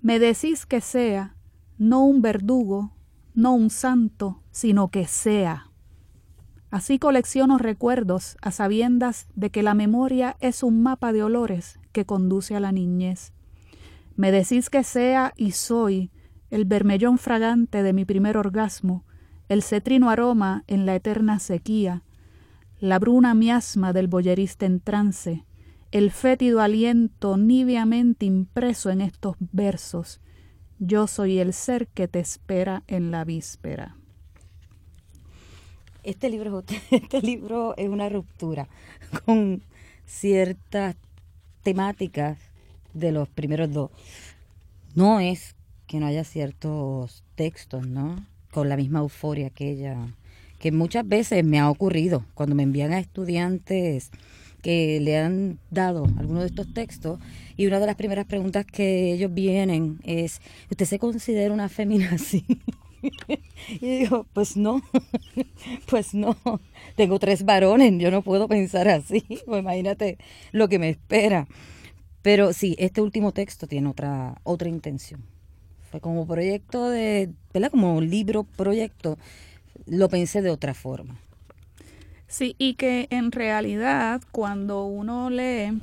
Me 0.00 0.18
decís 0.18 0.66
que 0.66 0.80
sea 0.80 1.34
no 1.78 2.04
un 2.04 2.22
verdugo, 2.22 2.92
no 3.36 3.54
un 3.54 3.70
santo, 3.70 4.42
sino 4.50 4.88
que 4.88 5.06
sea. 5.06 5.70
Así 6.70 6.98
colecciono 6.98 7.58
recuerdos 7.58 8.36
a 8.40 8.50
sabiendas 8.50 9.28
de 9.36 9.50
que 9.50 9.62
la 9.62 9.74
memoria 9.74 10.36
es 10.40 10.62
un 10.62 10.82
mapa 10.82 11.12
de 11.12 11.22
olores 11.22 11.78
que 11.92 12.06
conduce 12.06 12.56
a 12.56 12.60
la 12.60 12.72
niñez. 12.72 13.32
Me 14.16 14.32
decís 14.32 14.70
que 14.70 14.82
sea 14.82 15.32
y 15.36 15.52
soy 15.52 16.10
el 16.50 16.64
bermellón 16.64 17.18
fragante 17.18 17.82
de 17.82 17.92
mi 17.92 18.04
primer 18.04 18.38
orgasmo, 18.38 19.04
el 19.48 19.62
cetrino 19.62 20.10
aroma 20.10 20.64
en 20.66 20.86
la 20.86 20.94
eterna 20.94 21.38
sequía, 21.38 22.02
la 22.80 22.98
bruna 22.98 23.34
miasma 23.34 23.92
del 23.92 24.08
boyerista 24.08 24.64
en 24.64 24.80
trance, 24.80 25.44
el 25.92 26.10
fétido 26.10 26.60
aliento 26.60 27.36
nibiamente 27.36 28.26
impreso 28.26 28.90
en 28.90 29.02
estos 29.02 29.36
versos. 29.40 30.20
Yo 30.78 31.06
soy 31.06 31.38
el 31.38 31.54
ser 31.54 31.86
que 31.86 32.06
te 32.06 32.18
espera 32.18 32.82
en 32.86 33.10
la 33.10 33.24
víspera. 33.24 33.96
Este 36.02 36.28
libro, 36.28 36.62
este 36.90 37.22
libro 37.22 37.74
es 37.78 37.88
una 37.88 38.10
ruptura 38.10 38.68
con 39.24 39.62
ciertas 40.04 40.96
temáticas 41.62 42.38
de 42.92 43.10
los 43.10 43.26
primeros 43.28 43.72
dos. 43.72 43.90
No 44.94 45.18
es 45.18 45.56
que 45.86 45.98
no 45.98 46.06
haya 46.06 46.24
ciertos 46.24 47.24
textos, 47.36 47.86
¿no? 47.86 48.16
Con 48.50 48.68
la 48.68 48.76
misma 48.76 48.98
euforia 48.98 49.48
que 49.48 49.70
ella, 49.70 49.96
que 50.58 50.72
muchas 50.72 51.08
veces 51.08 51.42
me 51.42 51.58
ha 51.58 51.70
ocurrido 51.70 52.26
cuando 52.34 52.54
me 52.54 52.64
envían 52.64 52.92
a 52.92 52.98
estudiantes 52.98 54.10
que 54.66 54.98
le 54.98 55.16
han 55.16 55.60
dado 55.70 56.06
algunos 56.18 56.40
de 56.40 56.48
estos 56.48 56.74
textos 56.74 57.20
y 57.56 57.68
una 57.68 57.78
de 57.78 57.86
las 57.86 57.94
primeras 57.94 58.26
preguntas 58.26 58.66
que 58.66 59.12
ellos 59.12 59.32
vienen 59.32 60.00
es, 60.02 60.40
¿usted 60.68 60.86
se 60.86 60.98
considera 60.98 61.54
una 61.54 61.68
feminazi? 61.68 62.44
y 63.80 63.98
digo, 63.98 64.26
pues 64.32 64.56
no, 64.56 64.82
pues 65.88 66.14
no, 66.14 66.36
tengo 66.96 67.20
tres 67.20 67.44
varones, 67.44 67.92
yo 67.96 68.10
no 68.10 68.22
puedo 68.22 68.48
pensar 68.48 68.88
así, 68.88 69.20
pues 69.46 69.60
imagínate 69.60 70.18
lo 70.50 70.68
que 70.68 70.80
me 70.80 70.88
espera. 70.88 71.46
Pero 72.22 72.52
sí, 72.52 72.74
este 72.80 73.00
último 73.00 73.30
texto 73.30 73.68
tiene 73.68 73.88
otra, 73.88 74.40
otra 74.42 74.68
intención. 74.68 75.22
Fue 75.92 76.00
como 76.00 76.26
proyecto 76.26 76.90
de, 76.90 77.30
¿verdad? 77.54 77.70
Como 77.70 78.00
libro 78.00 78.42
proyecto, 78.42 79.16
lo 79.86 80.08
pensé 80.08 80.42
de 80.42 80.50
otra 80.50 80.74
forma. 80.74 81.20
Sí, 82.28 82.54
y 82.58 82.74
que 82.74 83.06
en 83.10 83.32
realidad 83.32 84.20
cuando 84.32 84.84
uno 84.84 85.30
lee 85.30 85.80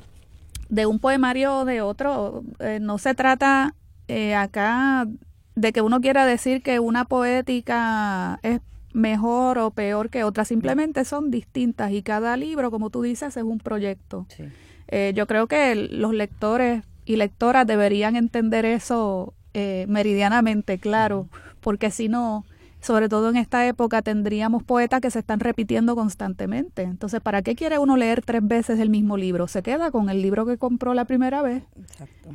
de 0.68 0.86
un 0.86 0.98
poemario 0.98 1.58
o 1.58 1.64
de 1.64 1.80
otro, 1.80 2.42
eh, 2.58 2.78
no 2.80 2.98
se 2.98 3.14
trata 3.14 3.74
eh, 4.08 4.34
acá 4.34 5.06
de 5.54 5.72
que 5.72 5.80
uno 5.80 6.00
quiera 6.00 6.26
decir 6.26 6.62
que 6.62 6.80
una 6.80 7.04
poética 7.04 8.38
es 8.42 8.60
mejor 8.92 9.58
o 9.58 9.70
peor 9.70 10.08
que 10.08 10.24
otra, 10.24 10.44
simplemente 10.44 11.04
son 11.04 11.30
distintas 11.30 11.92
y 11.92 12.02
cada 12.02 12.36
libro, 12.36 12.70
como 12.70 12.90
tú 12.90 13.02
dices, 13.02 13.36
es 13.36 13.42
un 13.42 13.58
proyecto. 13.58 14.26
Eh, 14.88 15.12
yo 15.14 15.26
creo 15.26 15.46
que 15.46 15.74
los 15.74 16.14
lectores 16.14 16.84
y 17.04 17.16
lectoras 17.16 17.66
deberían 17.66 18.16
entender 18.16 18.64
eso 18.64 19.34
eh, 19.52 19.86
meridianamente 19.88 20.78
claro, 20.78 21.28
porque 21.60 21.90
si 21.90 22.08
no, 22.08 22.44
sobre 22.84 23.08
todo 23.08 23.30
en 23.30 23.36
esta 23.36 23.66
época, 23.66 24.02
tendríamos 24.02 24.62
poetas 24.62 25.00
que 25.00 25.10
se 25.10 25.18
están 25.18 25.40
repitiendo 25.40 25.96
constantemente. 25.96 26.82
Entonces, 26.82 27.22
¿para 27.22 27.40
qué 27.40 27.54
quiere 27.54 27.78
uno 27.78 27.96
leer 27.96 28.20
tres 28.22 28.46
veces 28.46 28.78
el 28.78 28.90
mismo 28.90 29.16
libro? 29.16 29.48
Se 29.48 29.62
queda 29.62 29.90
con 29.90 30.10
el 30.10 30.20
libro 30.20 30.44
que 30.44 30.58
compró 30.58 30.92
la 30.92 31.06
primera 31.06 31.40
vez 31.40 31.62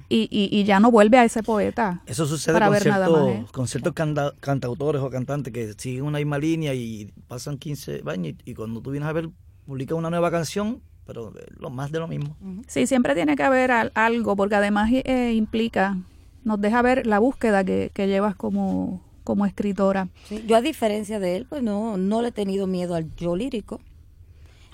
y, 0.09 0.27
y, 0.31 0.63
ya 0.63 0.79
no 0.79 0.89
vuelve 0.89 1.19
a 1.19 1.23
ese 1.23 1.43
poeta. 1.43 2.01
Eso 2.07 2.25
sucede 2.25 2.59
con, 2.59 2.75
ciertos, 2.77 3.29
¿eh? 3.29 3.45
con 3.51 3.67
ciertos 3.67 3.93
cantautores 4.39 5.01
o 5.03 5.09
cantantes 5.11 5.53
que 5.53 5.73
siguen 5.77 6.03
una 6.03 6.17
misma 6.17 6.39
línea 6.39 6.73
y 6.73 7.13
pasan 7.27 7.59
15 7.59 8.01
años 8.07 8.33
y, 8.43 8.53
cuando 8.55 8.81
tú 8.81 8.89
vienes 8.89 9.07
a 9.07 9.13
ver, 9.13 9.29
publica 9.67 9.93
una 9.93 10.09
nueva 10.09 10.31
canción, 10.31 10.81
pero 11.05 11.31
lo 11.59 11.69
más 11.69 11.91
de 11.91 11.99
lo 11.99 12.07
mismo. 12.07 12.35
Sí, 12.67 12.87
siempre 12.87 13.13
tiene 13.13 13.35
que 13.35 13.43
haber 13.43 13.71
algo, 13.93 14.35
porque 14.35 14.55
además 14.55 14.89
eh, 14.91 15.33
implica, 15.35 15.95
nos 16.43 16.59
deja 16.59 16.81
ver 16.81 17.05
la 17.05 17.19
búsqueda 17.19 17.63
que, 17.63 17.91
que 17.93 18.07
llevas 18.07 18.35
como 18.35 19.07
como 19.30 19.45
escritora. 19.45 20.09
yo 20.47 20.55
a 20.55 20.61
diferencia 20.61 21.19
de 21.19 21.36
él, 21.36 21.45
pues 21.47 21.61
no, 21.61 21.97
no 21.97 22.23
le 22.23 22.30
he 22.30 22.32
tenido 22.32 22.65
miedo 22.65 22.95
al 22.95 23.15
yo 23.15 23.36
lírico. 23.36 23.80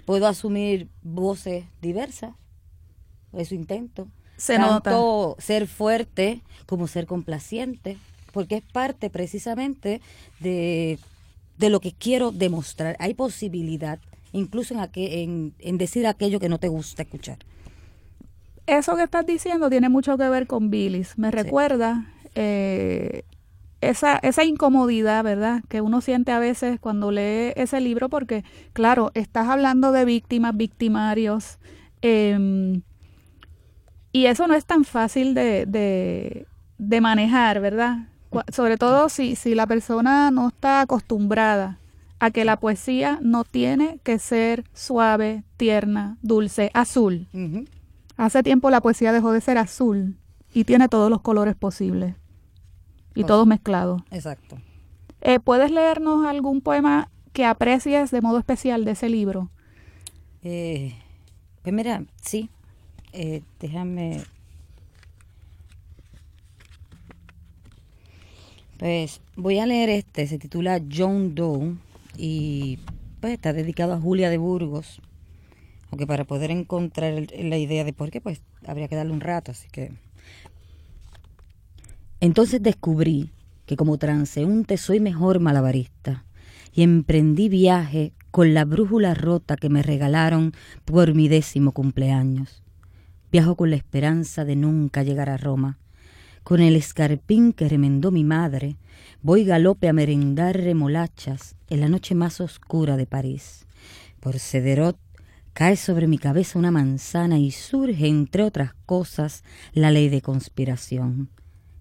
Puedo 0.06 0.28
asumir 0.28 0.88
voces 1.04 1.66
diversas, 1.82 2.36
eso 3.34 3.54
intento. 3.54 4.08
Se 4.38 4.56
Tanto 4.56 5.36
ser 5.40 5.68
fuerte 5.68 6.42
como 6.68 6.88
ser 6.88 7.06
complaciente, 7.06 7.98
porque 8.32 8.56
es 8.56 8.64
parte 8.64 9.10
precisamente 9.10 10.00
de, 10.40 11.00
lo 11.60 11.82
que 11.82 11.92
quiero 11.92 12.32
demostrar. 12.32 12.96
Hay 13.00 13.14
posibilidad, 13.14 14.00
incluso 14.32 14.74
en, 14.74 14.90
en, 14.96 15.54
en 15.60 15.78
decir 15.78 16.08
aquello 16.08 16.40
que 16.40 16.48
no 16.48 16.60
te 16.60 16.70
gusta 16.70 17.02
escuchar. 17.04 17.40
Eso 18.68 18.96
que 18.96 19.04
estás 19.04 19.26
diciendo 19.26 19.70
tiene 19.70 19.90
mucho 19.90 20.18
que 20.18 20.30
ver 20.30 20.48
con 20.48 20.70
Billis. 20.70 21.18
Me 21.18 21.30
recuerda 21.30 22.10
eh, 22.36 23.24
esa, 23.82 24.18
esa 24.18 24.44
incomodidad, 24.44 25.24
¿verdad? 25.24 25.64
Que 25.68 25.82
uno 25.82 26.02
siente 26.02 26.32
a 26.32 26.40
veces 26.40 26.80
cuando 26.80 27.12
lee 27.12 27.54
ese 27.56 27.80
libro, 27.82 28.10
porque, 28.10 28.44
claro, 28.74 29.12
estás 29.14 29.48
hablando 29.48 29.92
de 29.92 30.06
víctimas, 30.06 30.56
victimarios, 30.56 31.60
em, 32.02 32.82
y 34.12 34.28
eso 34.28 34.48
no 34.48 34.54
es 34.54 34.66
tan 34.66 34.86
fácil 34.86 35.34
de, 35.34 35.66
de, 35.66 36.48
de 36.78 37.02
manejar, 37.02 37.60
¿verdad? 37.60 38.08
Sobre 38.52 38.78
todo 38.78 39.10
si, 39.10 39.36
si 39.36 39.56
la 39.56 39.68
persona 39.68 40.32
no 40.32 40.50
está 40.50 40.82
acostumbrada 40.82 41.80
a 42.20 42.32
que 42.32 42.46
la 42.46 42.58
poesía 42.58 43.20
no 43.22 43.44
tiene 43.44 44.00
que 44.04 44.20
ser 44.20 44.64
suave, 44.74 45.44
tierna, 45.58 46.18
dulce, 46.22 46.72
azul. 46.74 47.28
Hace 48.18 48.44
tiempo 48.44 48.70
la 48.70 48.82
poesía 48.82 49.12
dejó 49.12 49.32
de 49.32 49.42
ser 49.42 49.58
azul 49.58 50.18
y 50.54 50.64
tiene 50.64 50.88
todos 50.88 51.10
los 51.10 51.22
colores 51.22 51.56
posibles 51.56 52.16
y 53.16 53.24
todos 53.24 53.48
mezclados. 53.48 54.04
Exacto. 54.12 54.58
Eh, 55.22 55.40
¿Puedes 55.40 55.72
leernos 55.72 56.26
algún 56.28 56.62
poema 56.62 57.10
que 57.34 57.46
aprecies 57.46 58.12
de 58.12 58.22
modo 58.22 58.38
especial 58.38 58.86
de 58.86 58.92
ese 58.92 59.10
libro? 59.10 59.50
Eh, 60.44 60.94
pues 61.64 61.74
mira, 61.74 62.04
sí. 62.22 62.50
Eh, 63.14 63.42
déjame. 63.60 64.22
Pues 68.78 69.22
voy 69.36 69.60
a 69.60 69.66
leer 69.66 69.90
este, 69.90 70.28
se 70.28 70.38
titula 70.38 70.82
John 70.94 71.34
Doe 71.34 71.76
y 72.18 72.78
pues 73.22 73.34
está 73.34 73.54
dedicado 73.54 73.94
a 73.94 74.00
Julia 74.00 74.30
de 74.30 74.38
Burgos. 74.38 75.02
Aunque 75.90 76.06
para 76.06 76.26
poder 76.26 76.52
encontrar 76.52 77.14
la 77.14 77.58
idea 77.58 77.84
de 77.84 77.94
por 77.94 78.12
qué, 78.12 78.20
pues 78.20 78.42
habría 78.68 78.88
que 78.88 78.96
darle 78.96 79.14
un 79.14 79.22
rato, 79.22 79.52
así 79.52 79.68
que 79.72 79.94
entonces 82.20 82.62
descubrí 82.62 83.32
que 83.66 83.76
como 83.76 83.98
transeúnte 83.98 84.78
soy 84.78 85.00
mejor 85.00 85.40
malabarista 85.40 86.26
y 86.74 86.84
emprendí 86.84 87.50
viaje 87.50 88.14
con 88.32 88.54
la 88.54 88.66
brújula 88.66 89.14
rota 89.14 89.56
que 89.56 89.70
me 89.70 89.82
regalaron 89.82 90.54
por 90.84 91.14
mi 91.14 91.28
décimo 91.28 91.72
cumpleaños. 91.72 92.64
Viajo 93.32 93.56
con 93.56 93.70
la 93.70 93.78
esperanza 93.78 94.46
de 94.46 94.56
nunca 94.56 95.04
llegar 95.04 95.30
a 95.30 95.38
Roma. 95.38 95.80
Con 96.44 96.62
el 96.62 96.76
escarpín 96.76 97.54
que 97.54 97.68
remendó 97.70 98.12
mi 98.12 98.24
madre, 98.24 98.78
voy 99.22 99.46
galope 99.46 99.88
a 99.90 99.94
merendar 99.94 100.58
remolachas 100.58 101.56
en 101.70 101.82
la 101.82 101.90
noche 101.90 102.14
más 102.14 102.40
oscura 102.42 102.98
de 102.98 103.08
París. 103.08 103.66
Por 104.20 104.38
Cederot 104.38 104.98
cae 105.54 105.78
sobre 105.78 106.08
mi 106.08 106.18
cabeza 106.18 106.60
una 106.60 106.72
manzana 106.72 107.40
y 107.40 107.52
surge, 107.52 108.08
entre 108.08 108.44
otras 108.44 108.74
cosas, 108.86 109.44
la 109.74 109.92
ley 109.92 110.10
de 110.10 110.22
conspiración. 110.22 111.30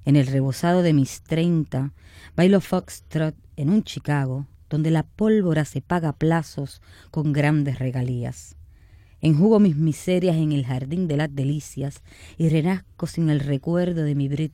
En 0.04 0.16
el 0.16 0.26
rebosado 0.26 0.82
de 0.82 0.92
mis 0.92 1.22
treinta, 1.22 1.92
bailo 2.36 2.60
foxtrot 2.60 3.34
en 3.56 3.70
un 3.70 3.84
Chicago 3.84 4.46
donde 4.68 4.90
la 4.90 5.02
pólvora 5.02 5.64
se 5.64 5.80
paga 5.80 6.12
plazos 6.12 6.82
con 7.10 7.32
grandes 7.32 7.78
regalías. 7.78 8.56
Enjugo 9.20 9.60
mis 9.60 9.76
miserias 9.76 10.36
en 10.36 10.52
el 10.52 10.66
jardín 10.66 11.08
de 11.08 11.16
las 11.16 11.34
delicias 11.34 12.02
y 12.36 12.50
renazco 12.50 13.06
sin 13.06 13.30
el 13.30 13.40
recuerdo 13.40 14.02
de 14.02 14.14
mi 14.14 14.28
Brit. 14.28 14.52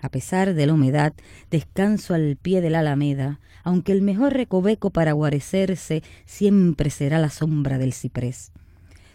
A 0.00 0.08
pesar 0.08 0.54
de 0.54 0.66
la 0.66 0.74
humedad, 0.74 1.12
descanso 1.50 2.14
al 2.14 2.36
pie 2.36 2.60
de 2.60 2.70
la 2.70 2.80
alameda, 2.80 3.38
aunque 3.62 3.92
el 3.92 4.02
mejor 4.02 4.32
recoveco 4.32 4.90
para 4.90 5.12
guarecerse 5.12 6.02
siempre 6.24 6.90
será 6.90 7.20
la 7.20 7.30
sombra 7.30 7.78
del 7.78 7.92
ciprés 7.92 8.50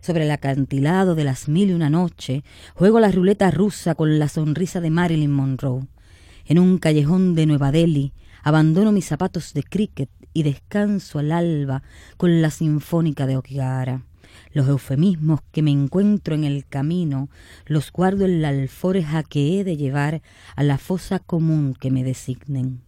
sobre 0.02 0.26
el 0.26 0.32
acantilado 0.32 1.16
de 1.16 1.24
las 1.24 1.48
mil 1.48 1.70
y 1.70 1.74
una 1.74 1.90
noche, 1.90 2.44
juego 2.76 3.00
la 3.00 3.12
ruleta 3.12 3.52
rusa 3.52 3.96
con 3.96 4.20
la 4.20 4.28
sonrisa 4.28 4.82
de 4.82 4.90
Marilyn 4.90 5.32
Monroe. 5.32 5.88
En 6.46 6.60
un 6.60 6.78
callejón 6.78 7.36
de 7.36 7.46
Nueva 7.46 7.72
Delhi, 7.72 8.14
abandono 8.44 8.92
mis 8.92 9.06
zapatos 9.06 9.54
de 9.54 9.64
cricket 9.64 10.10
y 10.34 10.44
descanso 10.44 11.20
al 11.20 11.32
alba 11.32 11.84
con 12.16 12.42
la 12.42 12.52
sinfónica 12.52 13.26
de 13.26 13.38
Okigahara. 13.38 14.04
Los 14.54 14.68
eufemismos 14.68 15.42
que 15.52 15.62
me 15.62 15.72
encuentro 15.72 16.36
en 16.36 16.44
el 16.44 16.66
camino 16.66 17.30
los 17.66 17.92
guardo 17.92 18.26
en 18.26 18.42
la 18.42 18.50
alforja 18.50 19.24
que 19.24 19.60
he 19.60 19.64
de 19.64 19.78
llevar 19.78 20.22
a 20.56 20.64
la 20.64 20.78
fosa 20.78 21.20
común 21.20 21.76
que 21.80 21.92
me 21.92 22.04
designen. 22.04 22.82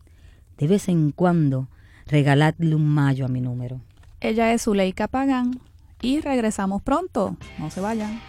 De 0.58 0.68
vez 0.68 0.90
en 0.90 1.12
cuando, 1.12 1.68
regaladle 2.06 2.76
un 2.76 2.88
mayo 2.88 3.26
a 3.26 3.30
mi 3.30 3.42
número. 3.42 3.82
Ella 4.22 4.54
es 4.54 4.64
Zuleika 4.64 5.08
Pagán, 5.08 5.60
y 6.02 6.22
regresamos 6.22 6.82
pronto. 6.82 7.36
No 7.58 7.70
se 7.70 7.82
vayan. 7.82 8.22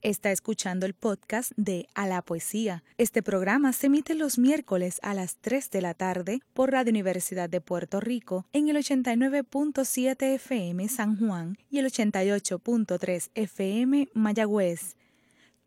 Está 0.00 0.30
escuchando 0.30 0.86
el 0.86 0.94
podcast 0.94 1.52
de 1.56 1.86
A 1.94 2.06
la 2.06 2.22
Poesía. 2.22 2.82
Este 2.96 3.22
programa 3.22 3.74
se 3.74 3.88
emite 3.88 4.14
los 4.14 4.38
miércoles 4.38 5.00
a 5.02 5.12
las 5.12 5.36
3 5.36 5.70
de 5.70 5.82
la 5.82 5.92
tarde 5.92 6.40
por 6.54 6.70
Radio 6.70 6.90
Universidad 6.92 7.50
de 7.50 7.60
Puerto 7.60 8.00
Rico 8.00 8.46
en 8.54 8.68
el 8.68 8.76
89.7 8.76 10.34
FM 10.36 10.88
San 10.88 11.18
Juan 11.18 11.58
y 11.68 11.80
el 11.80 11.86
88.3 11.86 13.30
FM 13.34 14.08
Mayagüez 14.14 14.96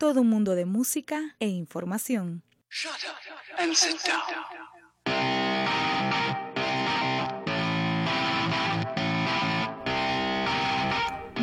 todo 0.02 0.22
un 0.22 0.30
mundo 0.30 0.56
de 0.56 0.66
música 0.66 1.36
e 1.40 1.48
información. 1.48 2.42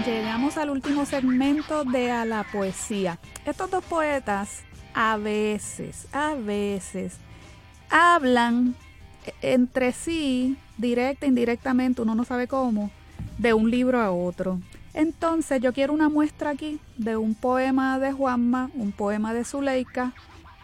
Llegamos 0.05 0.57
al 0.57 0.71
último 0.71 1.07
segmento 1.07 1.85
de 1.85 2.11
A 2.11 2.25
la 2.25 2.43
Poesía. 2.51 3.21
Estos 3.47 3.71
dos 3.71 3.85
poetas 3.85 4.65
a 4.93 5.17
veces, 5.19 6.09
a 6.11 6.35
veces, 6.35 7.15
hablan 7.91 8.75
entre 9.41 9.93
sí, 9.93 10.57
directa, 10.77 11.27
indirectamente, 11.27 12.03
uno 12.03 12.17
no 12.17 12.25
sabe 12.25 12.49
cómo, 12.49 12.91
de 13.39 13.55
un 13.55 13.71
libro 13.71 14.01
a 14.01 14.11
otro. 14.11 14.59
Entonces 14.99 15.62
yo 15.62 15.72
quiero 15.72 15.92
una 15.92 16.09
muestra 16.09 16.51
aquí 16.51 16.80
de 16.96 17.16
un 17.16 17.36
poema 17.36 18.01
de 18.01 18.11
Juanma, 18.11 18.72
un 18.74 18.90
poema 18.90 19.32
de 19.32 19.44
Zuleika, 19.44 20.12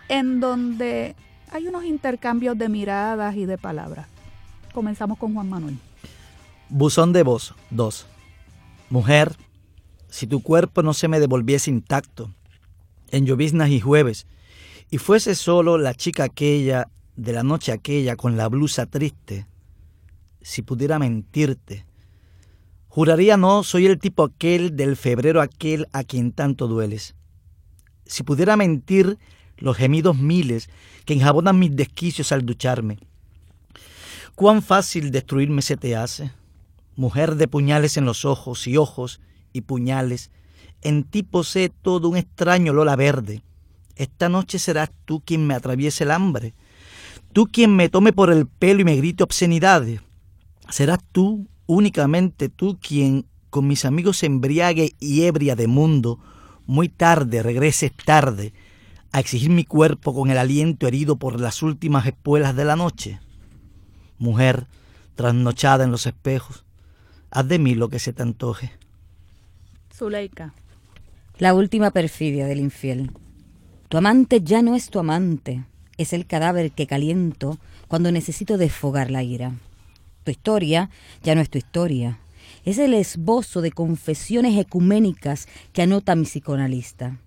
en 0.08 0.40
donde 0.40 1.14
hay 1.52 1.68
unos 1.68 1.84
intercambios 1.84 2.58
de 2.58 2.68
miradas 2.68 3.36
y 3.36 3.46
de 3.46 3.58
palabras. 3.58 4.08
Comenzamos 4.72 5.18
con 5.18 5.34
Juan 5.34 5.48
Manuel. 5.48 5.78
Buzón 6.68 7.12
de 7.12 7.22
voz 7.22 7.54
2. 7.70 8.06
Mujer, 8.90 9.36
si 10.08 10.26
tu 10.26 10.42
cuerpo 10.42 10.82
no 10.82 10.94
se 10.94 11.06
me 11.06 11.20
devolviese 11.20 11.70
intacto, 11.70 12.34
en 13.12 13.26
lloviznas 13.26 13.70
y 13.70 13.78
jueves, 13.78 14.26
y 14.90 14.98
fuese 14.98 15.36
solo 15.36 15.78
la 15.78 15.94
chica 15.94 16.24
aquella 16.24 16.88
de 17.14 17.32
la 17.34 17.44
noche 17.44 17.70
aquella 17.70 18.16
con 18.16 18.36
la 18.36 18.48
blusa 18.48 18.86
triste, 18.86 19.46
si 20.42 20.62
pudiera 20.62 20.98
mentirte, 20.98 21.86
juraría 22.94 23.36
no 23.36 23.64
soy 23.64 23.86
el 23.86 23.98
tipo 23.98 24.22
aquel 24.22 24.76
del 24.76 24.94
febrero 24.94 25.40
aquel 25.40 25.88
a 25.92 26.04
quien 26.04 26.30
tanto 26.30 26.68
dueles. 26.68 27.16
Si 28.06 28.22
pudiera 28.22 28.56
mentir 28.56 29.18
los 29.56 29.76
gemidos 29.76 30.16
miles 30.16 30.70
que 31.04 31.14
enjabonan 31.14 31.58
mis 31.58 31.74
desquicios 31.74 32.30
al 32.30 32.46
ducharme. 32.46 33.00
Cuán 34.36 34.62
fácil 34.62 35.10
destruirme 35.10 35.60
se 35.60 35.76
te 35.76 35.96
hace, 35.96 36.30
mujer 36.94 37.34
de 37.34 37.48
puñales 37.48 37.96
en 37.96 38.04
los 38.04 38.24
ojos 38.24 38.64
y 38.68 38.76
ojos 38.76 39.20
y 39.52 39.62
puñales, 39.62 40.30
en 40.80 41.02
ti 41.02 41.24
posee 41.24 41.70
todo 41.70 42.08
un 42.08 42.16
extraño 42.16 42.72
lola 42.72 42.94
verde. 42.94 43.42
Esta 43.96 44.28
noche 44.28 44.60
serás 44.60 44.92
tú 45.04 45.20
quien 45.20 45.48
me 45.48 45.54
atraviese 45.54 46.04
el 46.04 46.12
hambre, 46.12 46.54
tú 47.32 47.48
quien 47.48 47.74
me 47.74 47.88
tome 47.88 48.12
por 48.12 48.30
el 48.30 48.46
pelo 48.46 48.82
y 48.82 48.84
me 48.84 48.94
grite 48.94 49.24
obscenidades. 49.24 50.00
Serás 50.70 51.00
tú, 51.10 51.48
únicamente 51.66 52.48
tú, 52.48 52.78
quien 52.80 53.26
con 53.50 53.66
mis 53.66 53.84
amigos 53.84 54.22
embriague 54.22 54.94
y 54.98 55.22
ebria 55.22 55.54
de 55.56 55.66
mundo, 55.66 56.18
muy 56.66 56.88
tarde 56.88 57.42
regreses 57.42 57.92
tarde, 57.92 58.52
a 59.12 59.20
exigir 59.20 59.50
mi 59.50 59.64
cuerpo 59.64 60.12
con 60.12 60.30
el 60.30 60.38
aliento 60.38 60.88
herido 60.88 61.16
por 61.16 61.40
las 61.40 61.62
últimas 61.62 62.06
espuelas 62.06 62.56
de 62.56 62.64
la 62.64 62.74
noche. 62.74 63.20
Mujer, 64.18 64.66
trasnochada 65.14 65.84
en 65.84 65.92
los 65.92 66.06
espejos, 66.06 66.64
haz 67.30 67.46
de 67.46 67.58
mí 67.58 67.74
lo 67.74 67.88
que 67.88 68.00
se 68.00 68.12
te 68.12 68.22
antoje. 68.22 68.72
Zuleika. 69.92 70.52
La 71.38 71.54
última 71.54 71.92
perfidia 71.92 72.46
del 72.46 72.58
infiel. 72.58 73.12
Tu 73.88 73.98
amante 73.98 74.40
ya 74.42 74.62
no 74.62 74.74
es 74.74 74.90
tu 74.90 74.98
amante, 74.98 75.64
es 75.96 76.12
el 76.12 76.26
cadáver 76.26 76.72
que 76.72 76.88
caliento 76.88 77.58
cuando 77.86 78.10
necesito 78.10 78.58
desfogar 78.58 79.10
la 79.10 79.22
ira. 79.22 79.52
Tu 80.24 80.30
historia 80.30 80.88
ya 81.22 81.34
no 81.34 81.42
es 81.42 81.50
tu 81.50 81.58
historia, 81.58 82.18
es 82.64 82.78
el 82.78 82.94
esbozo 82.94 83.60
de 83.60 83.72
confesiones 83.72 84.58
ecuménicas 84.58 85.48
que 85.74 85.82
anota 85.82 86.14
mi 86.14 86.24
psicoanalista. 86.24 87.18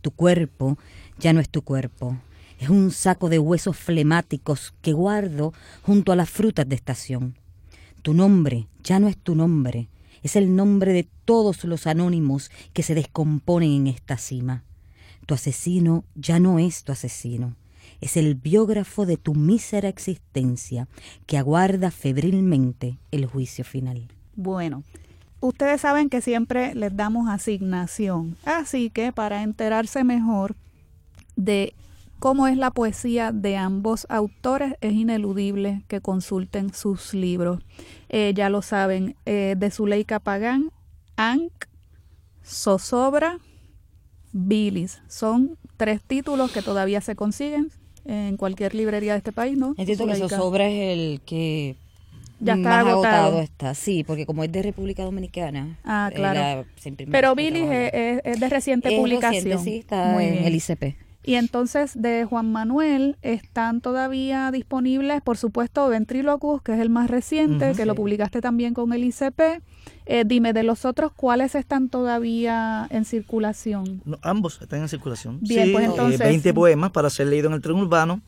Tu 0.00 0.10
cuerpo 0.10 0.78
ya 1.18 1.34
no 1.34 1.40
es 1.40 1.50
tu 1.50 1.60
cuerpo, 1.60 2.16
es 2.58 2.70
un 2.70 2.92
saco 2.92 3.28
de 3.28 3.38
huesos 3.38 3.76
flemáticos 3.76 4.72
que 4.80 4.94
guardo 4.94 5.52
junto 5.82 6.12
a 6.12 6.16
las 6.16 6.30
frutas 6.30 6.66
de 6.66 6.76
estación. 6.76 7.36
Tu 8.00 8.14
nombre 8.14 8.68
ya 8.82 8.98
no 9.00 9.08
es 9.08 9.18
tu 9.18 9.34
nombre, 9.34 9.88
es 10.22 10.34
el 10.34 10.56
nombre 10.56 10.94
de 10.94 11.06
todos 11.26 11.64
los 11.64 11.86
anónimos 11.86 12.50
que 12.72 12.82
se 12.82 12.94
descomponen 12.94 13.72
en 13.72 13.86
esta 13.86 14.16
cima. 14.16 14.64
Tu 15.26 15.34
asesino 15.34 16.04
ya 16.14 16.40
no 16.40 16.58
es 16.58 16.84
tu 16.84 16.92
asesino, 16.92 17.54
es 18.00 18.16
el 18.16 18.34
biógrafo 18.34 19.06
de 19.06 19.16
tu 19.16 19.34
mísera 19.34 19.88
existencia 19.88 20.88
que 21.26 21.38
aguarda 21.38 21.90
febrilmente 21.90 22.98
el 23.10 23.26
juicio 23.26 23.64
final. 23.64 24.08
Bueno, 24.36 24.82
ustedes 25.40 25.82
saben 25.82 26.08
que 26.08 26.20
siempre 26.20 26.74
les 26.74 26.96
damos 26.96 27.28
asignación, 27.28 28.36
así 28.44 28.90
que 28.90 29.12
para 29.12 29.42
enterarse 29.42 30.04
mejor 30.04 30.56
de 31.36 31.74
cómo 32.18 32.46
es 32.46 32.56
la 32.56 32.70
poesía 32.70 33.32
de 33.32 33.56
ambos 33.56 34.06
autores, 34.08 34.74
es 34.80 34.92
ineludible 34.92 35.82
que 35.88 36.00
consulten 36.00 36.72
sus 36.72 37.14
libros. 37.14 37.60
Eh, 38.08 38.32
ya 38.34 38.50
lo 38.50 38.62
saben, 38.62 39.16
eh, 39.26 39.54
de 39.58 39.70
Zuleika 39.70 40.20
Pagán, 40.20 40.70
Ankh, 41.16 41.66
Zozobra, 42.44 43.38
Bilis. 44.32 45.00
Son 45.08 45.56
tres 45.76 46.02
títulos 46.02 46.52
que 46.52 46.62
todavía 46.62 47.00
se 47.00 47.16
consiguen 47.16 47.70
en 48.04 48.36
cualquier 48.36 48.74
librería 48.74 49.12
de 49.12 49.18
este 49.18 49.32
país, 49.32 49.56
¿no? 49.56 49.74
Entiendo 49.76 50.06
que 50.06 50.14
Zuleika. 50.14 50.36
Zozobra 50.36 50.68
es 50.68 50.98
el 50.98 51.20
que 51.26 51.76
Ya 52.40 52.54
está 52.54 52.68
más 52.68 52.86
agotado. 52.86 53.16
agotado 53.22 53.40
está. 53.42 53.74
Sí, 53.74 54.04
porque 54.04 54.26
como 54.26 54.42
es 54.44 54.50
de 54.52 54.62
República 54.62 55.04
Dominicana. 55.04 55.78
Ah, 55.84 56.08
eh, 56.10 56.14
claro. 56.16 56.40
la- 56.40 56.64
Pero 57.10 57.34
trabajo 57.62 57.72
es, 57.72 57.92
allá. 57.92 58.10
es- 58.14 58.20
es 58.24 58.40
de 58.40 58.48
reciente 58.48 58.88
Es 58.94 58.98
publicación. 58.98 59.44
reciente, 59.44 59.64
sí, 59.64 59.76
está 59.78 60.12
Muy 60.12 60.24
en 60.24 60.32
bien. 60.32 60.44
el 60.44 60.54
ICP. 60.54 60.96
Y 61.22 61.34
entonces 61.34 61.92
de 62.00 62.24
Juan 62.24 62.50
Manuel 62.50 63.16
están 63.20 63.80
todavía 63.82 64.50
disponibles, 64.50 65.20
por 65.20 65.36
supuesto, 65.36 65.86
Ventriloquus, 65.88 66.62
que 66.62 66.72
es 66.72 66.80
el 66.80 66.88
más 66.88 67.10
reciente, 67.10 67.74
que 67.74 67.84
lo 67.84 67.94
publicaste 67.94 68.40
también 68.40 68.72
con 68.72 68.92
el 68.94 69.04
ICP. 69.04 69.60
Eh, 70.06 70.24
dime, 70.26 70.52
de 70.54 70.62
los 70.62 70.84
otros, 70.84 71.12
¿cuáles 71.12 71.54
están 71.54 71.88
todavía 71.88 72.86
en 72.90 73.04
circulación? 73.04 74.00
No, 74.04 74.18
ambos 74.22 74.60
están 74.62 74.80
en 74.80 74.88
circulación. 74.88 75.38
Bien, 75.40 75.66
Sí, 75.66 75.72
pues 75.72 75.84
eh, 75.84 75.88
entonces- 75.90 76.18
20 76.18 76.54
poemas 76.54 76.90
para 76.90 77.10
ser 77.10 77.26
leído 77.28 77.48
en 77.48 77.54
el 77.54 77.60
tren 77.60 77.76
urbano 77.76 78.22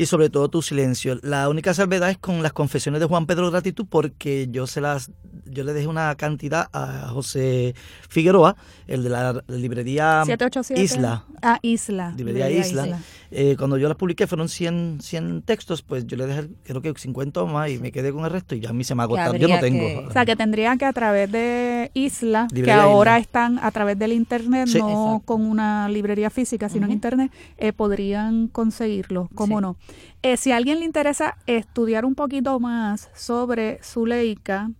y 0.00 0.06
sobre 0.06 0.30
todo 0.30 0.48
Tu 0.48 0.62
silencio. 0.62 1.18
La 1.22 1.50
única 1.50 1.74
salvedad 1.74 2.08
es 2.08 2.16
con 2.16 2.42
las 2.42 2.54
confesiones 2.54 3.02
de 3.02 3.06
Juan 3.06 3.26
Pedro 3.26 3.50
Gratitud 3.50 3.84
porque 3.86 4.48
yo 4.50 4.66
se 4.66 4.80
las 4.80 5.10
yo 5.44 5.62
le 5.62 5.74
dejé 5.74 5.88
una 5.88 6.14
cantidad 6.14 6.68
a 6.72 7.08
José 7.08 7.74
Figueroa, 8.08 8.56
el 8.86 9.02
de 9.02 9.10
la 9.10 9.44
librería 9.48 10.22
787. 10.24 10.82
Isla. 10.82 11.24
Ah, 11.42 11.58
Isla. 11.60 12.14
Librería 12.16 12.48
Isla. 12.50 12.98
Eh, 13.32 13.54
cuando 13.56 13.76
yo 13.78 13.86
las 13.86 13.96
publiqué 13.96 14.26
fueron 14.26 14.48
100, 14.48 14.98
100 15.00 15.42
textos, 15.42 15.82
pues 15.82 16.04
yo 16.06 16.16
le 16.16 16.26
dejé 16.26 16.48
creo 16.64 16.82
que 16.82 16.92
50 16.96 17.42
o 17.42 17.46
más 17.46 17.70
y 17.70 17.78
me 17.78 17.92
quedé 17.92 18.12
con 18.12 18.24
el 18.24 18.30
resto 18.30 18.54
y 18.56 18.60
ya 18.60 18.70
a 18.70 18.72
mí 18.72 18.82
se 18.82 18.94
me 18.96 19.02
agotaron. 19.04 19.36
Yo 19.36 19.46
no 19.48 19.60
tengo. 19.60 19.78
que- 19.86 20.06
O 20.08 20.12
sea, 20.12 20.24
que 20.26 20.34
tendrían 20.34 20.78
que 20.78 20.84
a 20.84 20.92
través 20.92 21.30
de 21.30 21.90
Isla, 21.94 22.48
que 22.52 22.72
ahora 22.72 23.12
Isla. 23.12 23.20
están 23.20 23.58
a 23.60 23.70
través 23.70 23.98
del 23.98 24.12
Internet, 24.12 24.66
Sí. 24.66 24.78
no 24.78 24.88
Exacto. 24.88 25.22
con 25.26 25.44
una 25.46 25.88
librería 25.88 26.28
física, 26.30 26.68
sino 26.68 26.86
en. 26.86 26.92
Internet, 26.92 27.30
eh, 27.56 27.72
podrían 27.72 28.48
conseguirlo. 28.48 29.28
¿Cómo 29.34 29.58
Sí. 29.58 29.62
no? 29.62 29.76
Eh, 30.22 30.36
si 30.36 30.50
a 30.52 30.56
alguien 30.56 30.80
le 30.80 30.84
interesa 30.86 31.36
estudiar 31.46 32.04
un 32.04 32.14
poquito 32.16 32.58
más 32.60 33.10
sobre 33.14 33.78
Zuleika, 33.82 34.70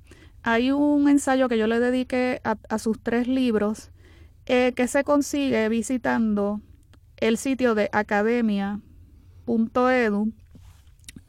hay 0.42 0.70
un 0.72 1.08
ensayo 1.08 1.48
que 1.48 1.56
yo 1.56 1.66
le 1.66 1.78
dediqué 1.80 2.40
a, 2.44 2.56
a 2.68 2.78
sus 2.78 2.98
tres 3.00 3.28
libros 3.28 3.90
eh, 4.46 4.72
que 4.74 4.88
se 4.88 5.04
consigue 5.04 5.68
visitando 5.68 6.60
el 7.20 7.36
sitio 7.36 7.74
de 7.74 7.90
academia.edu 7.92 10.32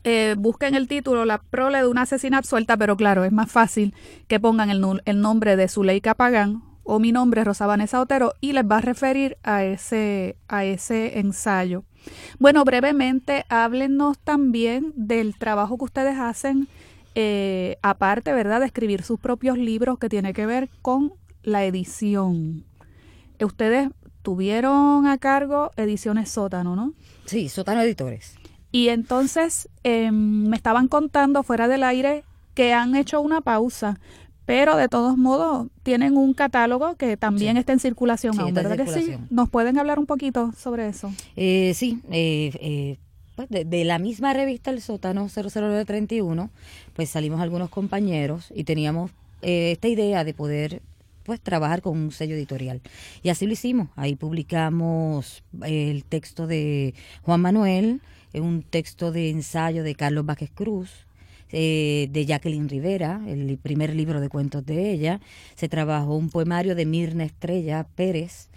eh, 0.04 0.36
busquen 0.38 0.74
el 0.74 0.88
título, 0.88 1.26
la 1.26 1.40
prole 1.40 1.80
de 1.80 1.88
una 1.88 2.04
asesina 2.04 2.40
absuelta, 2.40 2.76
pero 2.76 2.98
claro, 2.98 3.24
es 3.24 3.32
más 3.32 3.52
fácil 3.52 3.94
que 4.28 4.40
pongan 4.40 4.72
el, 4.72 5.22
nombre 5.22 5.56
de 5.56 5.68
Zuleika 5.68 6.16
Pagán 6.16 6.64
o 6.84 7.00
mi 7.00 7.12
nombre, 7.12 7.44
Rosa 7.44 7.68
Vanessa 7.68 8.02
Otero, 8.02 8.34
y 8.42 8.54
les 8.54 8.64
va 8.64 8.78
a 8.78 8.82
referir 8.82 9.38
a 9.44 9.64
ese, 9.64 10.38
a 10.48 10.66
ese 10.66 11.20
ensayo. 11.20 11.84
Bueno, 12.40 12.66
brevemente, 12.66 13.46
háblenos 13.50 14.18
también 14.18 14.92
del 14.96 15.38
trabajo 15.38 15.78
que 15.78 15.84
ustedes 15.84 16.18
hacen, 16.18 16.68
eh, 17.14 17.78
aparte, 17.84 18.34
¿verdad?, 18.34 18.62
de 18.62 18.66
escribir 18.66 19.04
sus 19.04 19.20
propios 19.20 19.60
libros 19.60 20.00
que 20.00 20.10
tiene 20.10 20.34
que 20.34 20.48
ver 20.48 20.70
con 20.82 21.14
la 21.44 21.64
edición. 21.64 22.66
Eh, 23.38 23.46
Ustedes 23.46 23.90
tuvieron 24.22 25.06
a 25.08 25.18
cargo 25.18 25.72
Ediciones 25.78 26.30
Sótano, 26.30 26.76
¿no? 26.76 26.94
Sí, 27.26 27.50
Sótano 27.50 27.82
Editores. 27.82 28.36
Y 28.72 28.90
entonces 28.90 29.68
em, 29.84 30.48
me 30.48 30.56
estaban 30.56 30.88
contando 30.88 31.44
fuera 31.44 31.68
del 31.68 31.84
aire 31.84 32.24
que 32.54 32.74
han 32.74 32.96
hecho 32.96 33.20
una 33.22 33.42
pausa, 33.42 34.00
pero 34.46 34.76
de 34.78 34.88
todos 34.90 35.18
modos 35.18 35.68
tienen 35.84 36.18
un 36.18 36.34
catálogo 36.34 36.96
que 36.96 37.18
también 37.18 37.56
Sí. 37.56 37.60
está 37.60 37.74
en 37.74 37.80
circulación 37.80 38.34
Sí, 38.34 38.42
aún, 38.42 38.54
¿verdad 38.54 38.78
que 38.78 38.88
sí? 38.88 39.14
¿Nos 39.30 39.50
pueden 39.50 39.78
hablar 39.78 40.00
un 40.00 40.06
poquito 40.06 40.52
sobre 40.58 40.88
eso? 40.88 41.12
Eh, 41.36 41.74
sí, 41.76 42.00
eh, 42.12 42.52
eh, 42.62 42.98
pues 43.36 43.50
de, 43.50 43.64
de 43.66 43.86
la 43.86 44.00
misma 44.00 44.34
revista 44.34 44.72
El 44.72 44.82
Sótano 44.82 45.28
00931, 45.30 46.50
pues 46.96 47.10
salimos 47.10 47.40
algunos 47.42 47.70
compañeros 47.70 48.52
y 48.56 48.64
teníamos 48.66 49.12
eh, 49.42 49.72
esta 49.72 49.88
idea 49.88 50.24
de 50.24 50.34
poder 50.34 50.82
pues 51.24 51.40
trabajar 51.42 51.82
con 51.82 51.98
un 51.98 52.12
sello 52.12 52.36
editorial. 52.36 52.82
Y 53.24 53.30
así 53.30 53.46
lo 53.46 53.54
hicimos. 53.54 53.90
Ahí 53.96 54.16
publicamos 54.16 55.44
el 55.64 56.04
texto 56.04 56.48
de 56.48 56.94
Juan 57.24 57.42
Manuel, 57.42 58.02
eh, 58.34 58.42
un 58.42 58.64
texto 58.64 59.12
de 59.12 59.30
ensayo 59.30 59.84
de 59.84 59.96
Carlos 59.96 60.26
Vázquez 60.26 60.52
Cruz, 60.52 60.90
eh, 61.52 62.08
de 62.12 62.26
Jacqueline 62.26 62.70
Rivera, 62.70 63.22
el 63.28 63.58
primer 63.58 63.94
libro 63.96 64.22
de 64.22 64.30
cuentos 64.30 64.66
de 64.66 64.92
ella. 64.92 65.20
Se 65.56 65.68
trabajó 65.68 66.16
un 66.16 66.30
poemario 66.30 66.76
de 66.76 66.86
Mirna 66.86 67.26
Estrella 67.26 67.86
Pérez 67.96 68.51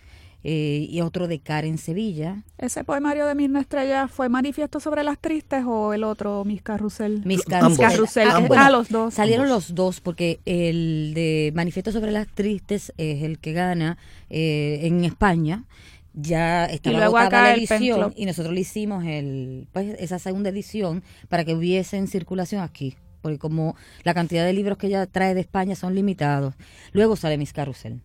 eh, 0.44 0.86
y 0.90 1.00
otro 1.00 1.26
de 1.26 1.40
Karen 1.40 1.78
Sevilla. 1.78 2.42
¿Ese 2.58 2.84
poemario 2.84 3.26
de 3.26 3.34
Mirna 3.34 3.60
Estrella 3.60 4.08
fue 4.08 4.28
Manifiesto 4.28 4.78
sobre 4.78 5.02
las 5.02 5.18
Tristes 5.18 5.64
o 5.66 5.94
el 5.94 6.04
otro, 6.04 6.44
Miss 6.44 6.60
Carrusel? 6.62 7.22
Mis 7.24 7.40
Ambos. 7.50 7.78
Carrusel. 7.78 8.28
Ah, 8.28 8.46
Ah, 8.56 8.70
los 8.70 8.90
dos. 8.90 9.14
Salieron 9.14 9.46
Ambos. 9.46 9.70
los 9.70 9.74
dos 9.74 10.00
porque 10.00 10.40
el 10.44 11.12
de 11.14 11.50
Manifiesto 11.54 11.90
sobre 11.92 12.12
las 12.12 12.28
Tristes 12.28 12.92
es 12.98 13.22
el 13.22 13.38
que 13.38 13.52
gana 13.54 13.96
eh, 14.30 14.80
en 14.82 15.04
España. 15.04 15.64
Ya 16.12 16.66
estaba 16.66 17.06
agotada 17.06 17.42
la 17.42 17.54
edición 17.54 18.12
y 18.14 18.26
nosotros 18.26 18.54
le 18.54 18.60
hicimos 18.60 19.04
el, 19.04 19.66
pues, 19.72 19.96
esa 19.98 20.18
segunda 20.18 20.50
edición 20.50 21.02
para 21.28 21.44
que 21.44 21.54
hubiese 21.54 21.96
en 21.96 22.06
circulación 22.06 22.62
aquí. 22.62 22.96
Porque 23.22 23.38
como 23.38 23.74
la 24.02 24.12
cantidad 24.12 24.44
de 24.44 24.52
libros 24.52 24.76
que 24.78 24.88
ella 24.88 25.06
trae 25.06 25.34
de 25.34 25.40
España 25.40 25.74
son 25.74 25.94
limitados. 25.94 26.54
Luego 26.92 27.16
sale 27.16 27.38
Miss 27.38 27.52
Carrusel. 27.54 28.00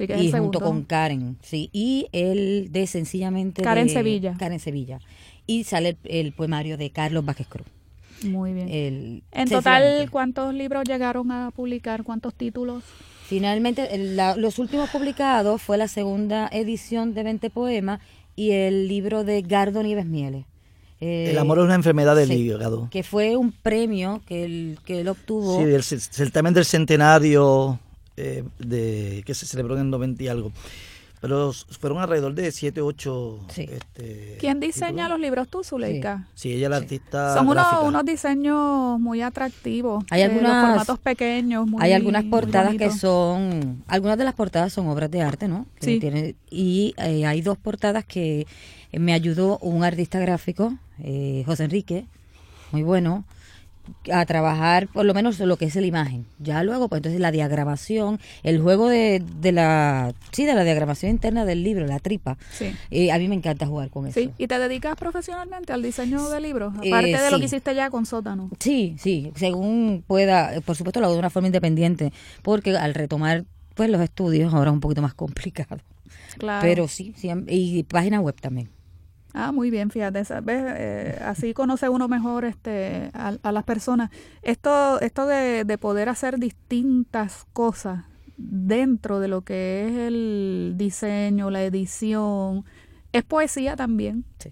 Sí, 0.00 0.06
que 0.06 0.14
es 0.14 0.22
y 0.22 0.26
el 0.28 0.38
junto 0.38 0.60
con 0.60 0.82
Karen, 0.84 1.36
sí. 1.42 1.68
Y 1.72 2.06
el 2.12 2.72
de 2.72 2.86
sencillamente 2.86 3.62
Karen 3.62 3.86
de- 3.86 3.92
Sevilla. 3.92 4.34
Karen 4.38 4.58
Sevilla. 4.60 4.98
y 5.46 5.64
sale 5.64 5.90
el, 5.90 5.96
el 6.04 6.32
poemario 6.32 6.76
de 6.76 6.90
Carlos 6.90 7.24
Vázquez 7.24 7.46
Cruz. 7.48 7.66
Muy 8.24 8.52
bien. 8.52 8.68
El, 8.68 9.22
en 9.32 9.48
total. 9.48 10.08
¿cuántos 10.10 10.52
libros 10.54 10.84
llegaron 10.86 11.30
a 11.32 11.50
publicar? 11.50 12.02
¿Cuántos 12.04 12.34
títulos? 12.34 12.84
Finalmente, 13.26 13.94
el- 13.94 14.16
la- 14.16 14.36
los 14.36 14.58
últimos 14.58 14.90
publicados 14.90 15.60
fue 15.62 15.76
la 15.78 15.88
segunda 15.88 16.48
edición 16.52 17.14
de 17.14 17.22
20 17.22 17.50
poemas 17.50 18.00
y 18.36 18.50
el 18.52 18.88
libro 18.88 19.24
de 19.24 19.42
Gardo 19.42 19.82
Nieves 19.82 20.06
Mieles. 20.06 20.44
Eh, 21.00 21.30
El 21.30 21.38
amor 21.38 21.58
es 21.58 21.64
una 21.64 21.76
enfermedad 21.76 22.14
del 22.14 22.28
sí, 22.28 22.34
hígado. 22.34 22.88
Que 22.90 23.02
fue 23.02 23.36
un 23.36 23.52
premio 23.52 24.20
que 24.26 24.44
él, 24.44 24.78
que 24.84 25.00
él 25.00 25.08
obtuvo. 25.08 25.56
Sí, 25.58 25.62
el 25.64 25.82
ce- 25.82 25.98
certamen 26.00 26.52
del 26.52 26.64
centenario 26.66 27.78
eh, 28.16 28.44
de 28.58 29.22
que 29.26 29.34
se 29.34 29.46
celebró 29.46 29.74
en 29.76 29.82
el 29.82 29.90
90 29.90 30.22
y 30.22 30.28
algo. 30.28 30.52
Pero 31.20 31.52
fueron 31.52 31.98
alrededor 31.98 32.32
de 32.34 32.50
7, 32.50 32.80
8. 32.80 33.40
Sí. 33.50 33.66
Este, 33.70 34.38
¿Quién 34.40 34.58
diseña 34.58 34.88
títulos. 34.90 35.10
los 35.10 35.20
libros 35.20 35.48
tú, 35.48 35.62
Zuleika? 35.62 36.26
Sí, 36.34 36.52
ella 36.54 36.68
es 36.68 36.70
la 36.70 36.76
artista. 36.78 37.34
Son 37.34 37.46
unos, 37.46 37.66
unos 37.82 38.04
diseños 38.06 38.98
muy 38.98 39.20
atractivos. 39.20 40.02
Hay 40.08 40.22
eh, 40.22 40.28
los 40.28 40.40
formatos 40.40 40.98
pequeños. 40.98 41.66
Muy, 41.66 41.82
Hay 41.82 41.92
algunas 41.92 42.22
muy 42.24 42.30
portadas 42.30 42.74
que 42.76 42.90
son, 42.90 43.84
algunas 43.86 44.16
de 44.16 44.24
las 44.24 44.34
portadas 44.34 44.72
son 44.72 44.86
obras 44.86 45.10
de 45.10 45.20
arte, 45.20 45.46
¿no? 45.46 45.66
Que 45.78 45.86
Sí. 45.86 46.00
tiene- 46.00 46.36
y 46.50 46.94
eh, 46.96 47.26
hay 47.26 47.42
dos 47.42 47.58
portadas 47.58 48.06
que 48.06 48.46
me 48.92 49.12
ayudó 49.12 49.58
un 49.58 49.84
artista 49.84 50.18
gráfico, 50.20 50.72
eh, 51.00 51.42
José 51.44 51.64
Enrique, 51.64 52.06
muy 52.72 52.82
bueno, 52.82 53.24
a 54.12 54.24
trabajar 54.26 54.88
por 54.88 55.04
lo 55.04 55.14
menos 55.14 55.38
lo 55.40 55.56
que 55.56 55.66
es 55.66 55.74
la 55.76 55.86
imagen. 55.86 56.26
Ya 56.38 56.62
luego, 56.62 56.88
pues 56.88 56.98
entonces 57.00 57.20
la 57.20 57.30
diagramación, 57.30 58.18
el 58.42 58.60
juego 58.60 58.88
de, 58.88 59.22
de 59.40 59.52
la, 59.52 60.12
sí, 60.32 60.44
de 60.44 60.54
la 60.54 60.64
diagramación 60.64 61.10
interna 61.10 61.44
del 61.44 61.62
libro, 61.62 61.86
la 61.86 61.98
tripa. 61.98 62.38
Sí. 62.52 62.74
eh, 62.90 63.12
a 63.12 63.18
mí 63.18 63.28
me 63.28 63.34
encanta 63.34 63.66
jugar 63.66 63.90
con 63.90 64.06
eso. 64.06 64.18
Sí, 64.20 64.30
¿y 64.38 64.46
te 64.46 64.58
dedicas 64.58 64.96
profesionalmente 64.96 65.72
al 65.72 65.82
diseño 65.82 66.28
de 66.28 66.40
libros? 66.40 66.74
Eh, 66.82 66.88
Aparte 66.88 67.20
de 67.20 67.30
lo 67.30 67.38
que 67.38 67.44
hiciste 67.46 67.74
ya 67.74 67.90
con 67.90 68.06
Sótano. 68.06 68.50
Sí, 68.58 68.96
sí, 68.98 69.32
según 69.36 70.04
pueda, 70.06 70.54
eh, 70.56 70.60
por 70.60 70.76
supuesto 70.76 71.00
lo 71.00 71.06
hago 71.06 71.14
de 71.14 71.20
una 71.20 71.30
forma 71.30 71.48
independiente, 71.48 72.12
porque 72.42 72.76
al 72.76 72.94
retomar 72.94 73.44
pues 73.74 73.88
los 73.88 74.00
estudios 74.00 74.52
ahora 74.52 74.70
es 74.70 74.74
un 74.74 74.80
poquito 74.80 75.02
más 75.02 75.14
complicado. 75.14 75.78
Claro. 76.38 76.62
Pero 76.62 76.88
sí, 76.88 77.14
sí, 77.16 77.30
y 77.48 77.82
página 77.84 78.20
web 78.20 78.34
también. 78.40 78.68
Ah, 79.32 79.52
muy 79.52 79.70
bien, 79.70 79.90
fíjate, 79.90 80.24
¿sabes? 80.24 80.62
Eh, 80.76 81.18
así 81.24 81.54
conoce 81.54 81.88
uno 81.88 82.08
mejor 82.08 82.44
este, 82.44 83.10
a, 83.14 83.52
las 83.52 83.64
personas. 83.64 84.10
Esto, 84.42 85.00
esto 85.00 85.26
de, 85.26 85.64
de 85.64 85.78
poder 85.78 86.08
hacer 86.08 86.38
distintas 86.38 87.46
cosas 87.52 88.04
dentro 88.36 89.20
de 89.20 89.28
lo 89.28 89.42
que 89.42 89.86
es 89.86 89.92
el 89.96 90.74
diseño, 90.76 91.50
la 91.50 91.62
edición, 91.62 92.64
es 93.12 93.22
poesía 93.22 93.76
también. 93.76 94.24
Sí. 94.38 94.50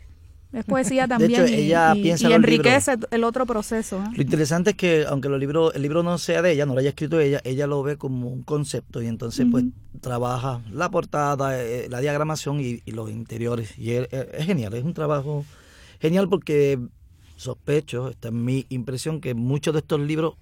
Es 0.52 0.64
poesía 0.64 1.02
De 1.02 1.08
también. 1.08 1.32
hecho, 1.44 1.46
y- 1.52 1.54
ella 1.56 1.94
y, 1.94 2.02
piensa 2.02 2.24
y 2.26 2.28
los 2.30 2.36
enriquece 2.36 2.96
el 3.10 3.24
otro 3.24 3.44
proceso. 3.44 3.98
¿eh? 3.98 4.08
Lo 4.16 4.22
interesante 4.22 4.70
es 4.70 4.76
que, 4.76 5.04
aunque 5.06 5.28
los 5.28 5.38
libros, 5.38 5.74
el 5.74 5.82
libro 5.82 6.02
no 6.02 6.16
sea 6.16 6.40
de 6.40 6.52
ella, 6.52 6.64
no 6.64 6.72
lo 6.72 6.80
haya 6.80 6.88
escrito 6.88 7.20
ella, 7.20 7.40
ella 7.44 7.66
lo 7.66 7.82
ve 7.82 7.96
como 7.98 8.28
un 8.30 8.42
concepto 8.42 9.02
y 9.02 9.06
entonces 9.08 9.46
pues 9.50 9.64
trabaja 10.00 10.62
la 10.72 10.90
portada, 10.90 11.62
eh, 11.62 11.88
la 11.90 12.00
diagramación 12.00 12.60
y, 12.60 12.80
y 12.86 12.92
los 12.92 13.10
interiores. 13.10 13.78
Y 13.78 13.90
es- 13.92 14.08
es 14.10 14.46
genial, 14.46 14.72
es 14.74 14.84
un 14.84 14.94
trabajo 14.94 15.44
genial 16.00 16.28
porque 16.30 16.78
sospecho, 17.36 18.08
esta 18.10 18.28
es 18.28 18.34
mi 18.34 18.64
impresión, 18.70 19.20
que 19.20 19.34
muchos 19.34 19.74
de 19.74 19.80
estos 19.80 20.00
libros 20.00 20.34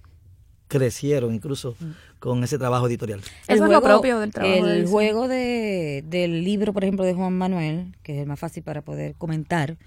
crecieron 0.67 1.33
incluso 1.33 1.75
con 2.19 2.43
ese 2.43 2.57
trabajo 2.57 2.87
editorial. 2.87 3.21
Eso 3.47 3.65
es 3.65 3.69
lo 3.69 3.81
propio 3.81 4.19
del 4.19 4.31
trabajo 4.31 4.53
El 4.53 4.85
de 4.85 4.87
juego 4.87 5.27
de, 5.27 6.03
del 6.07 6.43
libro, 6.43 6.73
por 6.73 6.83
ejemplo, 6.83 7.05
de 7.05 7.13
Juan 7.13 7.33
Manuel, 7.37 7.95
que 8.03 8.15
es 8.15 8.21
el 8.21 8.27
más 8.27 8.39
fácil 8.39 8.63
para 8.63 8.81
poder 8.81 9.15
comentar, 9.15 9.77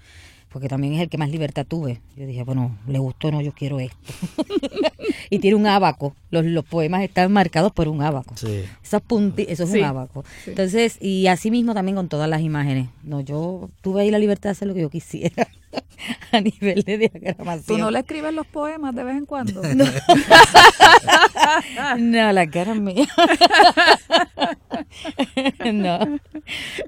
porque 0.49 0.67
también 0.67 0.93
es 0.93 1.01
el 1.01 1.09
que 1.09 1.17
más 1.17 1.29
libertad 1.29 1.65
tuve. 1.67 2.01
Yo 2.15 2.25
dije, 2.25 2.43
bueno, 2.43 2.77
le 2.87 2.99
gustó, 2.99 3.31
no, 3.31 3.41
yo 3.41 3.53
quiero 3.53 3.79
esto. 3.79 3.97
y 5.29 5.39
tiene 5.39 5.55
un 5.55 5.67
abaco. 5.67 6.15
Los, 6.31 6.45
los 6.45 6.65
poemas 6.65 7.03
están 7.03 7.31
marcados 7.31 7.71
por 7.71 7.87
un 7.87 8.01
abaco. 8.01 8.35
Sí. 8.37 8.63
Esos 8.83 9.01
punti, 9.01 9.45
eso 9.47 9.63
es 9.65 9.71
Sí, 9.71 9.79
un 9.79 9.85
abaco. 9.85 10.23
sí. 10.43 10.51
Entonces, 10.51 10.97
y 11.01 11.27
así 11.27 11.51
mismo 11.51 11.73
también 11.73 11.95
con 11.95 12.07
todas 12.09 12.29
las 12.29 12.41
imágenes. 12.41 12.87
No, 13.03 13.21
yo 13.21 13.69
tuve 13.81 14.01
ahí 14.01 14.11
la 14.11 14.19
libertad 14.19 14.49
de 14.49 14.51
hacer 14.51 14.67
lo 14.67 14.73
que 14.73 14.81
yo 14.81 14.89
quisiera 14.89 15.47
a 16.31 16.41
nivel 16.41 16.83
de 16.83 16.97
diagramación. 16.97 17.65
¿Tú 17.65 17.77
no 17.77 17.91
le 17.91 17.99
escribes 17.99 18.33
los 18.33 18.47
poemas 18.47 18.95
de 18.95 19.03
vez 19.03 19.17
en 19.17 19.25
cuando? 19.25 19.61
No, 21.99 22.31
la 22.31 22.47
cara 22.49 22.73
mía. 22.75 23.07
no. 25.73 26.19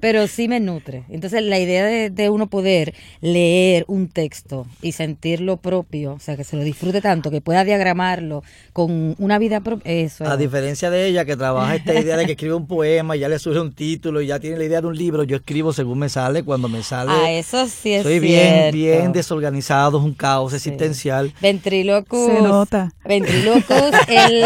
Pero 0.00 0.26
sí 0.26 0.48
me 0.48 0.60
nutre. 0.60 1.04
Entonces, 1.08 1.42
la 1.42 1.58
idea 1.58 1.84
de, 1.84 2.10
de 2.10 2.30
uno 2.30 2.48
poder 2.48 2.94
leer 3.20 3.84
un 3.88 4.08
texto 4.08 4.66
y 4.82 4.92
sentirlo 4.92 5.56
propio, 5.58 6.14
o 6.14 6.18
sea, 6.20 6.36
que 6.36 6.44
se 6.44 6.56
lo 6.56 6.62
disfrute 6.62 7.00
tanto, 7.00 7.30
que 7.30 7.40
pueda 7.40 7.64
diagramarlo 7.64 8.42
con 8.72 9.14
una 9.18 9.33
vida 9.38 9.60
propia, 9.60 9.92
eso. 9.92 10.24
A 10.24 10.36
diferencia 10.36 10.90
de 10.90 11.06
ella 11.06 11.24
que 11.24 11.36
trabaja 11.36 11.76
esta 11.76 11.94
idea 12.00 12.16
de 12.16 12.26
que 12.26 12.32
escribe 12.32 12.54
un 12.54 12.66
poema 12.66 13.16
y 13.16 13.20
ya 13.20 13.28
le 13.28 13.38
surge 13.38 13.60
un 13.60 13.72
título 13.74 14.20
y 14.20 14.26
ya 14.26 14.40
tiene 14.40 14.56
la 14.58 14.64
idea 14.64 14.80
de 14.80 14.86
un 14.86 14.96
libro, 14.96 15.24
yo 15.24 15.36
escribo 15.36 15.72
según 15.72 15.98
me 15.98 16.08
sale, 16.08 16.42
cuando 16.42 16.68
me 16.68 16.82
sale. 16.82 17.10
Ah, 17.12 17.30
eso 17.30 17.66
sí 17.66 17.92
es 17.92 18.02
Soy 18.02 18.20
bien, 18.20 18.72
cierto. 18.72 18.76
bien 18.76 19.12
desorganizado, 19.12 19.98
es 19.98 20.04
un 20.04 20.14
caos 20.14 20.52
existencial. 20.54 21.32
Ventriloquus. 21.40 22.26
Se 22.26 22.42
nota. 22.42 22.92
Ventriloquus, 23.04 23.90
el, 24.08 24.44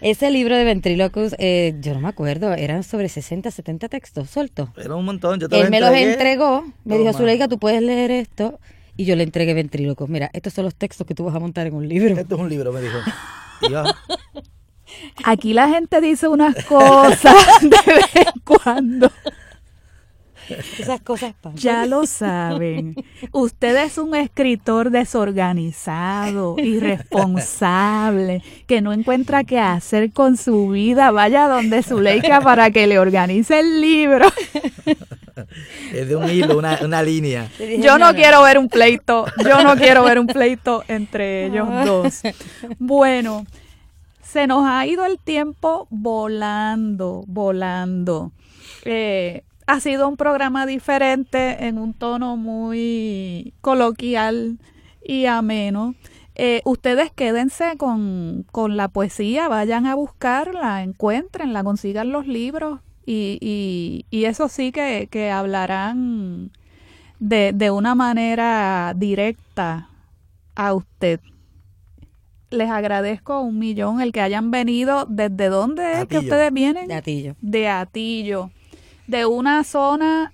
ese 0.00 0.30
libro 0.30 0.56
de 0.56 0.64
Ventriloquus, 0.64 1.34
eh, 1.38 1.74
yo 1.80 1.92
no 1.94 2.00
me 2.00 2.08
acuerdo, 2.08 2.52
eran 2.54 2.82
sobre 2.84 3.08
60, 3.08 3.50
70 3.50 3.88
textos 3.88 4.30
sueltos. 4.30 4.70
Era 4.76 4.94
un 4.94 5.04
montón. 5.04 5.38
Yo 5.38 5.48
te 5.48 5.60
Él 5.60 5.70
me 5.70 5.80
los 5.80 5.90
entregó, 5.90 6.64
me 6.84 6.98
dijo. 6.98 7.12
Zuleika, 7.12 7.48
tú 7.48 7.58
puedes 7.58 7.82
leer 7.82 8.10
esto. 8.10 8.58
Y 8.96 9.04
yo 9.04 9.16
le 9.16 9.22
entregué 9.22 9.54
Ventrílocos. 9.54 10.08
Mira, 10.08 10.30
estos 10.32 10.52
son 10.52 10.64
los 10.64 10.74
textos 10.74 11.06
que 11.06 11.14
tú 11.14 11.24
vas 11.24 11.34
a 11.34 11.38
montar 11.38 11.66
en 11.66 11.74
un 11.74 11.88
libro. 11.88 12.14
Esto 12.14 12.34
es 12.34 12.40
un 12.40 12.48
libro, 12.48 12.72
me 12.72 12.80
dijo. 12.80 12.98
Aquí 15.24 15.52
la 15.52 15.68
gente 15.68 16.00
dice 16.00 16.28
unas 16.28 16.64
cosas 16.64 17.34
de 17.60 17.92
vez 17.92 18.16
en 18.16 18.40
cuando. 18.44 19.10
Esas 20.78 21.00
cosas 21.00 21.34
pasan. 21.40 21.58
Ya 21.58 21.86
lo 21.86 22.06
saben. 22.06 22.94
Usted 23.32 23.76
es 23.84 23.98
un 23.98 24.14
escritor 24.14 24.90
desorganizado, 24.90 26.56
irresponsable, 26.58 28.42
que 28.66 28.80
no 28.80 28.92
encuentra 28.92 29.44
qué 29.44 29.58
hacer 29.58 30.12
con 30.12 30.36
su 30.36 30.68
vida. 30.68 31.10
Vaya 31.10 31.48
donde 31.48 31.82
Zuleika 31.82 32.40
para 32.40 32.70
que 32.70 32.86
le 32.86 32.98
organice 32.98 33.60
el 33.60 33.80
libro. 33.80 34.26
es 35.92 36.08
de 36.08 36.16
un 36.16 36.28
hilo, 36.28 36.58
una, 36.58 36.78
una 36.82 37.02
línea. 37.02 37.48
Yo 37.78 37.98
no 37.98 38.14
quiero 38.14 38.42
ver 38.42 38.58
un 38.58 38.68
pleito. 38.68 39.26
Yo 39.44 39.62
no 39.62 39.76
quiero 39.76 40.04
ver 40.04 40.18
un 40.18 40.26
pleito 40.26 40.84
entre 40.88 41.46
ellos 41.46 41.68
dos. 41.84 42.20
Bueno, 42.78 43.46
se 44.22 44.46
nos 44.46 44.64
ha 44.66 44.86
ido 44.86 45.04
el 45.04 45.18
tiempo 45.18 45.86
volando, 45.90 47.24
volando. 47.26 48.32
Eh, 48.84 49.42
ha 49.70 49.78
sido 49.78 50.08
un 50.08 50.16
programa 50.16 50.66
diferente 50.66 51.66
en 51.68 51.78
un 51.78 51.94
tono 51.94 52.36
muy 52.36 53.54
coloquial 53.60 54.58
y 55.00 55.26
ameno. 55.26 55.94
Eh, 56.34 56.60
ustedes 56.64 57.12
quédense 57.12 57.76
con, 57.76 58.44
con 58.50 58.76
la 58.76 58.88
poesía, 58.88 59.46
vayan 59.46 59.86
a 59.86 59.94
buscarla, 59.94 60.82
encuéntrenla, 60.82 61.62
consigan 61.62 62.10
los 62.10 62.26
libros 62.26 62.80
y, 63.06 63.38
y, 63.40 64.06
y 64.10 64.24
eso 64.24 64.48
sí 64.48 64.72
que, 64.72 65.06
que 65.08 65.30
hablarán 65.30 66.50
de, 67.20 67.52
de 67.54 67.70
una 67.70 67.94
manera 67.94 68.92
directa 68.96 69.88
a 70.56 70.74
usted. 70.74 71.20
Les 72.50 72.70
agradezco 72.70 73.40
un 73.40 73.60
millón 73.60 74.00
el 74.00 74.10
que 74.10 74.20
hayan 74.20 74.50
venido. 74.50 75.06
¿Desde 75.08 75.48
dónde 75.48 76.00
es 76.00 76.06
que 76.06 76.18
ustedes 76.18 76.52
vienen? 76.52 76.88
De 76.88 76.94
Atillo. 76.94 77.36
de 77.40 77.68
Atillo, 77.68 78.50
de 79.10 79.26
una 79.26 79.64
zona 79.64 80.32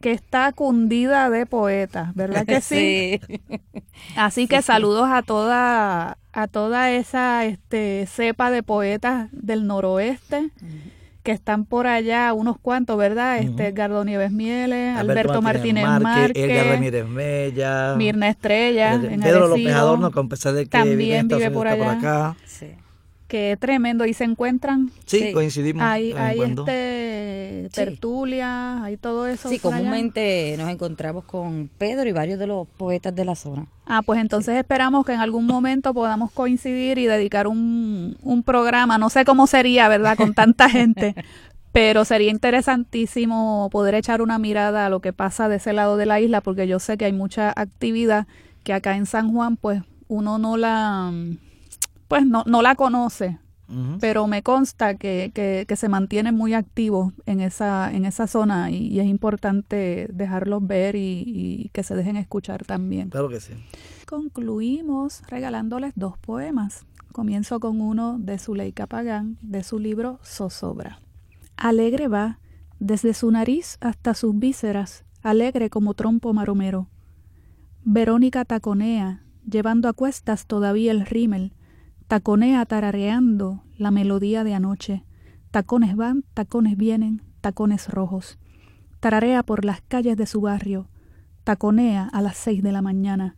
que 0.00 0.12
está 0.12 0.52
cundida 0.52 1.30
de 1.30 1.46
poetas, 1.46 2.14
¿verdad 2.14 2.46
que 2.46 2.60
sí? 2.60 3.20
Así 4.16 4.46
que 4.46 4.62
saludos 4.62 5.08
a 5.10 5.22
toda 5.22 6.18
a 6.32 6.46
toda 6.48 6.90
esa 6.90 7.44
este 7.44 8.06
cepa 8.06 8.50
de 8.50 8.62
poetas 8.62 9.28
del 9.32 9.66
noroeste 9.66 10.50
que 11.24 11.32
están 11.32 11.64
por 11.64 11.86
allá, 11.86 12.34
unos 12.34 12.58
cuantos, 12.58 12.98
¿verdad? 12.98 13.38
Este 13.38 13.68
Edgardo 13.68 14.04
Nieves 14.04 14.30
Mieles, 14.30 14.94
Alberto, 14.96 15.40
Martínez 15.40 15.86
Márquez, 15.86 16.44
Edgar 16.44 16.66
Ramírez 16.66 17.08
Mella. 17.08 17.94
Mirna 17.96 18.28
Estrella, 18.28 19.00
Pedro 19.00 19.44
en 19.44 19.50
López 19.50 19.74
Adorno, 19.74 20.10
que 20.10 20.20
a 20.20 20.24
pesar 20.24 20.52
de 20.52 20.64
que 20.64 20.68
también 20.68 21.26
vive 21.26 21.38
vive 21.38 21.50
por 21.50 21.66
está 21.66 21.78
por 21.78 21.88
allá. 21.88 21.98
acá. 21.98 22.36
Que 23.34 23.56
tremendo, 23.56 24.06
y 24.06 24.14
se 24.14 24.22
encuentran 24.22 24.92
Sí, 25.06 25.18
Sí. 25.18 25.32
coincidimos. 25.32 25.82
Hay, 25.82 26.12
hay 26.12 26.40
este 26.40 27.68
tertulias, 27.72 28.80
hay 28.80 28.96
todo 28.96 29.26
eso. 29.26 29.48
Sí, 29.48 29.56
allá. 29.56 29.62
comúnmente 29.62 30.54
nos 30.56 30.70
encontramos 30.70 31.24
con 31.24 31.68
Pedro 31.76 32.08
y 32.08 32.12
varios 32.12 32.38
de 32.38 32.46
los 32.46 32.68
poetas 32.68 33.12
de 33.12 33.24
la 33.24 33.34
zona. 33.34 33.66
Ah, 33.86 34.02
pues 34.02 34.20
entonces 34.20 34.54
esperamos 34.56 35.04
que 35.04 35.14
en 35.14 35.18
algún 35.18 35.46
momento 35.46 35.92
podamos 35.92 36.30
coincidir 36.30 36.96
y 36.98 37.06
dedicar 37.06 37.48
un, 37.48 38.16
un 38.22 38.44
programa, 38.44 38.98
no 38.98 39.10
sé 39.10 39.24
cómo 39.24 39.48
sería, 39.48 39.88
¿verdad? 39.88 40.16
Con 40.16 40.34
tanta 40.34 40.70
gente, 40.70 41.16
Pero 41.72 42.04
sería 42.04 42.30
interesantísimo 42.30 43.68
poder 43.72 43.96
echar 43.96 44.22
una 44.22 44.38
mirada 44.38 44.86
a 44.86 44.90
lo 44.90 45.00
que 45.00 45.12
pasa 45.12 45.48
de 45.48 45.56
ese 45.56 45.72
lado 45.72 45.96
de 45.96 46.06
la 46.06 46.20
isla, 46.20 46.40
porque 46.40 46.68
yo 46.68 46.78
sé 46.78 46.96
que 46.96 47.06
hay 47.06 47.12
mucha 47.12 47.52
actividad 47.56 48.28
que 48.62 48.72
acá 48.72 48.94
en 48.96 49.06
San 49.06 49.32
Juan, 49.32 49.56
pues 49.56 49.82
uno 50.06 50.38
no 50.38 50.56
la, 50.56 51.12
pues 52.08 52.26
no, 52.26 52.44
no 52.46 52.62
la 52.62 52.74
conoce, 52.74 53.38
pero 54.00 54.26
me 54.26 54.42
consta 54.42 54.96
que, 54.96 55.30
que, 55.34 55.76
se 55.76 55.88
mantienen 55.88 56.34
muy 56.34 56.54
activos 56.54 57.12
en 57.26 57.40
esa, 57.40 57.92
en 57.92 58.04
esa 58.04 58.26
zona 58.26 58.70
y, 58.70 59.00
es 59.00 59.06
importante 59.06 60.08
dejarlos 60.12 60.66
ver 60.66 60.96
y, 60.96 61.24
y, 61.26 61.70
que 61.72 61.82
se 61.82 61.94
dejen 61.96 62.16
escuchar 62.16 62.64
también. 62.64 63.08
Claro 63.10 63.28
que 63.28 63.40
sí. 63.40 63.54
Concluimos 64.06 65.22
regalándoles 65.28 65.92
dos 65.96 66.18
poemas. 66.18 66.84
Comienzo 67.12 67.60
con 67.60 67.80
uno 67.80 68.18
de 68.18 68.38
Zuleika 68.38 68.86
Pagán, 68.86 69.38
de 69.40 69.62
su 69.62 69.78
libro 69.78 70.18
Zozobra. 70.24 70.98
Alegre 71.56 72.08
va, 72.08 72.38
desde 72.80 73.14
su 73.14 73.30
nariz 73.30 73.78
hasta 73.80 74.14
sus 74.14 74.38
vísceras, 74.38 75.04
alegre 75.22 75.70
como 75.70 75.94
trompo 75.94 76.32
maromero. 76.34 76.88
Verónica 77.84 78.44
taconea, 78.44 79.22
llevando 79.48 79.88
a 79.88 79.92
cuestas 79.92 80.46
todavía 80.46 80.90
el 80.90 81.06
rímel, 81.06 81.52
taconea 82.14 82.64
tarareando 82.64 83.64
la 83.76 83.90
melodía 83.90 84.44
de 84.44 84.54
anoche. 84.54 85.04
Tacones 85.50 85.96
van, 85.96 86.22
tacones 86.32 86.76
vienen, 86.76 87.22
tacones 87.40 87.88
rojos. 87.88 88.38
Tararea 89.00 89.42
por 89.42 89.64
las 89.64 89.80
calles 89.80 90.16
de 90.16 90.26
su 90.26 90.40
barrio, 90.40 90.88
taconea 91.42 92.08
a 92.12 92.22
las 92.22 92.36
seis 92.36 92.62
de 92.62 92.70
la 92.70 92.82
mañana. 92.82 93.34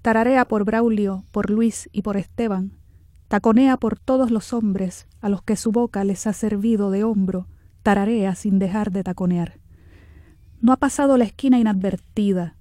Tararea 0.00 0.44
por 0.44 0.64
Braulio, 0.64 1.24
por 1.32 1.50
Luis 1.50 1.88
y 1.90 2.02
por 2.02 2.16
Esteban, 2.16 2.78
taconea 3.26 3.78
por 3.78 3.98
todos 3.98 4.30
los 4.30 4.52
hombres 4.52 5.08
a 5.20 5.28
los 5.28 5.42
que 5.42 5.56
su 5.56 5.72
boca 5.72 6.04
les 6.04 6.28
ha 6.28 6.34
servido 6.34 6.92
de 6.92 7.02
hombro, 7.02 7.48
tararea 7.82 8.36
sin 8.36 8.60
dejar 8.60 8.92
de 8.92 9.02
taconear. 9.02 9.58
No 10.60 10.70
ha 10.70 10.76
pasado 10.76 11.18
la 11.18 11.24
esquina 11.24 11.58
inadvertida, 11.58 12.54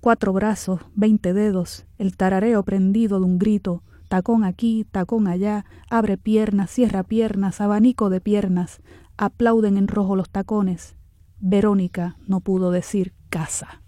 cuatro 0.00 0.32
brazos, 0.32 0.80
veinte 0.96 1.32
dedos, 1.32 1.86
el 1.96 2.16
tarareo 2.16 2.64
prendido 2.64 3.20
de 3.20 3.26
un 3.26 3.38
grito, 3.38 3.84
tacón 4.08 4.44
aquí, 4.44 4.86
tacón 4.90 5.28
allá, 5.28 5.64
abre 5.90 6.16
piernas, 6.16 6.70
cierra 6.70 7.02
piernas, 7.02 7.60
abanico 7.60 8.10
de 8.10 8.20
piernas, 8.20 8.80
aplauden 9.16 9.76
en 9.76 9.88
rojo 9.88 10.16
los 10.16 10.30
tacones. 10.30 10.96
Verónica 11.38 12.16
no 12.26 12.40
pudo 12.40 12.70
decir 12.70 13.14
casa. 13.28 13.82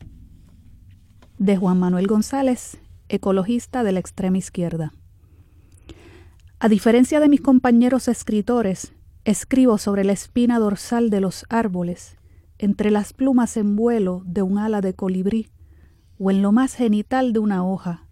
De 1.38 1.56
Juan 1.56 1.78
Manuel 1.78 2.06
González, 2.06 2.78
ecologista 3.08 3.82
de 3.82 3.92
la 3.92 4.00
extrema 4.00 4.38
izquierda. 4.38 4.92
A 6.60 6.68
diferencia 6.68 7.20
de 7.20 7.28
mis 7.28 7.40
compañeros 7.40 8.08
escritores, 8.08 8.92
escribo 9.24 9.78
sobre 9.78 10.04
la 10.04 10.12
espina 10.12 10.58
dorsal 10.58 11.10
de 11.10 11.20
los 11.20 11.46
árboles, 11.48 12.16
entre 12.58 12.90
las 12.90 13.12
plumas 13.12 13.56
en 13.56 13.76
vuelo 13.76 14.22
de 14.26 14.42
un 14.42 14.58
ala 14.58 14.80
de 14.80 14.94
colibrí, 14.94 15.50
o 16.18 16.30
en 16.30 16.42
lo 16.42 16.50
más 16.50 16.74
genital 16.74 17.32
de 17.32 17.38
una 17.38 17.64
hoja. 17.64 18.07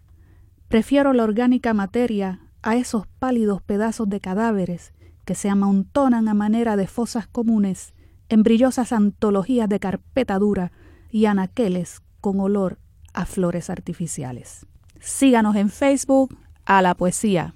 Prefiero 0.69 1.13
la 1.13 1.23
orgánica 1.23 1.75
materia 1.75 2.41
a 2.63 2.75
esos 2.75 3.07
pálidos 3.07 3.63
pedazos 3.63 4.09
de 4.09 4.21
cadáveres 4.21 4.93
que 5.25 5.37
se 5.37 5.49
amontonan 5.49 6.29
a 6.29 6.35
manera 6.35 6.77
de 6.77 6.89
fosas 6.89 7.29
comunes 7.29 7.95
en 8.29 8.43
brillosas 8.43 8.93
antologías 8.93 9.69
de 9.69 9.79
carpeta 9.79 10.39
dura 10.39 10.73
y 11.11 11.27
anaqueles 11.27 12.03
con 12.21 12.41
olor 12.41 12.79
a 13.15 13.27
flores 13.27 13.71
artificiales. 13.71 14.67
Síganos 15.01 15.55
en 15.55 15.71
Facebook 15.71 16.37
a 16.65 16.83
la 16.83 16.95
poesía. 16.95 17.55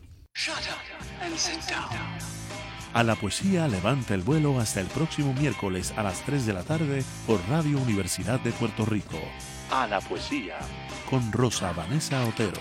A 2.92 3.02
la 3.02 3.16
poesía 3.16 3.68
levanta 3.68 4.14
el 4.14 4.22
vuelo 4.22 4.58
hasta 4.60 4.80
el 4.80 4.86
próximo 4.86 5.32
miércoles 5.34 5.92
a 5.96 6.02
las 6.02 6.24
3 6.24 6.46
de 6.46 6.52
la 6.52 6.62
tarde 6.62 7.04
por 7.26 7.40
Radio 7.48 7.78
Universidad 7.80 8.40
de 8.40 8.52
Puerto 8.52 8.84
Rico. 8.84 9.18
A 9.70 9.86
la 9.86 10.00
poesía 10.00 10.58
con 11.08 11.32
Rosa 11.32 11.72
Vanessa 11.72 12.24
Otero. 12.26 12.60